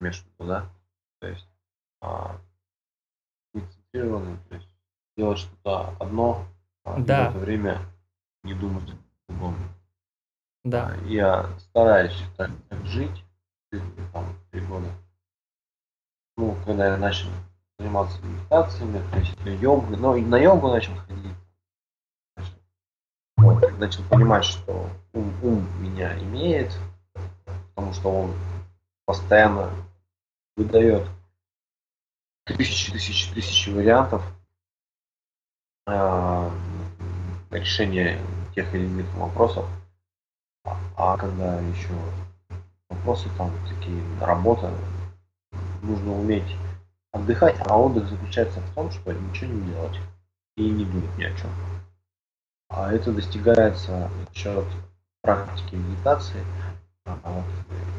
между 0.00 0.28
да? 0.38 0.70
То 1.20 1.28
есть 1.28 1.48
а, 2.00 2.40
быть 3.52 3.70
центрированным, 3.70 4.38
то 4.48 4.54
есть 4.54 4.68
делать 5.16 5.38
что-то 5.38 5.96
одно, 5.98 6.46
а 6.86 7.00
да. 7.00 7.30
в 7.30 7.36
это 7.36 7.38
время 7.40 7.80
не 8.44 8.54
думать 8.54 8.88
о 8.88 9.32
другом. 9.32 9.56
Да. 10.64 10.92
А, 10.92 11.04
я 11.06 11.46
стараюсь 11.58 12.16
так, 12.36 12.50
так 12.68 12.86
жить, 12.86 13.24
там, 14.12 14.24
три 14.50 14.60
года. 14.60 14.88
Ну, 16.36 16.56
когда 16.64 16.86
я 16.86 16.96
начал 16.96 17.28
заниматься 17.78 18.22
медитациями, 18.22 19.02
то 19.10 19.18
есть 19.18 19.36
йогой, 19.60 19.96
ну, 19.96 20.14
и 20.14 20.22
на 20.22 20.38
йогу 20.38 20.68
начал 20.68 20.94
ходить. 20.94 21.34
Вот, 23.36 23.78
начал 23.78 24.02
понимать, 24.04 24.44
что 24.44 24.88
ум, 25.12 25.34
ум 25.42 25.82
меня 25.82 26.16
имеет, 26.20 26.72
потому 27.74 27.92
что 27.92 28.10
он 28.10 28.34
постоянно 29.06 29.70
выдает 30.56 31.06
тысячи, 32.44 32.92
тысячи, 32.92 33.32
тысячи 33.34 33.70
вариантов, 33.70 34.22
а, 35.86 36.50
решения 37.50 38.18
тех 38.54 38.74
или 38.74 38.84
иных 38.84 39.12
вопросов. 39.14 39.66
А 40.96 41.16
когда 41.16 41.60
еще 41.60 41.94
вопросы 42.88 43.28
там 43.36 43.52
такие, 43.68 44.02
работа, 44.20 44.72
нужно 45.82 46.12
уметь 46.12 46.56
отдыхать, 47.12 47.56
а 47.66 47.78
отдых 47.78 48.08
заключается 48.08 48.60
в 48.60 48.74
том, 48.74 48.90
что 48.90 49.12
ничего 49.12 49.52
не 49.52 49.62
делать 49.72 49.96
и 50.56 50.68
не 50.68 50.84
думать 50.84 51.16
ни 51.18 51.24
о 51.24 51.36
чем. 51.36 51.50
А 52.68 52.92
это 52.92 53.12
достигается 53.12 54.10
за 54.10 54.34
счет 54.34 54.64
практики 55.22 55.74
медитации. 55.76 56.44
А, 57.04 57.42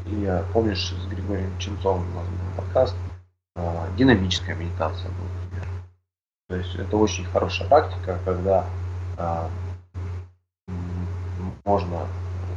и 0.06 0.44
помнишь, 0.52 0.92
с 0.92 1.06
Григорием 1.06 1.56
Ченцовым 1.58 2.10
у 2.10 2.14
нас 2.14 2.26
был 2.26 2.62
подкаст, 2.62 2.96
а, 3.56 3.88
динамическая 3.96 4.54
медитация 4.54 5.10
был, 5.10 5.24
например. 5.44 5.68
То 6.48 6.56
есть 6.56 6.74
это 6.74 6.96
очень 6.96 7.24
хорошая 7.24 7.68
практика, 7.68 8.18
когда 8.24 8.66
а, 9.18 9.50
можно 11.64 12.06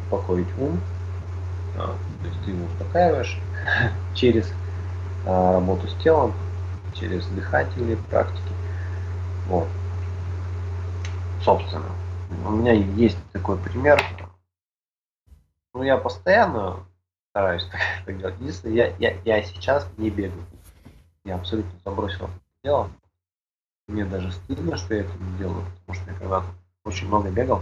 успокоить 0.04 0.48
ум, 0.58 0.80
а, 1.76 1.96
то 2.22 2.28
есть 2.28 2.46
ты 2.46 2.52
его 2.52 2.66
успокаиваешь 2.66 3.40
через 4.16 4.52
а, 5.26 5.54
работу 5.54 5.88
с 5.88 5.96
телом, 5.96 6.34
через 6.94 7.26
дыхательные 7.28 7.98
практики. 7.98 8.54
Вот. 9.48 9.68
Собственно, 11.44 11.90
у 12.46 12.52
меня 12.52 12.74
есть 12.74 13.18
такой 13.34 13.58
пример. 13.58 14.02
Ну, 15.74 15.84
я 15.84 15.98
постоянно 15.98 16.86
стараюсь 17.32 17.68
так 18.06 18.18
делать. 18.18 18.36
Единственное, 18.40 18.76
я, 18.76 18.96
я, 18.98 19.18
я 19.26 19.44
сейчас 19.44 19.88
не 19.98 20.10
бегаю. 20.10 20.46
Я 21.24 21.36
абсолютно 21.36 21.72
забросил 21.84 22.26
это 22.26 22.40
дело. 22.64 22.90
Мне 23.92 24.06
даже 24.06 24.32
стыдно, 24.32 24.78
что 24.78 24.94
я 24.94 25.02
это 25.02 25.12
не 25.20 25.38
делаю, 25.38 25.66
потому 25.66 26.00
что 26.00 26.12
я 26.12 26.18
когда-то 26.18 26.46
очень 26.86 27.08
много 27.08 27.30
бегал. 27.30 27.62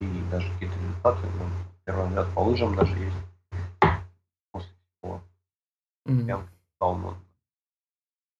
И 0.00 0.06
даже 0.30 0.50
какие-то 0.54 0.78
результаты, 0.78 1.26
ну, 1.38 1.44
первый 1.84 2.06
взгляд 2.06 2.26
по 2.34 2.40
лыжам 2.40 2.74
даже 2.74 2.96
есть. 2.96 3.16
После 4.50 4.70
всего. 4.96 5.20
Mm. 6.08 6.26
Я 6.26 6.40
стал 6.76 6.96
ну, 6.96 7.14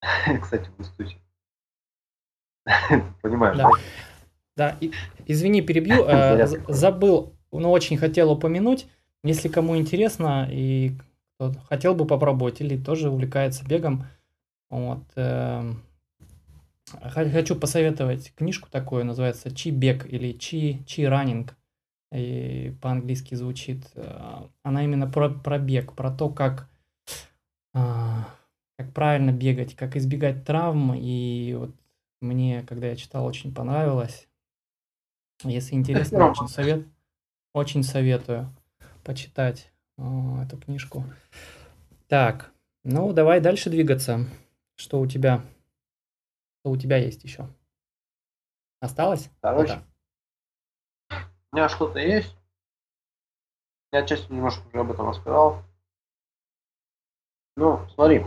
Кстати, 0.41 0.71
в 0.71 0.81
институте. 0.81 1.17
Понимаешь, 3.23 3.59
да? 3.59 3.71
Да, 4.57 4.77
и, 4.81 4.93
извини, 5.27 5.61
перебью. 5.61 6.07
Э, 6.07 6.47
забыл, 6.69 7.35
но 7.53 7.71
очень 7.71 7.99
хотел 7.99 8.33
упомянуть. 8.33 8.87
Если 9.23 9.49
кому 9.49 9.77
интересно 9.77 10.49
и 10.51 10.97
кто 11.35 11.53
хотел 11.69 11.95
бы 11.95 12.07
попробовать 12.07 12.63
или 12.63 12.83
тоже 12.83 13.11
увлекается 13.11 13.67
бегом, 13.67 14.07
вот, 14.71 15.03
э, 15.17 15.75
Хочу 17.03 17.57
посоветовать 17.57 18.33
книжку 18.35 18.69
такую, 18.71 19.05
называется 19.05 19.55
«Чи 19.55 19.71
бег» 19.71 20.07
или 20.07 20.33
«Чи, 20.33 20.83
Чи 20.87 21.05
раннинг», 21.05 21.57
и 22.13 22.75
по-английски 22.81 23.35
звучит. 23.35 23.87
Э, 23.95 24.49
она 24.63 24.85
именно 24.85 25.09
про, 25.09 25.31
про 25.31 25.59
бег, 25.59 25.95
про 25.95 26.11
то, 26.11 26.29
как, 26.29 26.69
а, 27.73 28.29
как 28.77 28.93
правильно 28.93 29.31
бегать, 29.31 29.77
как 29.77 29.97
избегать 29.97 30.45
травм. 30.45 30.95
И 30.97 31.55
вот 31.55 31.71
мне, 32.21 32.63
когда 32.63 32.89
я 32.89 32.97
читал, 32.97 33.25
очень 33.25 33.55
понравилось. 33.55 34.27
Если 35.45 35.75
интересно, 35.75 36.31
очень, 36.31 36.49
совет, 36.49 36.87
очень 37.55 37.83
советую 37.83 38.53
почитать 39.05 39.73
о, 39.97 40.43
эту 40.43 40.59
книжку. 40.59 41.05
Так, 42.09 42.53
ну 42.85 43.13
давай 43.13 43.41
дальше 43.41 43.71
двигаться. 43.71 44.27
Что 44.77 45.01
у 45.01 45.07
тебя? 45.07 45.43
Что 46.61 46.71
у 46.73 46.77
тебя 46.77 46.99
есть 46.99 47.25
еще? 47.25 47.49
Осталось? 48.81 49.31
Короче, 49.41 49.83
у 51.11 51.57
меня 51.57 51.69
что-то 51.69 51.99
есть. 51.99 52.37
Я 53.93 54.07
часто 54.07 54.33
немножко 54.33 54.67
уже 54.69 54.81
об 54.81 54.91
этом 54.91 55.09
рассказал. 55.09 55.63
Ну, 57.57 57.89
смотри. 57.95 58.25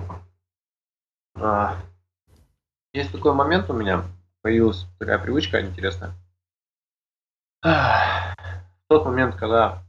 А, 1.36 1.80
есть 2.92 3.12
такой 3.12 3.34
момент 3.34 3.70
у 3.70 3.74
меня. 3.74 4.04
Появилась 4.42 4.86
такая 5.00 5.20
привычка 5.20 5.62
интересная. 5.62 6.14
В 7.62 8.36
тот 8.90 9.06
момент, 9.06 9.36
когда 9.36 9.84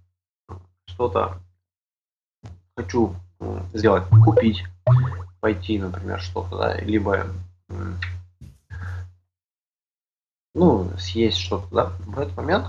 что-то 0.87 1.41
хочу 2.77 3.17
сделать, 3.73 4.05
купить, 4.25 4.65
пойти, 5.41 5.79
например, 5.79 6.21
что-то, 6.21 6.57
да, 6.57 6.77
либо 6.77 7.27
ну, 10.55 10.89
съесть 10.99 11.39
что-то, 11.39 11.67
да, 11.75 11.93
в 12.07 12.19
этот 12.19 12.37
момент, 12.37 12.67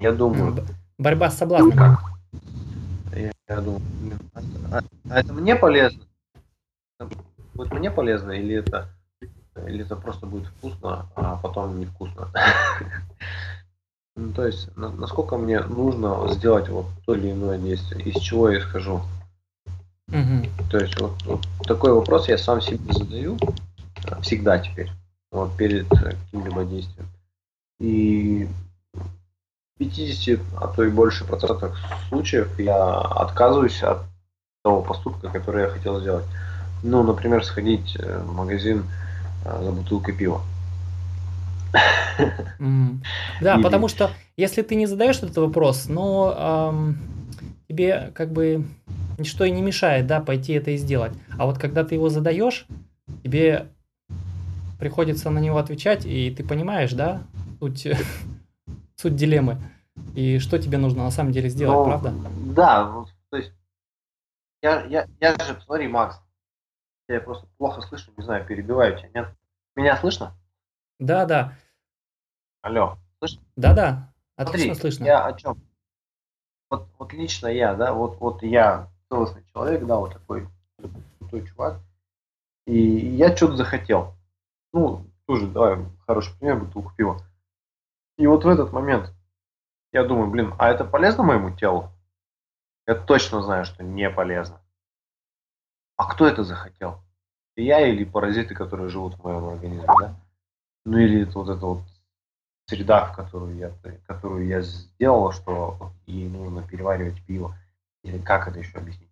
я 0.00 0.12
думаю... 0.12 0.64
Борьба 0.98 1.30
с 1.30 1.38
соблазном. 1.38 1.72
Как? 1.72 2.00
Я, 3.14 3.32
я 3.48 3.60
думаю, 3.60 3.82
а, 4.70 4.80
а 5.10 5.20
это 5.20 5.32
мне 5.32 5.56
полезно? 5.56 6.02
Будет 7.54 7.72
мне 7.72 7.90
полезно 7.90 8.32
или 8.32 8.56
это, 8.56 8.88
или 9.66 9.84
это 9.84 9.96
просто 9.96 10.26
будет 10.26 10.46
вкусно, 10.46 11.06
а 11.14 11.36
потом 11.36 11.80
невкусно? 11.80 12.28
Ну, 14.18 14.32
то 14.32 14.46
есть, 14.46 14.74
насколько 14.76 15.36
мне 15.36 15.60
нужно 15.60 16.26
сделать 16.32 16.70
вот 16.70 16.86
то 17.04 17.14
или 17.14 17.32
иное 17.32 17.58
действие, 17.58 18.02
из 18.02 18.18
чего 18.22 18.48
я 18.48 18.60
исхожу. 18.60 19.02
Угу. 20.08 20.70
То 20.70 20.78
есть, 20.78 20.98
вот, 20.98 21.22
вот 21.24 21.46
такой 21.66 21.92
вопрос 21.92 22.26
я 22.26 22.38
сам 22.38 22.62
себе 22.62 22.94
задаю 22.94 23.36
всегда 24.22 24.58
теперь 24.58 24.90
вот, 25.30 25.56
перед 25.56 25.88
каким-либо 25.88 26.64
действием. 26.64 27.08
И 27.80 28.48
в 28.94 29.78
50, 29.78 30.40
а 30.60 30.68
то 30.68 30.84
и 30.84 30.90
больше 30.90 31.24
процентах 31.24 31.78
случаев 32.08 32.58
я 32.58 32.98
отказываюсь 33.00 33.82
от 33.82 33.98
того 34.64 34.82
поступка, 34.82 35.28
который 35.28 35.62
я 35.62 35.68
хотел 35.68 36.00
сделать. 36.00 36.24
Ну, 36.82 37.02
например, 37.02 37.44
сходить 37.44 37.96
э, 37.98 38.22
в 38.24 38.32
магазин 38.34 38.84
э, 39.44 39.62
за 39.62 39.72
бутылкой 39.72 40.14
пива. 40.14 40.40
Mm. 42.58 43.00
Да, 43.42 43.58
потому 43.58 43.88
что 43.88 44.10
если 44.38 44.62
ты 44.62 44.76
не 44.76 44.86
задаешь 44.86 45.18
этот 45.18 45.36
вопрос, 45.36 45.88
но 45.88 46.70
эм, 46.72 46.98
тебе 47.68 48.10
как 48.14 48.32
бы 48.32 48.64
ничто 49.18 49.44
и 49.44 49.50
не 49.50 49.60
мешает, 49.60 50.06
да, 50.06 50.20
пойти 50.20 50.54
это 50.54 50.70
и 50.70 50.78
сделать. 50.78 51.12
А 51.38 51.44
вот 51.44 51.58
когда 51.58 51.84
ты 51.84 51.94
его 51.94 52.08
задаешь, 52.08 52.66
тебе 53.22 53.66
приходится 54.78 55.30
на 55.30 55.38
него 55.38 55.58
отвечать, 55.58 56.04
и 56.04 56.30
ты 56.30 56.44
понимаешь, 56.44 56.92
да, 56.92 57.22
суть, 57.60 57.86
суть 58.96 59.16
дилеммы. 59.16 59.58
И 60.14 60.38
что 60.38 60.58
тебе 60.58 60.78
нужно 60.78 61.04
на 61.04 61.10
самом 61.10 61.32
деле 61.32 61.48
сделать, 61.48 61.78
ну, 61.78 61.84
правда? 61.84 62.12
Да, 62.54 63.04
то 63.30 63.36
есть 63.36 63.52
я, 64.62 64.84
я, 64.84 65.06
я 65.20 65.32
же, 65.32 65.60
смотри, 65.64 65.88
Макс, 65.88 66.20
я 67.08 67.20
просто 67.20 67.46
плохо 67.56 67.80
слышу, 67.82 68.10
не 68.16 68.24
знаю, 68.24 68.46
перебиваю 68.46 68.98
тебя, 68.98 69.10
нет? 69.14 69.28
Меня 69.74 69.96
слышно? 69.96 70.36
Да, 70.98 71.24
да. 71.24 71.52
Алло, 72.62 72.98
слышно? 73.18 73.42
Да, 73.56 73.74
да, 73.74 74.12
отлично 74.36 74.74
Смотри, 74.74 74.80
слышно. 74.80 75.04
Я 75.04 75.24
о 75.24 75.32
чем? 75.34 75.62
Вот, 76.68 76.88
вот 76.98 77.12
лично 77.12 77.46
я, 77.46 77.74
да, 77.74 77.92
вот, 77.92 78.18
вот 78.18 78.42
я 78.42 78.90
целостный 79.08 79.44
человек, 79.52 79.86
да, 79.86 79.96
вот 79.96 80.12
такой 80.12 80.48
крутой 81.18 81.46
чувак, 81.46 81.80
и 82.66 82.76
я 82.76 83.34
что-то 83.36 83.56
захотел 83.56 84.15
ну, 84.76 85.10
тоже, 85.26 85.46
давай, 85.46 85.86
хороший 86.06 86.38
пример, 86.38 86.58
бутылку 86.58 86.92
пива. 86.94 87.22
И 88.18 88.26
вот 88.26 88.44
в 88.44 88.48
этот 88.48 88.72
момент 88.72 89.10
я 89.90 90.04
думаю, 90.04 90.30
блин, 90.30 90.54
а 90.58 90.68
это 90.68 90.84
полезно 90.84 91.22
моему 91.22 91.56
телу? 91.56 91.90
Я 92.86 92.94
точно 92.94 93.42
знаю, 93.42 93.64
что 93.64 93.82
не 93.82 94.10
полезно. 94.10 94.60
А 95.96 96.12
кто 96.12 96.26
это 96.26 96.44
захотел? 96.44 97.00
Я 97.56 97.80
или 97.88 98.04
паразиты, 98.04 98.54
которые 98.54 98.90
живут 98.90 99.14
в 99.14 99.24
моем 99.24 99.48
организме, 99.48 99.86
да? 99.98 100.14
Ну 100.84 100.98
или 100.98 101.22
это 101.22 101.38
вот 101.38 101.48
эта 101.48 101.64
вот 101.64 101.82
среда, 102.66 103.06
в 103.06 103.16
которую 103.16 103.56
я, 103.56 103.72
которую 104.06 104.46
я 104.46 104.60
сделал, 104.60 105.32
что 105.32 105.90
ей 106.04 106.28
нужно 106.28 106.62
переваривать 106.62 107.24
пиво. 107.24 107.56
Или 108.02 108.18
как 108.18 108.46
это 108.46 108.58
еще 108.58 108.76
объяснить? 108.76 109.10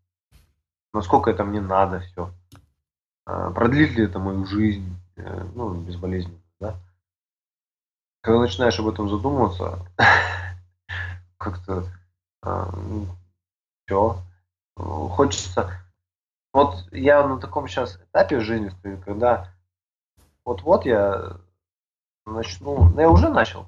Насколько 0.92 1.31
это 1.31 1.42
мне 1.42 1.62
надо 1.62 2.00
все? 2.00 2.31
А, 3.24 3.50
продлит 3.50 3.92
ли 3.92 4.05
это 4.05 4.18
мою 4.18 4.44
жизнь? 4.44 4.94
Э, 5.16 5.44
ну, 5.55 5.74
безболезненно, 5.74 6.40
да. 6.61 6.77
Когда 8.22 8.40
начинаешь 8.40 8.79
об 8.79 8.88
этом 8.88 9.09
задумываться, 9.09 9.87
как-то 11.37 11.87
а, 12.42 12.70
ну, 12.74 13.07
все, 13.87 14.22
хочется. 14.77 15.81
Вот 16.53 16.90
я 16.92 17.27
на 17.27 17.38
таком 17.40 17.68
сейчас 17.68 17.96
этапе 17.96 18.40
жизни 18.40 18.68
стою, 18.68 19.00
когда 19.00 19.53
вот-вот 20.44 20.85
я 20.85 21.38
начну, 22.27 22.88
ну 22.90 23.00
я 23.00 23.11
уже 23.11 23.29
начал, 23.29 23.66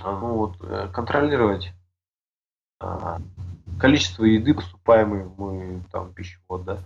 а, 0.00 0.18
ну 0.18 0.36
вот 0.36 0.56
э, 0.62 0.88
контролировать 0.92 1.72
а, 2.80 3.20
количество 3.78 4.24
еды, 4.24 4.54
поступаемой 4.54 5.24
в 5.24 5.38
мой 5.38 5.82
там 5.90 6.12
пищевод, 6.14 6.64
да. 6.64 6.78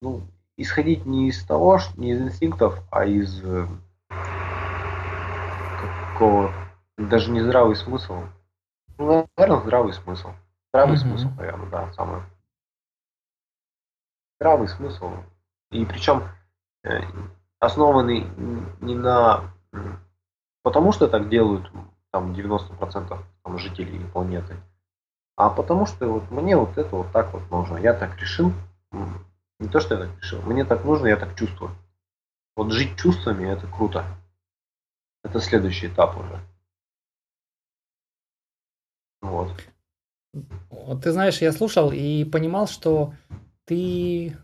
Ну, 0.00 0.22
исходить 0.62 1.06
не 1.06 1.28
из 1.28 1.44
того, 1.44 1.78
не 1.96 2.12
из 2.12 2.20
инстинктов, 2.20 2.78
а 2.90 3.04
из 3.04 3.42
э, 3.44 3.66
какого 6.12 6.52
даже 6.96 7.30
не 7.30 7.40
здравый 7.40 7.76
смысл. 7.76 8.22
Ну, 8.98 9.28
наверное, 9.36 9.62
здравый 9.62 9.92
смысл. 9.92 10.30
Здравый 10.72 10.96
mm-hmm. 10.96 11.00
смысл, 11.00 11.28
наверное, 11.36 11.68
да, 11.70 11.92
самый. 11.92 12.22
Здравый 14.40 14.68
смысл. 14.68 15.12
И 15.70 15.84
причем 15.84 16.24
э, 16.84 17.00
основанный 17.60 18.26
не 18.80 18.94
на... 18.94 19.52
Потому 20.62 20.92
что 20.92 21.08
так 21.08 21.28
делают 21.28 21.70
там 22.10 22.32
90% 22.32 23.18
там, 23.42 23.58
жителей 23.58 24.04
планеты, 24.12 24.56
а 25.36 25.48
потому 25.48 25.86
что 25.86 26.06
вот 26.06 26.30
мне 26.30 26.56
вот 26.56 26.76
это 26.76 26.94
вот 26.94 27.10
так 27.10 27.32
вот 27.32 27.50
нужно. 27.50 27.78
Я 27.78 27.94
так 27.94 28.16
решил, 28.18 28.52
не 29.58 29.68
то, 29.68 29.80
что 29.80 29.94
я 29.94 30.00
так 30.00 30.18
решил. 30.18 30.42
Мне 30.42 30.64
так 30.64 30.84
нужно, 30.84 31.06
я 31.06 31.16
так 31.16 31.36
чувствую. 31.36 31.70
Вот 32.56 32.72
жить 32.72 32.98
чувствами 32.98 33.50
это 33.50 33.66
круто. 33.66 34.04
Это 35.24 35.40
следующий 35.40 35.86
этап 35.86 36.18
уже. 36.18 36.40
Вот. 39.22 39.52
Вот 40.70 41.04
ты 41.04 41.12
знаешь, 41.12 41.40
я 41.40 41.52
слушал 41.52 41.92
и 41.92 42.24
понимал, 42.24 42.66
что 42.66 43.14
ты, 43.64 44.36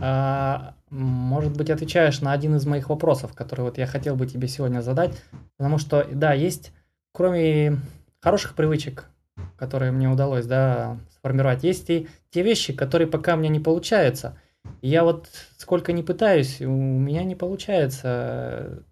а, 0.00 0.74
может 0.90 1.56
быть, 1.56 1.70
отвечаешь 1.70 2.20
на 2.20 2.32
один 2.32 2.56
из 2.56 2.66
моих 2.66 2.90
вопросов, 2.90 3.34
который 3.34 3.62
вот 3.62 3.78
я 3.78 3.86
хотел 3.86 4.16
бы 4.16 4.26
тебе 4.26 4.48
сегодня 4.48 4.80
задать. 4.82 5.22
Потому 5.56 5.78
что, 5.78 6.06
да, 6.12 6.34
есть, 6.34 6.72
кроме 7.12 7.78
хороших 8.20 8.54
привычек, 8.54 9.08
которые 9.56 9.92
мне 9.92 10.08
удалось, 10.08 10.46
да, 10.46 10.98
сформировать, 11.14 11.64
есть 11.64 11.88
и 11.88 12.08
те 12.30 12.42
вещи, 12.42 12.72
которые 12.72 13.08
пока 13.08 13.34
у 13.34 13.38
меня 13.38 13.48
не 13.48 13.60
получаются– 13.60 14.38
я 14.82 15.04
вот 15.04 15.28
сколько 15.56 15.92
не 15.92 16.02
пытаюсь, 16.02 16.60
у 16.60 16.70
меня 16.70 17.24
не 17.24 17.34
получается 17.34 18.84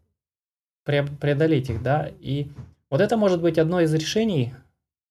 преодолеть 0.84 1.70
их, 1.70 1.82
да, 1.82 2.08
и 2.20 2.50
вот 2.90 3.00
это 3.00 3.16
может 3.16 3.42
быть 3.42 3.58
одно 3.58 3.80
из 3.80 3.92
решений, 3.92 4.54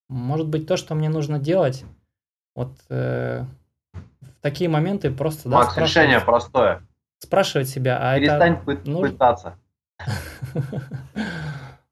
может 0.08 0.48
быть 0.48 0.68
то, 0.68 0.78
что 0.78 0.96
мне 0.96 1.10
нужно 1.10 1.40
делать, 1.40 1.84
вот 2.56 2.72
э, 2.90 3.44
в 3.94 4.42
такие 4.42 4.70
моменты 4.70 5.12
просто, 5.12 5.50
Макс, 5.50 5.76
да, 5.76 5.82
решение 5.82 6.22
простое. 6.22 6.88
Спрашивать 7.20 7.68
себя, 7.68 8.00
а 8.02 8.18
Перестань 8.18 8.54
это 8.54 8.72
пы- 8.72 8.90
нужно... 8.90 9.10
пытаться. 9.10 9.60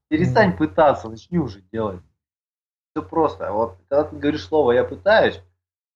Перестань 0.10 0.56
пытаться, 0.56 1.10
начни 1.10 1.38
уже 1.40 1.62
делать. 1.72 2.02
Все 2.92 3.04
просто. 3.04 3.52
Вот 3.52 3.78
когда 3.90 4.04
ты 4.04 4.16
говоришь 4.16 4.46
слово 4.46 4.74
«я 4.74 4.84
пытаюсь», 4.84 5.42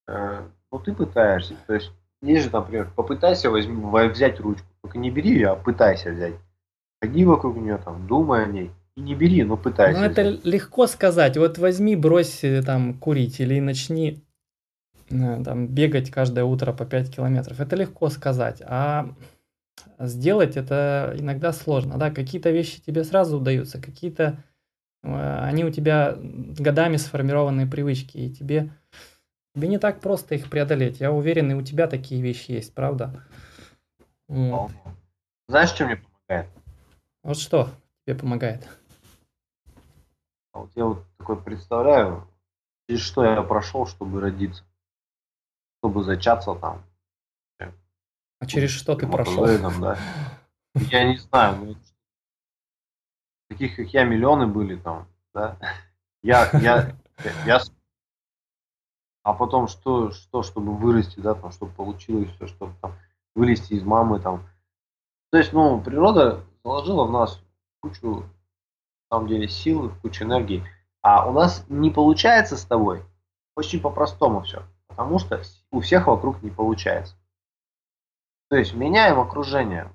э, 0.07 0.47
ну 0.71 0.79
ты 0.79 0.93
пытаешься. 0.93 1.55
То 1.67 1.75
есть 1.75 1.91
есть 2.21 2.45
же, 2.45 2.51
например, 2.51 2.91
попытайся 2.95 3.49
возьми, 3.49 3.75
взять 4.09 4.39
ручку. 4.39 4.65
Только 4.81 4.97
не 4.97 5.11
бери 5.11 5.31
ее, 5.31 5.49
а 5.49 5.55
пытайся 5.55 6.11
взять. 6.11 6.33
Ходи 7.01 7.25
вокруг 7.25 7.57
нее, 7.57 7.77
там, 7.77 8.07
думай 8.07 8.43
о 8.43 8.47
ней. 8.47 8.71
И 8.95 9.01
не 9.01 9.13
бери, 9.13 9.43
но 9.43 9.57
пытайся. 9.57 9.99
Ну, 9.99 10.05
это 10.05 10.39
легко 10.43 10.87
сказать. 10.87 11.37
Вот 11.37 11.59
возьми, 11.59 11.95
брось 11.95 12.43
э, 12.43 12.63
там 12.63 12.95
курить 12.95 13.39
или 13.39 13.59
начни 13.59 14.23
э, 15.11 15.43
там, 15.43 15.67
бегать 15.67 16.09
каждое 16.09 16.45
утро 16.45 16.73
по 16.73 16.83
5 16.85 17.15
километров. 17.15 17.59
Это 17.59 17.75
легко 17.75 18.09
сказать. 18.09 18.63
А 18.65 19.13
сделать 19.99 20.57
это 20.57 21.15
иногда 21.15 21.53
сложно. 21.53 21.99
Да? 21.99 22.09
Какие-то 22.09 22.49
вещи 22.49 22.81
тебе 22.81 23.03
сразу 23.03 23.37
удаются, 23.37 23.79
какие-то 23.79 24.43
э, 25.03 25.39
они 25.43 25.63
у 25.63 25.69
тебя 25.69 26.15
годами 26.17 26.97
сформированные 26.97 27.67
привычки, 27.67 28.17
и 28.17 28.33
тебе 28.33 28.71
Тебе 29.57 29.69
не 29.69 29.79
так 29.79 30.01
просто 30.01 30.35
их 30.35 30.51
преодолеть. 30.51 30.99
Я 30.99 31.11
уверен, 31.11 31.49
и 31.49 31.55
у 31.55 31.63
тебя 31.63 31.87
такие 31.87 32.21
вещи 32.21 32.51
есть, 32.51 32.75
правда? 32.75 33.23
Вот. 34.27 34.71
Знаешь, 35.47 35.69
что 35.69 35.87
мне 35.87 35.95
помогает? 35.95 36.51
Вот 37.23 37.39
что 37.39 37.71
тебе 38.05 38.15
помогает? 38.15 38.69
А 40.53 40.59
вот 40.59 40.69
я 40.75 40.85
вот 40.85 41.03
такой 41.17 41.41
представляю, 41.41 42.27
через 42.87 43.01
что 43.01 43.25
я 43.25 43.41
прошел, 43.41 43.87
чтобы 43.87 44.21
родиться. 44.21 44.63
Чтобы 45.79 46.03
зачаться 46.03 46.53
там. 46.53 46.83
А 47.57 48.45
через 48.45 48.69
что 48.69 48.93
ты 48.93 49.07
прошел? 49.07 49.43
Да. 49.81 49.97
Я 50.75 51.03
не 51.03 51.17
знаю, 51.17 51.55
ну, 51.65 51.75
таких 53.49 53.75
как 53.75 53.87
я 53.87 54.03
миллионы 54.03 54.45
были 54.45 54.75
там, 54.75 55.07
да. 55.33 55.57
Я, 56.21 56.47
я, 56.61 56.95
я 57.47 57.59
а 59.27 59.33
потом 59.33 59.67
что, 59.67 60.11
что, 60.11 60.41
чтобы 60.41 60.73
вырасти, 60.73 61.19
да, 61.19 61.35
там, 61.35 61.51
чтобы 61.51 61.73
получилось 61.73 62.29
все, 62.35 62.47
чтобы 62.47 62.71
там 62.81 62.93
вылезти 63.35 63.73
из 63.73 63.83
мамы, 63.83 64.21
там. 64.21 64.47
То 65.33 65.37
есть, 65.37 65.51
ну, 65.51 65.81
природа 65.81 66.45
заложила 66.63 67.03
в 67.03 67.11
нас 67.11 67.41
кучу, 67.81 68.21
на 68.21 69.17
самом 69.17 69.27
деле, 69.27 69.49
силы, 69.49 69.91
кучу 70.01 70.23
энергии, 70.23 70.63
а 71.01 71.27
у 71.27 71.33
нас 71.33 71.65
не 71.67 71.89
получается 71.89 72.55
с 72.55 72.63
тобой 72.63 73.03
очень 73.53 73.81
по-простому 73.81 74.43
все, 74.43 74.63
потому 74.87 75.19
что 75.19 75.41
у 75.71 75.81
всех 75.81 76.07
вокруг 76.07 76.41
не 76.41 76.49
получается. 76.49 77.13
То 78.49 78.55
есть 78.55 78.73
меняем 78.75 79.19
окружение. 79.19 79.91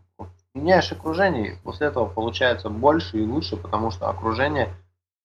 Меняешь 0.52 0.92
окружение, 0.92 1.56
после 1.64 1.86
этого 1.86 2.06
получается 2.06 2.68
больше 2.68 3.18
и 3.18 3.26
лучше, 3.26 3.56
потому 3.56 3.92
что 3.92 4.10
окружение 4.10 4.74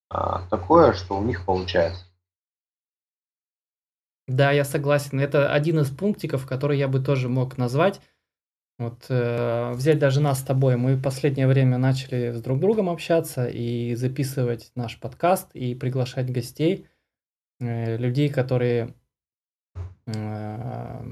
а, 0.08 0.48
такое, 0.48 0.94
что 0.94 1.18
у 1.18 1.22
них 1.22 1.44
получается. 1.44 2.07
Да, 4.28 4.52
я 4.52 4.64
согласен. 4.64 5.18
Это 5.20 5.52
один 5.52 5.80
из 5.80 5.90
пунктиков, 5.90 6.46
который 6.46 6.78
я 6.78 6.86
бы 6.86 7.00
тоже 7.00 7.30
мог 7.30 7.56
назвать. 7.56 8.00
Вот 8.78 9.06
э, 9.08 9.72
взять 9.72 9.98
даже 9.98 10.20
нас 10.20 10.40
с 10.40 10.44
тобой. 10.44 10.76
Мы 10.76 10.96
в 10.96 11.02
последнее 11.02 11.48
время 11.48 11.78
начали 11.78 12.32
с 12.32 12.42
друг 12.42 12.60
другом 12.60 12.90
общаться 12.90 13.48
и 13.48 13.94
записывать 13.94 14.70
наш 14.74 15.00
подкаст 15.00 15.50
и 15.54 15.74
приглашать 15.74 16.30
гостей, 16.30 16.86
э, 17.58 17.96
людей, 17.96 18.28
которые 18.28 18.94
э, 20.06 21.02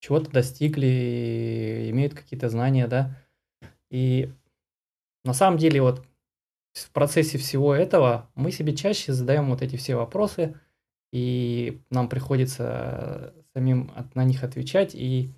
чего-то 0.00 0.30
достигли, 0.30 1.88
имеют 1.90 2.12
какие-то 2.12 2.50
знания, 2.50 2.86
да. 2.86 3.16
И 3.90 4.30
на 5.24 5.32
самом 5.32 5.58
деле 5.58 5.80
вот 5.80 6.04
в 6.74 6.90
процессе 6.92 7.38
всего 7.38 7.74
этого 7.74 8.30
мы 8.34 8.52
себе 8.52 8.76
чаще 8.76 9.14
задаем 9.14 9.48
вот 9.48 9.62
эти 9.62 9.76
все 9.76 9.96
вопросы, 9.96 10.54
и 11.12 11.80
нам 11.90 12.08
приходится 12.08 13.34
самим 13.54 13.90
на 14.14 14.24
них 14.24 14.44
отвечать, 14.44 14.94
и, 14.94 15.30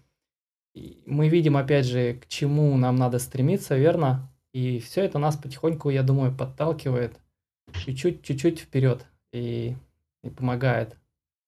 и 0.74 1.02
мы 1.06 1.28
видим 1.28 1.56
опять 1.56 1.86
же, 1.86 2.14
к 2.14 2.26
чему 2.26 2.76
нам 2.76 2.96
надо 2.96 3.18
стремиться, 3.18 3.76
верно? 3.76 4.30
И 4.52 4.80
все 4.80 5.04
это 5.04 5.18
нас 5.18 5.36
потихоньку, 5.36 5.90
я 5.90 6.02
думаю, 6.02 6.34
подталкивает 6.34 7.18
чуть-чуть, 7.72 8.22
чуть-чуть 8.22 8.60
вперед 8.60 9.06
и, 9.32 9.76
и 10.22 10.30
помогает. 10.30 10.96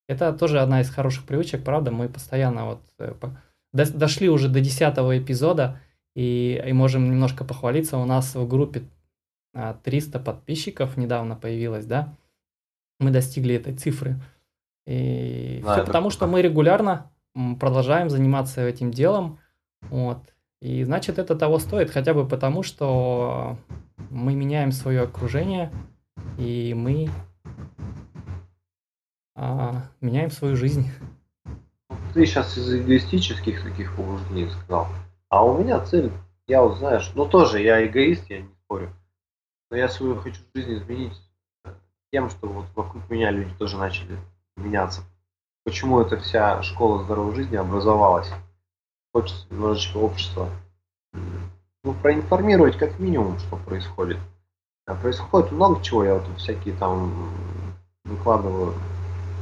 Это 0.08 0.32
тоже 0.32 0.60
одна 0.60 0.80
из 0.80 0.90
хороших 0.90 1.24
привычек, 1.24 1.64
правда, 1.64 1.90
мы 1.90 2.08
постоянно 2.08 2.66
вот 2.66 2.82
э, 2.98 3.14
дошли 3.72 4.28
уже 4.28 4.48
до 4.48 4.60
десятого 4.60 5.18
эпизода 5.18 5.80
и, 6.14 6.62
и 6.66 6.72
можем 6.72 7.10
немножко 7.10 7.44
похвалиться. 7.44 7.96
У 7.96 8.04
нас 8.04 8.34
в 8.34 8.46
группе 8.48 8.82
300 9.84 10.18
а, 10.18 10.22
подписчиков 10.22 10.96
недавно 10.96 11.36
появилось, 11.36 11.86
да? 11.86 12.16
Мы 13.00 13.10
достигли 13.10 13.56
этой 13.56 13.74
цифры. 13.74 14.20
И 14.86 15.60
да, 15.64 15.74
все 15.74 15.84
потому, 15.84 16.04
круто. 16.04 16.16
что 16.16 16.26
мы 16.28 16.42
регулярно 16.42 17.10
продолжаем 17.58 18.08
заниматься 18.08 18.60
этим 18.60 18.92
делом. 18.92 19.38
Вот. 19.82 20.18
И 20.60 20.84
значит, 20.84 21.18
это 21.18 21.34
того 21.34 21.58
стоит, 21.58 21.90
хотя 21.90 22.14
бы 22.14 22.28
потому, 22.28 22.62
что 22.62 23.56
мы 24.10 24.34
меняем 24.34 24.72
свое 24.72 25.02
окружение, 25.02 25.72
и 26.38 26.74
мы 26.74 27.08
а, 29.34 29.84
меняем 30.00 30.30
свою 30.30 30.56
жизнь. 30.56 30.90
Ты 32.12 32.26
сейчас 32.26 32.58
из 32.58 32.74
эгоистических 32.74 33.62
таких 33.62 33.96
побуждений 33.96 34.50
сказал. 34.50 34.88
А 35.28 35.44
у 35.44 35.56
меня 35.56 35.80
цель, 35.80 36.12
я 36.46 36.62
вот 36.62 36.78
знаешь, 36.78 37.10
ну 37.14 37.24
тоже 37.24 37.62
я 37.62 37.86
эгоист, 37.86 38.28
я 38.28 38.42
не 38.42 38.48
спорю. 38.64 38.94
Но 39.70 39.76
я 39.76 39.88
свою 39.88 40.16
хочу 40.16 40.42
жизнь 40.54 40.74
изменить 40.74 41.14
тем, 42.12 42.30
что 42.30 42.48
вот 42.48 42.66
вокруг 42.74 43.08
меня 43.10 43.30
люди 43.30 43.52
тоже 43.58 43.76
начали 43.76 44.18
меняться. 44.56 45.02
Почему 45.64 46.00
эта 46.00 46.18
вся 46.18 46.62
школа 46.62 47.02
здоровой 47.04 47.34
жизни 47.34 47.56
образовалась? 47.56 48.30
Хочется 49.12 49.46
немножечко 49.50 49.98
общества 49.98 50.50
ну, 51.82 51.94
проинформировать 51.94 52.76
как 52.76 52.98
минимум, 52.98 53.38
что 53.38 53.56
происходит. 53.56 54.18
А 54.86 54.94
происходит 54.94 55.52
много 55.52 55.82
чего, 55.82 56.04
я 56.04 56.14
вот 56.14 56.38
всякие 56.38 56.74
там 56.74 57.32
выкладываю 58.04 58.74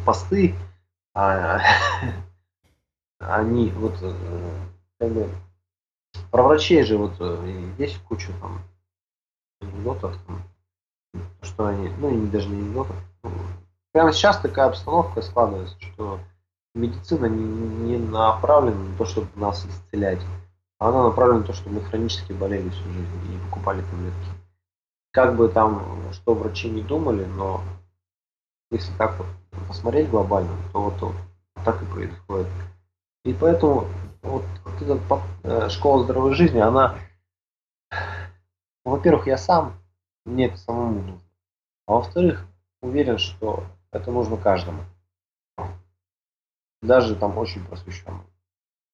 посты, 0.04 0.54
а, 1.14 1.60
они 3.18 3.70
вот 3.70 3.94
э, 4.02 4.14
как 4.98 5.12
бы, 5.12 5.28
про 6.30 6.42
врачей 6.42 6.82
же 6.82 6.98
вот 6.98 7.14
э, 7.20 7.72
есть 7.78 7.98
куча 8.04 8.30
там 8.40 8.60
анекдотов, 9.60 10.16
там, 10.26 10.37
они, 11.66 11.88
ну 11.98 12.10
и 12.10 12.26
даже 12.26 12.48
не. 12.48 12.62
Ну, 12.62 12.86
прямо 13.92 14.12
сейчас 14.12 14.38
такая 14.38 14.68
обстановка 14.68 15.22
складывается, 15.22 15.76
что 15.80 16.20
медицина 16.74 17.26
не, 17.26 17.44
не 17.44 17.98
направлена 17.98 18.76
на 18.76 18.96
то, 18.96 19.04
чтобы 19.04 19.28
нас 19.36 19.64
исцелять, 19.66 20.20
она 20.78 21.04
направлена 21.04 21.40
на 21.40 21.46
то, 21.46 21.52
чтобы 21.52 21.76
мы 21.76 21.82
хронически 21.82 22.32
болели 22.32 22.68
всю 22.70 22.84
жизнь 22.84 23.34
и 23.34 23.48
покупали 23.48 23.82
таблетки. 23.82 24.28
Как 25.12 25.36
бы 25.36 25.48
там, 25.48 26.12
что 26.12 26.34
врачи 26.34 26.68
не 26.70 26.82
думали, 26.82 27.24
но 27.24 27.60
если 28.70 28.92
так 28.96 29.18
вот 29.18 29.26
посмотреть 29.66 30.10
глобально, 30.10 30.54
то 30.72 30.82
вот, 30.82 31.00
вот 31.00 31.14
так 31.64 31.82
и 31.82 31.86
происходит. 31.86 32.48
И 33.24 33.32
поэтому 33.34 33.86
вот, 34.22 34.44
вот 34.64 34.82
эта 34.82 35.22
э, 35.42 35.68
школа 35.68 36.04
здоровой 36.04 36.34
жизни, 36.34 36.58
она, 36.58 36.96
во-первых, 38.84 39.26
я 39.26 39.38
сам, 39.38 39.74
мне 40.24 40.46
это 40.46 40.56
самому 40.58 41.00
нужно. 41.00 41.20
А 41.88 41.94
во-вторых, 41.94 42.46
уверен, 42.82 43.16
что 43.16 43.64
это 43.92 44.12
нужно 44.12 44.36
каждому. 44.36 44.82
Даже 46.82 47.16
там 47.16 47.38
очень 47.38 47.64
просвещенному. 47.64 48.26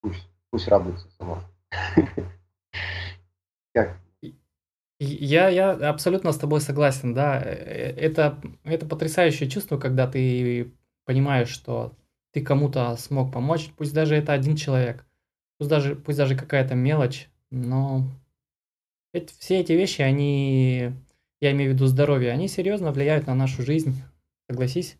Пусть, 0.01 0.31
пусть 0.51 0.69
радуется 0.69 1.09
сама. 1.19 1.43
Как? 3.75 3.99
Я, 5.01 5.49
я 5.49 5.73
абсолютно 5.73 6.31
с 6.31 6.39
тобой 6.39 6.61
согласен, 6.61 7.15
да. 7.15 7.43
Э, 7.43 7.95
это, 7.97 8.41
это 8.63 8.87
потрясающее 8.87 9.51
чувство, 9.51 9.77
когда 9.77 10.07
ты 10.07 10.73
понимаешь, 11.05 11.49
что 11.49 11.97
ты 12.31 12.43
кому-то 12.43 12.97
смог 12.97 13.33
помочь, 13.33 13.71
пусть 13.77 13.93
даже 13.93 14.15
это 14.15 14.33
один 14.33 14.55
человек, 14.55 15.05
пусть 15.59 15.69
даже, 15.69 15.97
пусть 15.97 16.19
даже 16.19 16.37
какая-то 16.37 16.77
мелочь, 16.77 17.29
но 17.51 18.05
эти, 19.13 19.35
все 19.37 19.59
эти 19.61 19.73
вещи, 19.73 20.01
они, 20.01 20.93
я 21.45 21.53
имею 21.53 21.71
в 21.71 21.75
виду 21.75 21.87
здоровье, 21.87 22.33
они 22.33 22.49
серьезно 22.49 22.91
влияют 22.91 23.27
на 23.27 23.35
нашу 23.35 23.63
жизнь, 23.63 24.03
согласись. 24.49 24.97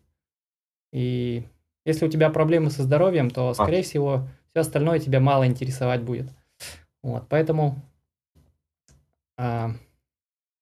И 0.93 1.43
если 1.85 2.05
у 2.05 2.09
тебя 2.09 2.29
проблемы 2.29 2.69
со 2.69 2.83
здоровьем, 2.83 3.29
то, 3.29 3.53
скорее 3.53 3.79
а. 3.79 3.83
всего, 3.83 4.27
все 4.51 4.61
остальное 4.61 4.99
тебя 4.99 5.19
мало 5.19 5.45
интересовать 5.45 6.01
будет. 6.01 6.29
Вот, 7.03 7.27
поэтому 7.27 7.75
а, 9.37 9.71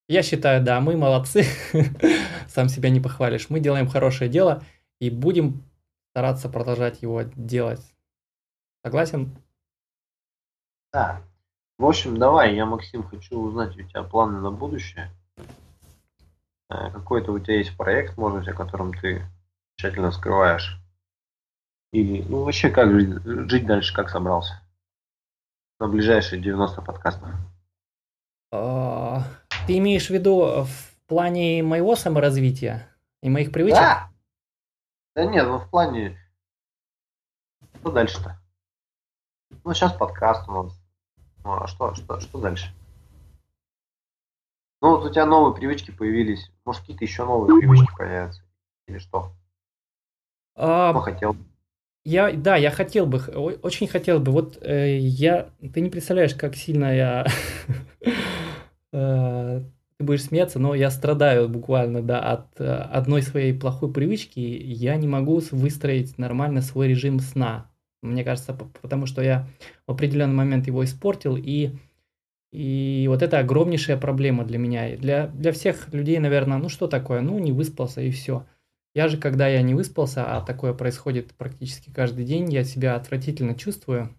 я 0.08 0.24
считаю, 0.24 0.64
да, 0.64 0.80
мы 0.82 0.98
молодцы, 0.98 1.46
сам 2.48 2.70
себя 2.70 2.90
не 2.90 3.00
похвалишь. 3.00 3.50
Мы 3.50 3.60
делаем 3.60 3.88
хорошее 3.88 4.30
дело 4.30 4.64
и 5.00 5.10
будем 5.10 5.64
стараться 6.12 6.50
продолжать 6.50 7.02
его 7.02 7.24
делать. 7.36 7.82
Согласен? 8.84 9.36
Да. 10.92 11.22
В 11.78 11.86
общем, 11.86 12.18
давай, 12.18 12.56
я, 12.56 12.66
Максим, 12.66 13.04
хочу 13.04 13.40
узнать 13.40 13.76
у 13.78 13.82
тебя 13.84 14.04
планы 14.04 14.40
на 14.40 14.52
будущее. 14.52 15.10
Э, 16.74 16.90
какой-то 16.92 17.32
у 17.32 17.40
тебя 17.40 17.58
есть 17.58 17.78
проект, 17.78 18.18
может 18.18 18.40
быть, 18.40 18.48
о 18.48 18.54
котором 18.54 18.94
ты 18.94 19.24
тщательно 19.76 20.12
скрываешь? 20.12 20.80
Или, 21.92 22.24
ну, 22.24 22.44
вообще, 22.44 22.70
как 22.70 22.92
жить, 22.92 23.24
жить 23.24 23.68
дальше, 23.68 23.94
как 23.94 24.10
собрался? 24.10 24.60
На 25.80 25.88
ближайшие 25.88 26.42
90 26.42 26.82
подкастов. 26.82 27.30
А, 28.52 29.24
ты 29.68 29.78
имеешь 29.78 30.08
в 30.08 30.10
виду 30.10 30.64
в 30.64 31.08
плане 31.08 31.62
моего 31.62 31.96
саморазвития 31.96 32.88
и 33.22 33.30
моих 33.30 33.52
привычек? 33.52 33.80
Да. 33.80 34.10
Да 35.16 35.26
нет, 35.26 35.46
ну 35.46 35.60
в 35.60 35.70
плане... 35.70 36.18
Что 37.80 37.92
дальше-то? 37.92 38.40
Ну, 39.64 39.74
сейчас 39.74 39.94
подкаст 39.94 40.48
у 40.48 40.64
нас. 40.64 40.82
Ну, 41.44 41.52
а 41.52 41.68
что, 41.68 41.94
что, 41.94 42.20
что 42.20 42.40
дальше? 42.40 42.74
Ну, 44.84 44.98
вот 44.98 45.06
у 45.06 45.10
тебя 45.10 45.26
новые 45.26 45.56
привычки 45.56 45.92
появились. 45.92 46.52
Может, 46.66 46.82
какие-то 46.82 47.06
еще 47.06 47.24
новые 47.24 47.58
привычки 47.58 47.90
появятся? 47.98 48.44
Или 48.86 48.98
что? 48.98 49.32
А, 50.58 50.92
что 50.92 51.00
хотел? 51.00 51.38
Я, 52.04 52.34
да, 52.34 52.58
я 52.58 52.70
хотел 52.70 53.06
бы, 53.06 53.18
очень 53.18 53.88
хотел 53.88 54.20
бы. 54.20 54.34
Вот 54.34 54.58
э, 54.62 54.98
я, 54.98 55.52
ты 55.74 55.80
не 55.80 55.90
представляешь, 55.90 56.36
как 56.36 56.58
сильно 56.58 56.94
я 56.94 57.26
э, 58.92 59.62
ты 59.98 60.06
будешь 60.06 60.24
смеяться, 60.24 60.60
но 60.60 60.76
я 60.76 60.92
страдаю 60.92 61.48
буквально, 61.48 62.02
да, 62.02 62.20
от 62.20 62.60
э, 62.60 62.70
одной 62.70 63.22
своей 63.22 63.58
плохой 63.58 63.90
привычки. 63.90 64.42
Я 64.42 64.98
не 64.98 65.08
могу 65.08 65.42
выстроить 65.52 66.18
нормально 66.18 66.62
свой 66.62 66.90
режим 66.90 67.22
сна. 67.22 67.72
Мне 68.02 68.26
кажется, 68.26 68.54
потому 68.82 69.06
что 69.06 69.22
я 69.22 69.48
в 69.88 69.92
определенный 69.92 70.36
момент 70.36 70.68
его 70.68 70.84
испортил, 70.84 71.38
и, 71.38 71.72
и 72.54 73.06
вот 73.10 73.24
это 73.24 73.40
огромнейшая 73.40 73.98
проблема 73.98 74.46
для 74.46 74.60
меня. 74.60 74.96
Для, 74.96 75.28
для 75.28 75.52
всех 75.52 75.92
людей, 75.92 76.20
наверное, 76.20 76.60
ну 76.60 76.70
что 76.70 76.88
такое? 76.88 77.22
Ну, 77.22 77.40
не 77.40 77.52
выспался 77.52 78.02
и 78.02 78.12
все. 78.12 78.46
Я 78.94 79.08
же, 79.08 79.18
когда 79.18 79.48
я 79.48 79.64
не 79.64 79.74
выспался, 79.74 80.38
а 80.38 80.42
такое 80.42 80.76
происходит 80.76 81.34
практически 81.34 81.92
каждый 81.92 82.26
день, 82.26 82.54
я 82.54 82.64
себя 82.64 82.96
отвратительно 82.96 83.56
чувствую. 83.56 84.16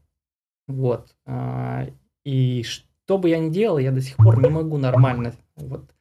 Вот. 0.66 1.14
А, 1.26 1.86
и 2.24 2.64
что 2.64 3.18
бы 3.18 3.30
я 3.30 3.38
ни 3.38 3.50
делал, 3.50 3.78
я 3.78 3.92
до 3.92 4.00
сих 4.00 4.16
пор 4.16 4.42
не 4.42 4.48
могу 4.48 4.78
нормально 4.78 5.34
вот, 5.54 5.94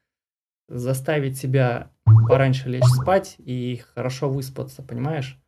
заставить 0.67 1.37
себя 1.37 1.91
пораньше 2.27 2.67
лечь 2.67 2.83
спать 2.85 3.35
и 3.37 3.79
хорошо 3.93 4.27
выспаться, 4.27 4.81
понимаешь? 4.81 5.39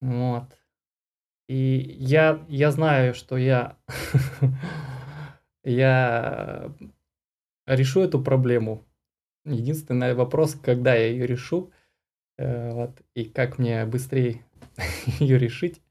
Вот. 0.00 0.58
И 1.48 1.96
я, 2.00 2.44
я 2.48 2.72
знаю, 2.72 3.14
что 3.14 3.36
я, 3.36 3.76
я 5.64 6.72
решу 7.66 8.02
эту 8.02 8.22
проблему. 8.22 8.84
Единственный 9.44 10.14
вопрос, 10.14 10.54
когда 10.54 10.94
я 10.94 11.08
ее 11.08 11.26
решу, 11.26 11.70
э, 12.38 12.70
вот, 12.72 12.90
и 13.14 13.24
как 13.24 13.58
мне 13.58 13.84
быстрее 13.84 14.44
ее 15.18 15.38
решить. 15.38 15.82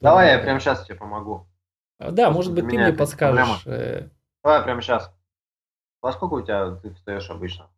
Давай 0.00 0.32
я 0.32 0.38
прямо 0.38 0.60
сейчас 0.60 0.84
тебе 0.84 0.96
помогу. 0.96 1.46
А, 1.98 2.10
да, 2.10 2.30
может 2.30 2.52
быть, 2.54 2.68
ты 2.68 2.76
мне 2.76 2.92
подскажешь. 2.92 3.62
Проблема. 3.62 3.78
Э. 3.78 4.08
Давай 4.42 4.62
прямо 4.62 4.82
сейчас. 4.82 5.12
Во 6.02 6.12
сколько 6.12 6.34
у 6.34 6.42
тебя 6.42 6.72
ты 6.76 6.92
встаешь 6.92 7.30
обычно? 7.30 7.70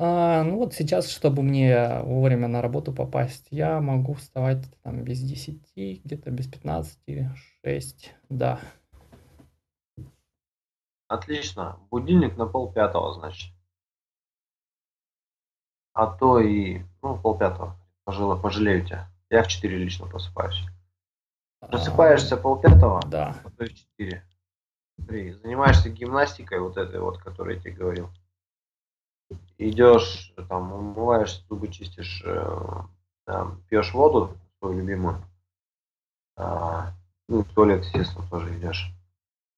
А, 0.00 0.44
ну 0.44 0.58
вот 0.58 0.74
сейчас, 0.74 1.10
чтобы 1.10 1.42
мне 1.42 2.00
вовремя 2.04 2.46
на 2.46 2.62
работу 2.62 2.92
попасть, 2.92 3.48
я 3.50 3.80
могу 3.80 4.14
вставать 4.14 4.64
там 4.82 5.02
без 5.02 5.20
10, 5.20 6.04
где-то 6.04 6.30
без 6.30 6.46
15, 6.46 6.98
6, 7.64 8.14
да. 8.28 8.60
Отлично. 11.08 11.80
Будильник 11.90 12.36
на 12.36 12.46
пол 12.46 12.72
пятого, 12.72 13.12
значит. 13.14 13.52
А 15.94 16.06
то 16.06 16.38
и, 16.38 16.82
ну, 17.02 17.18
пол 17.20 17.36
пятого. 17.36 17.76
Пожалуй, 18.04 18.40
пожалею 18.40 18.86
тебя. 18.86 19.10
Я 19.30 19.42
в 19.42 19.48
4 19.48 19.78
лично 19.78 20.06
просыпаюсь. 20.06 20.62
Просыпаешься 21.58 22.36
а, 22.36 22.38
пол 22.38 22.60
пятого? 22.60 23.02
Да. 23.08 23.34
А 23.42 23.50
то 23.50 23.64
и 23.64 23.70
в 23.70 23.74
4. 23.74 24.22
Смотри, 24.94 25.32
занимаешься 25.32 25.90
гимнастикой, 25.90 26.60
вот 26.60 26.76
этой 26.76 27.00
вот, 27.00 27.18
которую 27.18 27.56
я 27.56 27.60
тебе 27.60 27.72
говорил 27.72 28.10
идешь, 29.58 30.32
там, 30.48 30.72
умываешь 30.72 31.44
зубы, 31.48 31.68
чистишь, 31.68 32.22
э, 32.24 32.82
там, 33.24 33.62
пьешь 33.68 33.92
воду, 33.92 34.36
свою 34.58 34.78
любимую, 34.78 35.22
а, 36.36 36.92
ну, 37.28 37.42
в 37.42 37.52
туалет, 37.52 37.84
естественно, 37.84 38.26
тоже 38.30 38.56
идешь. 38.56 38.92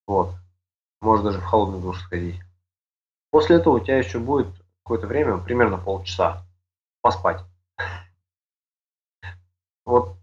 Вот. 0.06 0.34
Можно 1.00 1.30
даже 1.30 1.40
в 1.40 1.44
холодный 1.44 1.80
душ 1.80 2.00
сходить. 2.00 2.40
После 3.30 3.56
этого 3.56 3.76
у 3.76 3.80
тебя 3.80 3.98
еще 3.98 4.18
будет 4.18 4.48
какое-то 4.82 5.06
время, 5.06 5.38
примерно 5.38 5.78
полчаса, 5.78 6.44
поспать. 7.00 7.44
Вот 9.84 10.16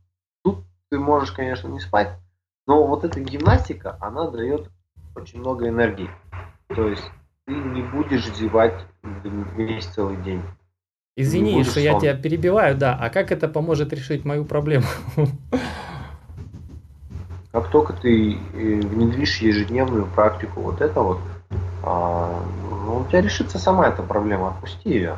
тут 0.44 0.64
ты 0.90 1.00
можешь, 1.00 1.32
конечно, 1.32 1.68
не 1.68 1.80
спать, 1.80 2.18
но 2.66 2.86
вот 2.86 3.04
эта 3.04 3.20
гимнастика, 3.20 3.98
она 4.02 4.30
дает 4.30 4.70
очень 5.16 5.40
много 5.40 5.68
энергии. 5.68 6.10
То 6.68 6.88
есть 6.88 7.10
ты 7.48 7.54
не 7.54 7.82
будешь 7.82 8.28
зевать 8.36 8.86
весь 9.56 9.86
целый 9.86 10.18
день. 10.18 10.42
Извини, 11.16 11.64
что 11.64 11.80
я 11.80 12.00
тебя 12.00 12.14
перебиваю, 12.14 12.78
да. 12.78 12.96
А 13.00 13.10
как 13.10 13.32
это 13.32 13.48
поможет 13.48 13.92
решить 13.94 14.26
мою 14.26 14.46
проблему? 14.46 14.86
Как 17.52 17.72
только 17.72 17.94
ты 17.94 18.34
э, 18.34 18.82
внедришь 18.82 19.38
ежедневную 19.38 20.06
практику 20.06 20.62
вот 20.62 20.82
это 20.82 21.02
вот, 21.02 21.18
а, 21.84 22.44
ну, 22.86 23.00
у 23.00 23.06
тебя 23.06 23.22
решится 23.22 23.58
сама 23.58 23.88
эта 23.88 24.04
проблема, 24.04 24.50
отпусти 24.50 24.90
ее. 24.90 25.16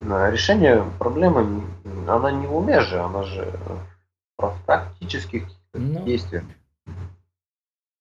Решение 0.00 0.84
проблемы, 0.98 1.62
она 2.08 2.32
не 2.32 2.46
в 2.46 2.56
уме 2.56 2.80
же, 2.80 2.98
она 2.98 3.22
же 3.22 3.52
в 4.38 4.56
практических 4.66 5.44
ну, 5.74 6.04
действиях. 6.04 6.44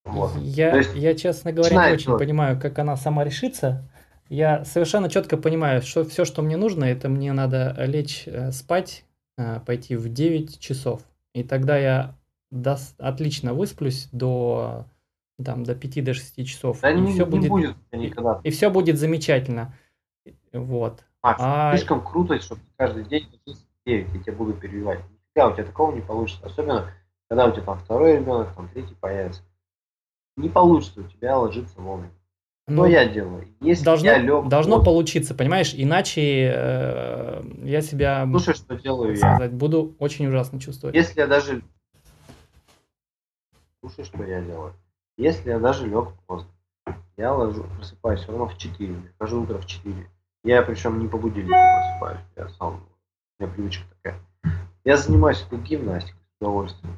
Вот. 0.07 0.31
Я, 0.37 0.75
есть, 0.75 0.95
я, 0.95 1.15
честно 1.15 1.51
говоря, 1.51 1.89
не 1.89 1.93
очень 1.93 2.09
что... 2.09 2.17
понимаю, 2.17 2.59
как 2.59 2.79
она 2.79 2.95
сама 2.95 3.23
решится. 3.23 3.83
Я 4.29 4.65
совершенно 4.65 5.09
четко 5.09 5.37
понимаю, 5.37 5.81
что 5.81 6.03
все, 6.03 6.25
что 6.25 6.41
мне 6.41 6.57
нужно, 6.57 6.83
это 6.85 7.07
мне 7.07 7.31
надо 7.33 7.75
лечь 7.77 8.23
э, 8.25 8.51
спать, 8.51 9.05
э, 9.37 9.59
пойти 9.65 9.95
в 9.95 10.09
9 10.09 10.59
часов. 10.59 11.01
И 11.33 11.43
тогда 11.43 11.77
я 11.77 12.15
до, 12.51 12.77
отлично 12.97 13.53
высплюсь 13.53 14.09
до, 14.11 14.85
там, 15.43 15.63
до 15.63 15.73
5-6 15.73 16.33
до 16.35 16.45
часов. 16.45 16.81
Да 16.81 16.91
и 16.91 16.99
не, 16.99 17.13
все 17.13 17.25
не 17.25 17.29
будет, 17.29 17.49
будет 17.49 17.75
никогда. 17.91 18.41
И 18.43 18.49
все 18.49 18.69
будет 18.69 18.97
замечательно. 18.97 19.73
Вот. 20.51 21.03
А, 21.21 21.71
а... 21.71 21.77
слишком 21.77 22.03
круто, 22.03 22.39
чтобы 22.39 22.61
каждый 22.75 23.05
день 23.05 23.27
9, 23.85 24.07
я 24.15 24.23
тебя 24.23 24.33
буду 24.33 24.53
перебивать. 24.53 24.99
Нифига 24.99 25.49
у 25.49 25.53
тебя 25.53 25.63
такого 25.63 25.93
не 25.93 26.01
получится. 26.01 26.45
Особенно, 26.45 26.91
когда 27.29 27.45
у 27.45 27.51
тебя 27.51 27.63
там 27.63 27.79
второй 27.79 28.17
ребенок, 28.17 28.53
там 28.55 28.67
третий 28.69 28.95
появится 28.95 29.41
не 30.37 30.49
получится 30.49 31.01
у 31.01 31.03
тебя 31.03 31.37
ложиться 31.37 31.81
вовремя. 31.81 32.11
Что 32.67 32.75
ну, 32.75 32.85
я 32.85 33.07
делаю? 33.07 33.47
Если 33.61 33.83
должно, 33.83 34.07
я 34.07 34.17
лег 34.17 34.47
должно 34.49 34.77
вот, 34.77 34.85
получиться, 34.85 35.33
понимаешь? 35.33 35.73
Иначе 35.73 36.51
э, 36.53 37.43
я 37.63 37.81
себя 37.81 38.27
Слушай, 38.29 38.55
что 38.55 38.75
делаю 38.75 39.15
сказать, 39.15 39.51
я. 39.51 39.57
буду 39.57 39.95
очень 39.99 40.27
ужасно 40.27 40.59
чувствовать. 40.59 40.95
Если 40.95 41.19
я 41.19 41.27
даже... 41.27 41.61
Слушай, 43.79 44.03
что 44.03 44.23
я 44.23 44.41
делаю. 44.41 44.73
Если 45.17 45.49
я 45.49 45.59
даже 45.59 45.87
лег 45.87 46.09
поздно, 46.27 46.49
я 47.15 47.33
ложу, 47.33 47.63
просыпаюсь 47.77 48.19
все 48.19 48.31
равно 48.31 48.47
в 48.47 48.57
4, 48.57 48.95
хожу 49.17 49.43
утро 49.43 49.59
в 49.59 49.65
4. 49.65 49.95
Я 50.43 50.61
причем 50.61 50.99
не 50.99 51.07
по 51.07 51.17
будильнику 51.17 51.55
просыпаюсь, 51.55 52.19
я 52.35 52.49
сам, 52.49 52.83
у 53.39 53.43
меня 53.43 53.53
привычка 53.53 53.85
такая. 53.95 54.19
Я 54.83 54.97
занимаюсь 54.97 55.41
этой 55.41 55.59
гимнастикой 55.59 56.19
с 56.19 56.41
удовольствием. 56.41 56.95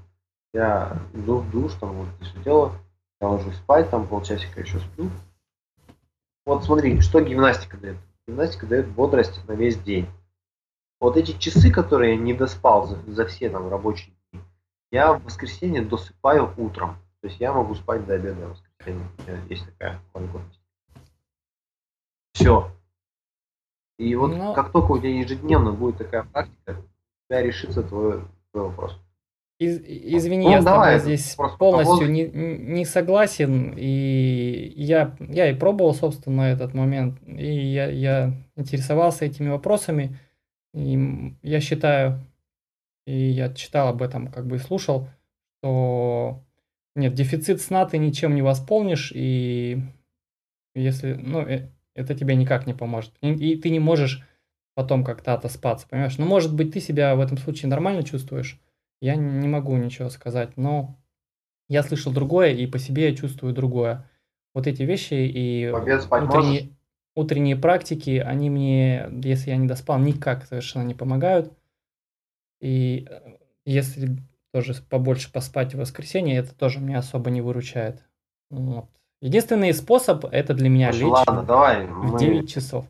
Я 0.51 0.97
иду 1.13 1.37
в 1.37 1.51
душ, 1.51 1.73
там 1.73 1.93
вот 1.93 2.07
это 2.15 2.25
все 2.25 2.43
дело, 2.43 2.73
я 3.21 3.27
ложусь 3.27 3.55
спать, 3.55 3.89
там 3.89 4.07
полчасика 4.07 4.61
еще 4.61 4.79
сплю. 4.79 5.09
Вот 6.45 6.63
смотри, 6.63 7.01
что 7.01 7.21
гимнастика 7.21 7.77
дает. 7.77 7.97
Гимнастика 8.27 8.65
дает 8.65 8.87
бодрость 8.87 9.45
на 9.47 9.53
весь 9.53 9.77
день. 9.77 10.07
Вот 10.99 11.17
эти 11.17 11.37
часы, 11.37 11.71
которые 11.71 12.15
я 12.15 12.19
не 12.19 12.33
доспал 12.33 12.87
за, 12.87 12.97
за 13.11 13.25
все 13.25 13.49
там 13.49 13.69
рабочие 13.69 14.13
дни, 14.31 14.41
я 14.91 15.13
в 15.13 15.23
воскресенье 15.23 15.81
досыпаю 15.81 16.53
утром. 16.57 16.97
То 17.21 17.27
есть 17.27 17.39
я 17.39 17.53
могу 17.53 17.75
спать 17.75 18.05
до 18.05 18.15
обеда 18.15 18.47
в 18.47 18.51
воскресенье. 18.51 19.07
У 19.17 19.21
меня 19.21 19.41
есть 19.49 19.65
такая 19.65 20.01
возможность. 20.13 20.59
Все. 22.33 22.71
И 23.97 24.15
вот 24.15 24.31
Но... 24.31 24.37
Ну, 24.37 24.53
как 24.53 24.71
только 24.71 24.93
у 24.93 24.97
тебя 24.97 25.09
ежедневно 25.09 25.73
будет 25.73 25.97
такая 25.97 26.23
практика, 26.23 26.77
у 26.77 27.27
тебя 27.27 27.41
решится 27.41 27.83
твой, 27.83 28.23
твой 28.51 28.69
вопрос. 28.69 28.97
Из, 29.59 29.77
извини, 29.85 30.45
ну, 30.45 30.51
я 30.51 30.61
давай, 30.61 30.99
с 30.99 31.01
тобой 31.01 31.17
здесь 31.17 31.37
полностью 31.57 32.09
не, 32.09 32.27
не 32.27 32.85
согласен. 32.85 33.73
И 33.75 34.73
я, 34.77 35.17
я 35.19 35.49
и 35.49 35.53
пробовал, 35.53 35.93
собственно, 35.93 36.43
этот 36.43 36.73
момент. 36.73 37.19
И 37.27 37.45
я, 37.45 37.87
я 37.87 38.33
интересовался 38.55 39.25
этими 39.25 39.49
вопросами. 39.49 40.17
И 40.73 41.35
я 41.43 41.59
считаю, 41.59 42.21
и 43.05 43.13
я 43.13 43.53
читал 43.53 43.89
об 43.89 44.01
этом, 44.01 44.27
как 44.31 44.47
бы 44.47 44.55
и 44.55 44.59
слушал, 44.59 45.09
что 45.57 46.41
нет, 46.95 47.13
дефицит 47.13 47.61
сна 47.61 47.85
ты 47.85 47.97
ничем 47.97 48.35
не 48.35 48.41
восполнишь, 48.41 49.11
и 49.13 49.81
если, 50.75 51.13
ну, 51.13 51.41
э, 51.41 51.69
это 51.95 52.15
тебе 52.15 52.35
никак 52.35 52.67
не 52.67 52.73
поможет. 52.73 53.13
И, 53.21 53.31
и 53.31 53.55
ты 53.57 53.69
не 53.69 53.79
можешь 53.79 54.23
потом 54.75 55.03
как-то 55.03 55.33
отоспаться, 55.33 55.87
понимаешь? 55.87 56.17
Ну, 56.17 56.25
может 56.25 56.55
быть, 56.55 56.71
ты 56.71 56.79
себя 56.79 57.15
в 57.15 57.19
этом 57.19 57.37
случае 57.37 57.69
нормально 57.69 58.03
чувствуешь, 58.03 58.59
я 59.01 59.15
не 59.15 59.47
могу 59.47 59.75
ничего 59.77 60.09
сказать, 60.09 60.57
но 60.57 60.97
я 61.67 61.83
слышал 61.83 62.11
другое, 62.11 62.51
и 62.51 62.67
по 62.67 62.79
себе 62.79 63.09
я 63.09 63.15
чувствую 63.15 63.53
другое. 63.53 64.09
Вот 64.53 64.67
эти 64.67 64.83
вещи 64.83 65.13
и 65.13 65.69
утренние, 65.69 66.69
утренние 67.15 67.55
практики, 67.55 68.17
они 68.17 68.49
мне, 68.49 69.09
если 69.23 69.51
я 69.51 69.57
не 69.57 69.67
доспал, 69.67 69.99
никак 69.99 70.45
совершенно 70.45 70.83
не 70.83 70.95
помогают. 70.95 71.53
И 72.59 73.07
э, 73.09 73.37
если 73.65 74.17
тоже 74.51 74.73
побольше 74.89 75.31
поспать 75.31 75.73
в 75.73 75.77
воскресенье, 75.77 76.37
это 76.37 76.55
тоже 76.55 76.79
меня 76.79 76.99
особо 76.99 77.29
не 77.29 77.41
выручает. 77.41 78.03
Вот. 78.49 78.89
Единственный 79.21 79.73
способ 79.73 80.25
это 80.25 80.53
для 80.53 80.69
меня 80.69 80.91
Слушай, 80.91 81.03
лечь 81.03 81.27
ладно, 81.27 81.43
давай, 81.43 81.87
в 81.87 82.17
9 82.17 82.41
мы... 82.41 82.47
часов. 82.47 82.85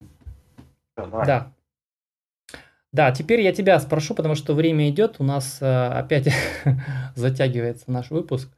Все, 0.00 1.06
давай. 1.06 1.26
Да. 1.26 1.52
Да, 2.92 3.10
теперь 3.10 3.40
я 3.40 3.52
тебя 3.52 3.80
спрошу, 3.80 4.14
потому 4.14 4.34
что 4.34 4.54
время 4.54 4.90
идет, 4.90 5.16
у 5.18 5.24
нас 5.24 5.62
э, 5.62 5.86
опять 5.86 6.28
затягивается 7.14 7.90
наш 7.90 8.10
выпуск. 8.10 8.50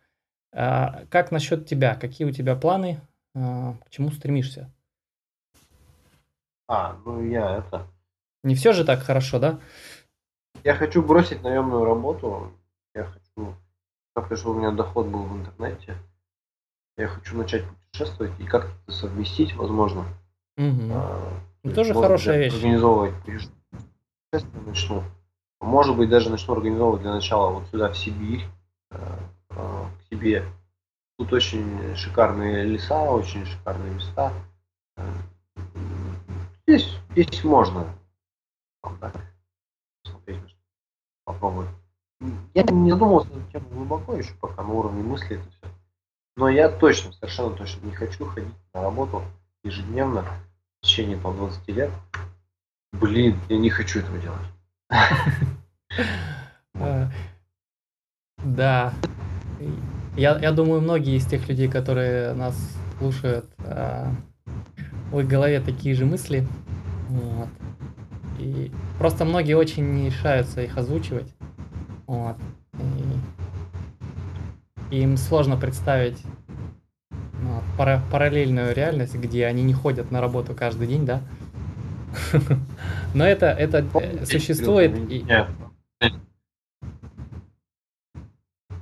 Э, 0.52 1.06
как 1.08 1.30
насчет 1.30 1.66
тебя? 1.66 1.94
Какие 1.94 2.26
у 2.26 2.32
тебя 2.32 2.56
планы? 2.56 3.00
Э, 3.36 3.74
к 3.86 3.90
чему 3.90 4.10
стремишься? 4.10 4.72
А, 6.66 6.96
ну 7.04 7.24
я 7.24 7.58
это... 7.58 7.86
Не 8.42 8.56
все 8.56 8.72
же 8.72 8.84
так 8.84 9.02
хорошо, 9.02 9.38
да? 9.38 9.60
Я 10.64 10.74
хочу 10.74 11.00
бросить 11.00 11.42
наемную 11.42 11.84
работу. 11.84 12.52
Я 12.92 13.04
хочу, 13.04 13.54
как-то, 14.14 14.36
чтобы 14.36 14.56
у 14.56 14.58
меня 14.58 14.72
доход 14.72 15.06
был 15.06 15.22
в 15.22 15.36
интернете. 15.36 15.96
Я 16.96 17.06
хочу 17.06 17.36
начать 17.36 17.64
путешествовать 17.92 18.32
и 18.40 18.44
как-то 18.44 18.92
совместить, 18.92 19.54
возможно. 19.54 20.06
Угу. 20.56 20.92
Ну, 21.62 21.72
тоже 21.72 21.94
хорошая 21.94 22.38
вещь. 22.38 22.54
Организовывать 22.54 23.14
начну. 24.66 25.02
Может 25.60 25.96
быть, 25.96 26.10
даже 26.10 26.30
начну 26.30 26.54
организовывать 26.54 27.02
для 27.02 27.12
начала 27.12 27.50
вот 27.50 27.68
сюда, 27.68 27.90
в 27.90 27.96
Сибирь, 27.96 28.44
э, 28.90 29.18
э, 29.50 29.84
к 29.98 30.14
себе. 30.14 30.44
Тут 31.18 31.32
очень 31.32 31.94
шикарные 31.96 32.64
леса, 32.64 33.10
очень 33.10 33.46
шикарные 33.46 33.94
места. 33.94 34.32
Здесь, 36.66 36.96
здесь 37.10 37.44
можно 37.44 37.86
да, 39.00 39.12
попробовать. 41.24 41.68
Я 42.54 42.62
не 42.62 42.90
задумывался 42.90 43.32
над 43.32 43.50
тем 43.50 43.62
глубоко 43.68 44.14
еще 44.14 44.32
пока 44.40 44.62
на 44.62 44.72
уровне 44.72 45.02
мысли 45.02 45.36
это 45.36 45.48
все. 45.50 45.68
Но 46.36 46.48
я 46.48 46.68
точно, 46.68 47.12
совершенно 47.12 47.50
точно 47.50 47.86
не 47.86 47.92
хочу 47.92 48.24
ходить 48.26 48.54
на 48.72 48.82
работу 48.82 49.22
ежедневно 49.62 50.22
в 50.80 50.86
течение 50.86 51.18
там 51.18 51.36
20 51.36 51.68
лет. 51.68 51.90
Блин, 53.00 53.36
я 53.48 53.58
не 53.58 53.70
хочу 53.70 54.00
этого 54.00 54.18
делать. 54.18 54.46
Э, 56.74 57.08
да. 58.44 58.92
Я, 60.16 60.38
я 60.38 60.52
думаю, 60.52 60.80
многие 60.80 61.16
из 61.16 61.26
тех 61.26 61.48
людей, 61.48 61.68
которые 61.68 62.34
нас 62.34 62.56
слушают, 62.98 63.46
э, 63.58 64.06
в 65.10 65.20
их 65.20 65.26
голове 65.26 65.60
такие 65.60 65.94
же 65.94 66.06
мысли. 66.06 66.46
Вот. 67.08 67.48
И 68.38 68.70
просто 68.98 69.24
многие 69.24 69.54
очень 69.54 69.84
не 69.94 70.06
решаются 70.06 70.62
их 70.62 70.76
озвучивать. 70.76 71.32
Вот. 72.06 72.36
И 74.90 75.00
им 75.00 75.16
сложно 75.16 75.56
представить 75.56 76.22
ну, 77.10 77.62
пара 77.76 78.02
параллельную 78.10 78.74
реальность, 78.74 79.16
где 79.16 79.46
они 79.46 79.62
не 79.62 79.74
ходят 79.74 80.10
на 80.10 80.20
работу 80.20 80.54
каждый 80.54 80.86
день, 80.86 81.04
да. 81.04 81.22
Но 83.14 83.24
это, 83.24 83.46
это 83.46 83.84
э, 84.00 84.24
существует. 84.24 84.96
И... 85.10 85.24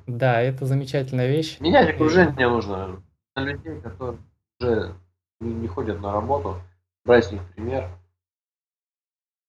Да, 0.07 0.41
это 0.41 0.67
замечательная 0.67 1.29
вещь. 1.29 1.59
Менять 1.61 1.91
окружение 1.91 2.49
нужно. 2.49 3.03
На 3.35 3.45
людей, 3.45 3.81
которые 3.81 4.19
уже 4.61 4.95
не 5.41 5.67
ходят 5.69 6.01
на 6.01 6.13
работу, 6.13 6.61
брать 7.05 7.25
с 7.27 7.33
них 7.33 7.43
пример. 7.55 7.89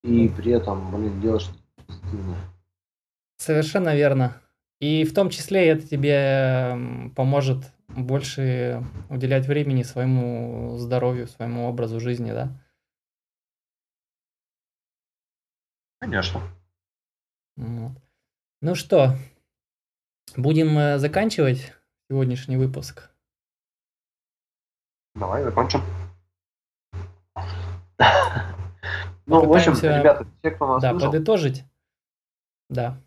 И 0.03 0.29
при 0.29 0.51
этом, 0.53 0.91
блин, 0.91 1.21
делать 1.21 1.41
что-то 1.41 1.59
позитивное. 1.86 2.38
Совершенно 3.38 3.95
верно. 3.95 4.38
И 4.79 5.05
в 5.05 5.13
том 5.13 5.29
числе 5.29 5.67
это 5.67 5.88
тебе 5.88 6.77
поможет 7.15 7.71
больше 7.89 8.84
уделять 9.09 9.47
времени 9.47 9.84
своему 9.84 10.77
здоровью, 10.77 11.27
своему 11.27 11.67
образу 11.67 11.99
жизни, 11.99 12.31
да? 12.31 12.51
Конечно. 16.04 16.41
Вот. 17.56 17.93
Ну 18.60 18.76
что, 18.76 19.16
будем 20.36 20.78
э, 20.78 20.97
заканчивать 20.97 21.74
сегодняшний 22.10 22.58
выпуск. 22.58 23.10
Давай 25.16 25.43
закончим. 25.43 25.80
Ну, 29.26 29.45
в 29.45 29.54
общем, 29.54 29.72
ребята, 29.72 30.28
те, 30.41 30.51
кто 30.51 30.68
нас 30.68 30.82
Да, 30.82 30.91
слышал, 30.91 31.10
подытожить. 31.10 31.64
Да. 32.70 33.01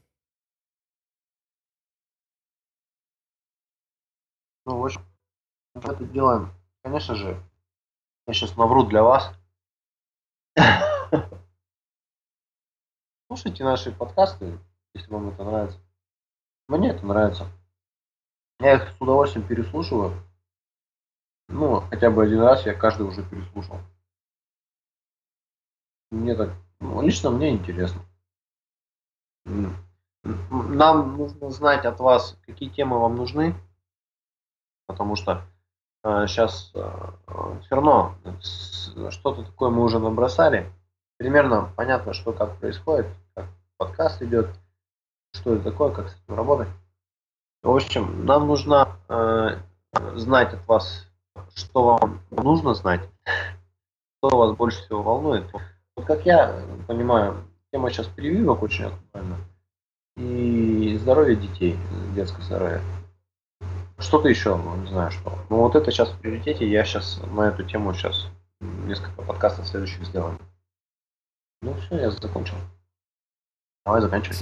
Ну, 4.65 4.79
в 4.79 4.85
общем, 4.87 5.03
мы 5.75 5.83
это 5.83 6.03
делаем, 6.07 6.55
конечно 6.83 7.15
же, 7.15 7.39
я 8.27 8.33
сейчас 8.33 8.57
навру 8.57 8.85
для 8.85 9.03
вас. 9.03 9.39
Слушайте 13.29 13.65
наши 13.65 13.91
подкасты, 13.91 14.57
если 14.95 15.13
вам 15.13 15.31
это 15.31 15.43
нравится. 15.43 15.81
Мне 16.69 16.91
это 16.91 17.05
нравится. 17.05 17.47
Я 18.61 18.75
их 18.75 18.89
с 18.89 19.01
удовольствием 19.01 19.47
переслушиваю. 19.47 20.13
Ну, 21.49 21.81
хотя 21.91 22.11
бы 22.11 22.23
один 22.23 22.41
раз 22.41 22.65
я 22.67 22.75
каждый 22.75 23.03
уже 23.03 23.29
переслушал. 23.29 23.79
Мне 26.13 26.37
так, 26.37 26.51
ну, 26.79 27.03
лично 27.03 27.31
мне 27.31 27.51
интересно. 27.51 28.03
Нам 29.45 31.17
нужно 31.17 31.51
знать 31.51 31.85
от 31.85 31.99
вас, 31.99 32.39
какие 32.47 32.69
темы 32.69 32.99
вам 33.01 33.17
нужны, 33.17 33.55
потому 34.87 35.17
что 35.17 35.43
э, 36.05 36.27
сейчас 36.29 36.71
э, 36.75 37.61
все 37.63 37.75
равно 37.75 38.17
что-то 39.11 39.45
такое 39.45 39.71
мы 39.71 39.83
уже 39.83 39.99
набросали. 39.99 40.73
Примерно 41.19 41.73
понятно, 41.77 42.13
что 42.13 42.33
как 42.33 42.57
происходит, 42.59 43.07
как 43.35 43.47
подкаст 43.79 44.21
идет, 44.23 44.49
что 45.33 45.55
это 45.55 45.71
такое, 45.71 45.91
как 45.91 46.09
с 46.09 46.15
этим 46.15 46.37
работать. 46.37 46.69
В 47.63 47.71
общем, 47.75 48.27
нам 48.27 48.47
нужно 48.47 48.97
э, 49.09 49.57
знать 50.15 50.53
от 50.53 50.67
вас, 50.69 51.07
что 51.55 51.99
вам 51.99 52.21
нужно 52.31 52.75
знать, 52.75 53.01
что 54.19 54.37
вас 54.37 54.57
больше 54.57 54.83
всего 54.83 55.03
волнует. 55.03 55.51
Вот 55.97 56.05
как 56.05 56.27
я 56.27 56.63
понимаю, 56.87 57.45
тема 57.73 57.91
сейчас 57.91 58.07
прививок 58.07 58.63
очень 58.63 58.87
актуальна. 58.87 59.37
И 60.17 60.97
здоровье 60.99 61.37
детей, 61.37 61.79
детское 62.15 62.43
здоровье. 62.43 62.81
Что-то 63.99 64.29
еще, 64.29 64.57
ну, 64.57 64.77
не 64.77 64.89
знаю 64.89 65.11
что. 65.11 65.33
Но 65.49 65.63
вот 65.63 65.75
это 65.75 65.91
сейчас 65.91 66.11
в 66.11 66.19
приоритете. 66.21 66.69
Я 66.69 66.85
сейчас 66.85 67.21
на 67.33 67.49
эту 67.49 67.65
тему 67.65 67.95
сейчас 67.95 68.29
несколько 68.61 69.23
подкастов 69.23 69.67
следующих 69.67 70.05
сделаем. 70.05 70.39
Ну 71.63 71.75
все, 71.75 71.99
я 71.99 72.11
закончил. 72.11 72.57
Давай 73.85 74.01
заканчивай. 74.01 74.37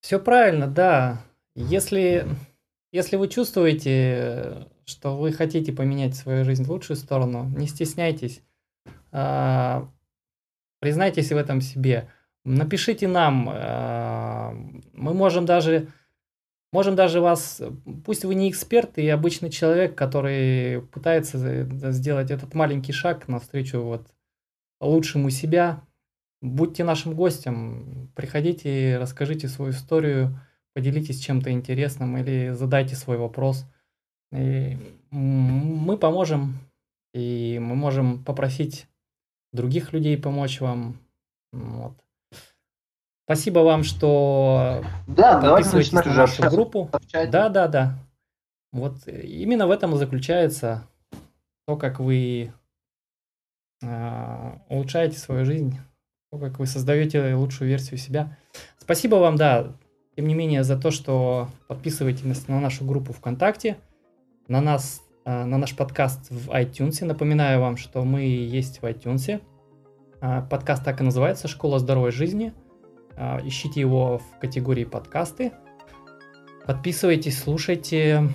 Все 0.00 0.18
правильно, 0.18 0.66
да. 0.66 1.22
Если, 1.54 2.26
если 2.92 3.16
вы 3.16 3.28
чувствуете, 3.28 4.68
что 4.84 5.16
вы 5.16 5.32
хотите 5.32 5.72
поменять 5.72 6.14
свою 6.14 6.44
жизнь 6.44 6.64
в 6.64 6.70
лучшую 6.70 6.96
сторону, 6.96 7.44
не 7.56 7.66
стесняйтесь. 7.66 8.42
А, 9.10 9.88
признайтесь 10.80 11.30
в 11.30 11.36
этом 11.36 11.60
себе. 11.60 12.10
Напишите 12.44 13.08
нам. 13.08 13.48
А, 13.50 14.52
мы 14.92 15.14
можем 15.14 15.46
даже 15.46 15.88
Можем 16.72 16.96
даже 16.96 17.20
вас, 17.20 17.60
пусть 18.06 18.24
вы 18.24 18.34
не 18.34 18.48
эксперт 18.48 18.96
и 18.96 19.06
обычный 19.06 19.50
человек, 19.50 19.94
который 19.94 20.80
пытается 20.80 21.66
сделать 21.92 22.30
этот 22.30 22.54
маленький 22.54 22.92
шаг 22.92 23.28
навстречу 23.28 23.82
вот 23.82 24.06
лучшему 24.80 25.28
себя, 25.28 25.82
будьте 26.42 26.84
нашим 26.84 27.14
гостем, 27.14 28.10
приходите, 28.14 28.98
расскажите 28.98 29.48
свою 29.48 29.70
историю, 29.70 30.38
поделитесь 30.74 31.20
чем-то 31.20 31.50
интересным 31.50 32.18
или 32.18 32.50
задайте 32.50 32.96
свой 32.96 33.16
вопрос. 33.16 33.64
И 34.32 34.76
мы 35.10 35.96
поможем, 35.96 36.58
и 37.14 37.58
мы 37.60 37.74
можем 37.76 38.22
попросить 38.24 38.86
других 39.52 39.92
людей 39.92 40.18
помочь 40.18 40.60
вам. 40.60 40.98
Вот. 41.52 41.94
Спасибо 43.24 43.60
вам, 43.60 43.84
что 43.84 44.84
да, 45.06 45.40
подписываетесь 45.40 45.92
на 45.92 46.02
нашу 46.04 46.42
группу. 46.50 46.90
Да, 47.12 47.48
да, 47.48 47.68
да. 47.68 47.98
Вот 48.72 49.06
именно 49.06 49.66
в 49.66 49.70
этом 49.70 49.94
и 49.94 49.98
заключается 49.98 50.88
то, 51.66 51.76
как 51.76 52.00
вы 52.00 52.52
э, 53.82 54.52
улучшаете 54.68 55.18
свою 55.18 55.44
жизнь, 55.44 55.78
как 56.38 56.58
вы 56.58 56.66
создаете 56.66 57.34
лучшую 57.34 57.68
версию 57.68 57.98
себя. 57.98 58.36
Спасибо 58.78 59.16
вам, 59.16 59.36
да, 59.36 59.76
тем 60.16 60.26
не 60.26 60.34
менее, 60.34 60.64
за 60.64 60.78
то, 60.78 60.90
что 60.90 61.48
подписываетесь 61.68 62.48
на 62.48 62.60
нашу 62.60 62.84
группу 62.84 63.12
ВКонтакте, 63.12 63.76
на 64.48 64.60
нас, 64.60 65.02
э, 65.24 65.44
на 65.44 65.58
наш 65.58 65.76
подкаст 65.76 66.30
в 66.30 66.50
iTunes. 66.50 67.04
Напоминаю 67.04 67.60
вам, 67.60 67.76
что 67.76 68.04
мы 68.04 68.22
есть 68.22 68.82
в 68.82 68.84
iTunes. 68.84 69.40
Э, 70.20 70.42
подкаст 70.50 70.84
так 70.84 71.00
и 71.00 71.04
называется 71.04 71.48
«Школа 71.48 71.78
здоровой 71.78 72.12
жизни». 72.12 72.52
А, 73.16 73.40
ищите 73.44 73.80
его 73.80 74.18
в 74.18 74.38
категории 74.40 74.84
подкасты. 74.84 75.52
Подписывайтесь, 76.66 77.38
слушайте 77.38 78.30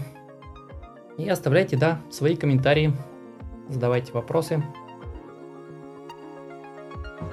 и 1.18 1.28
оставляйте, 1.28 1.78
да, 1.78 2.00
свои 2.12 2.36
комментарии, 2.36 2.94
задавайте 3.70 4.14
вопросы. 4.14 4.64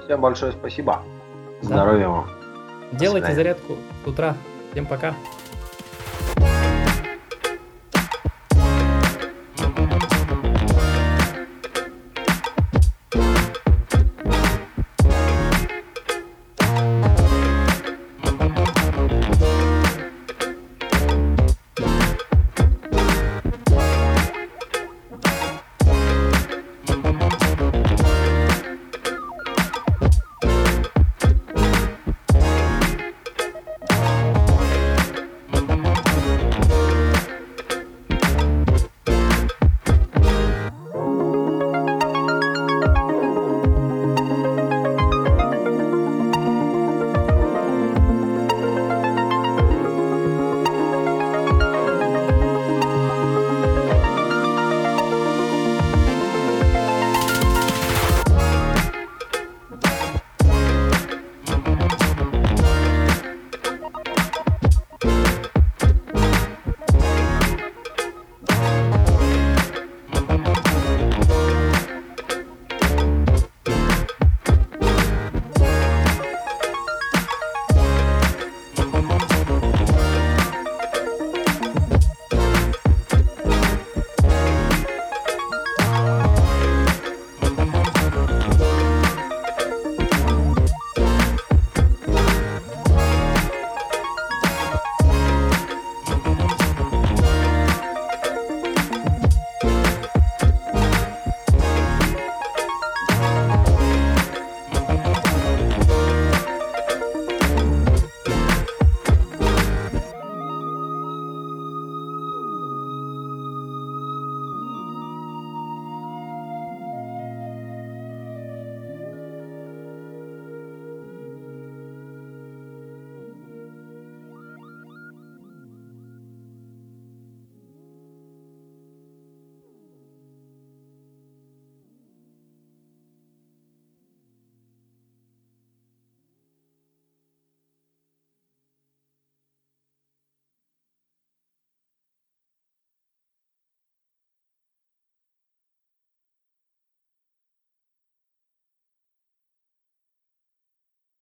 Всем 0.05 0.21
большое 0.21 0.53
спасибо. 0.53 1.03
Здоровья 1.63 2.09
вам. 2.09 2.27
Делайте 2.93 3.35
зарядку 3.35 3.77
с 4.05 4.09
утра. 4.09 4.37
Всем 4.73 4.87
пока. 4.87 5.15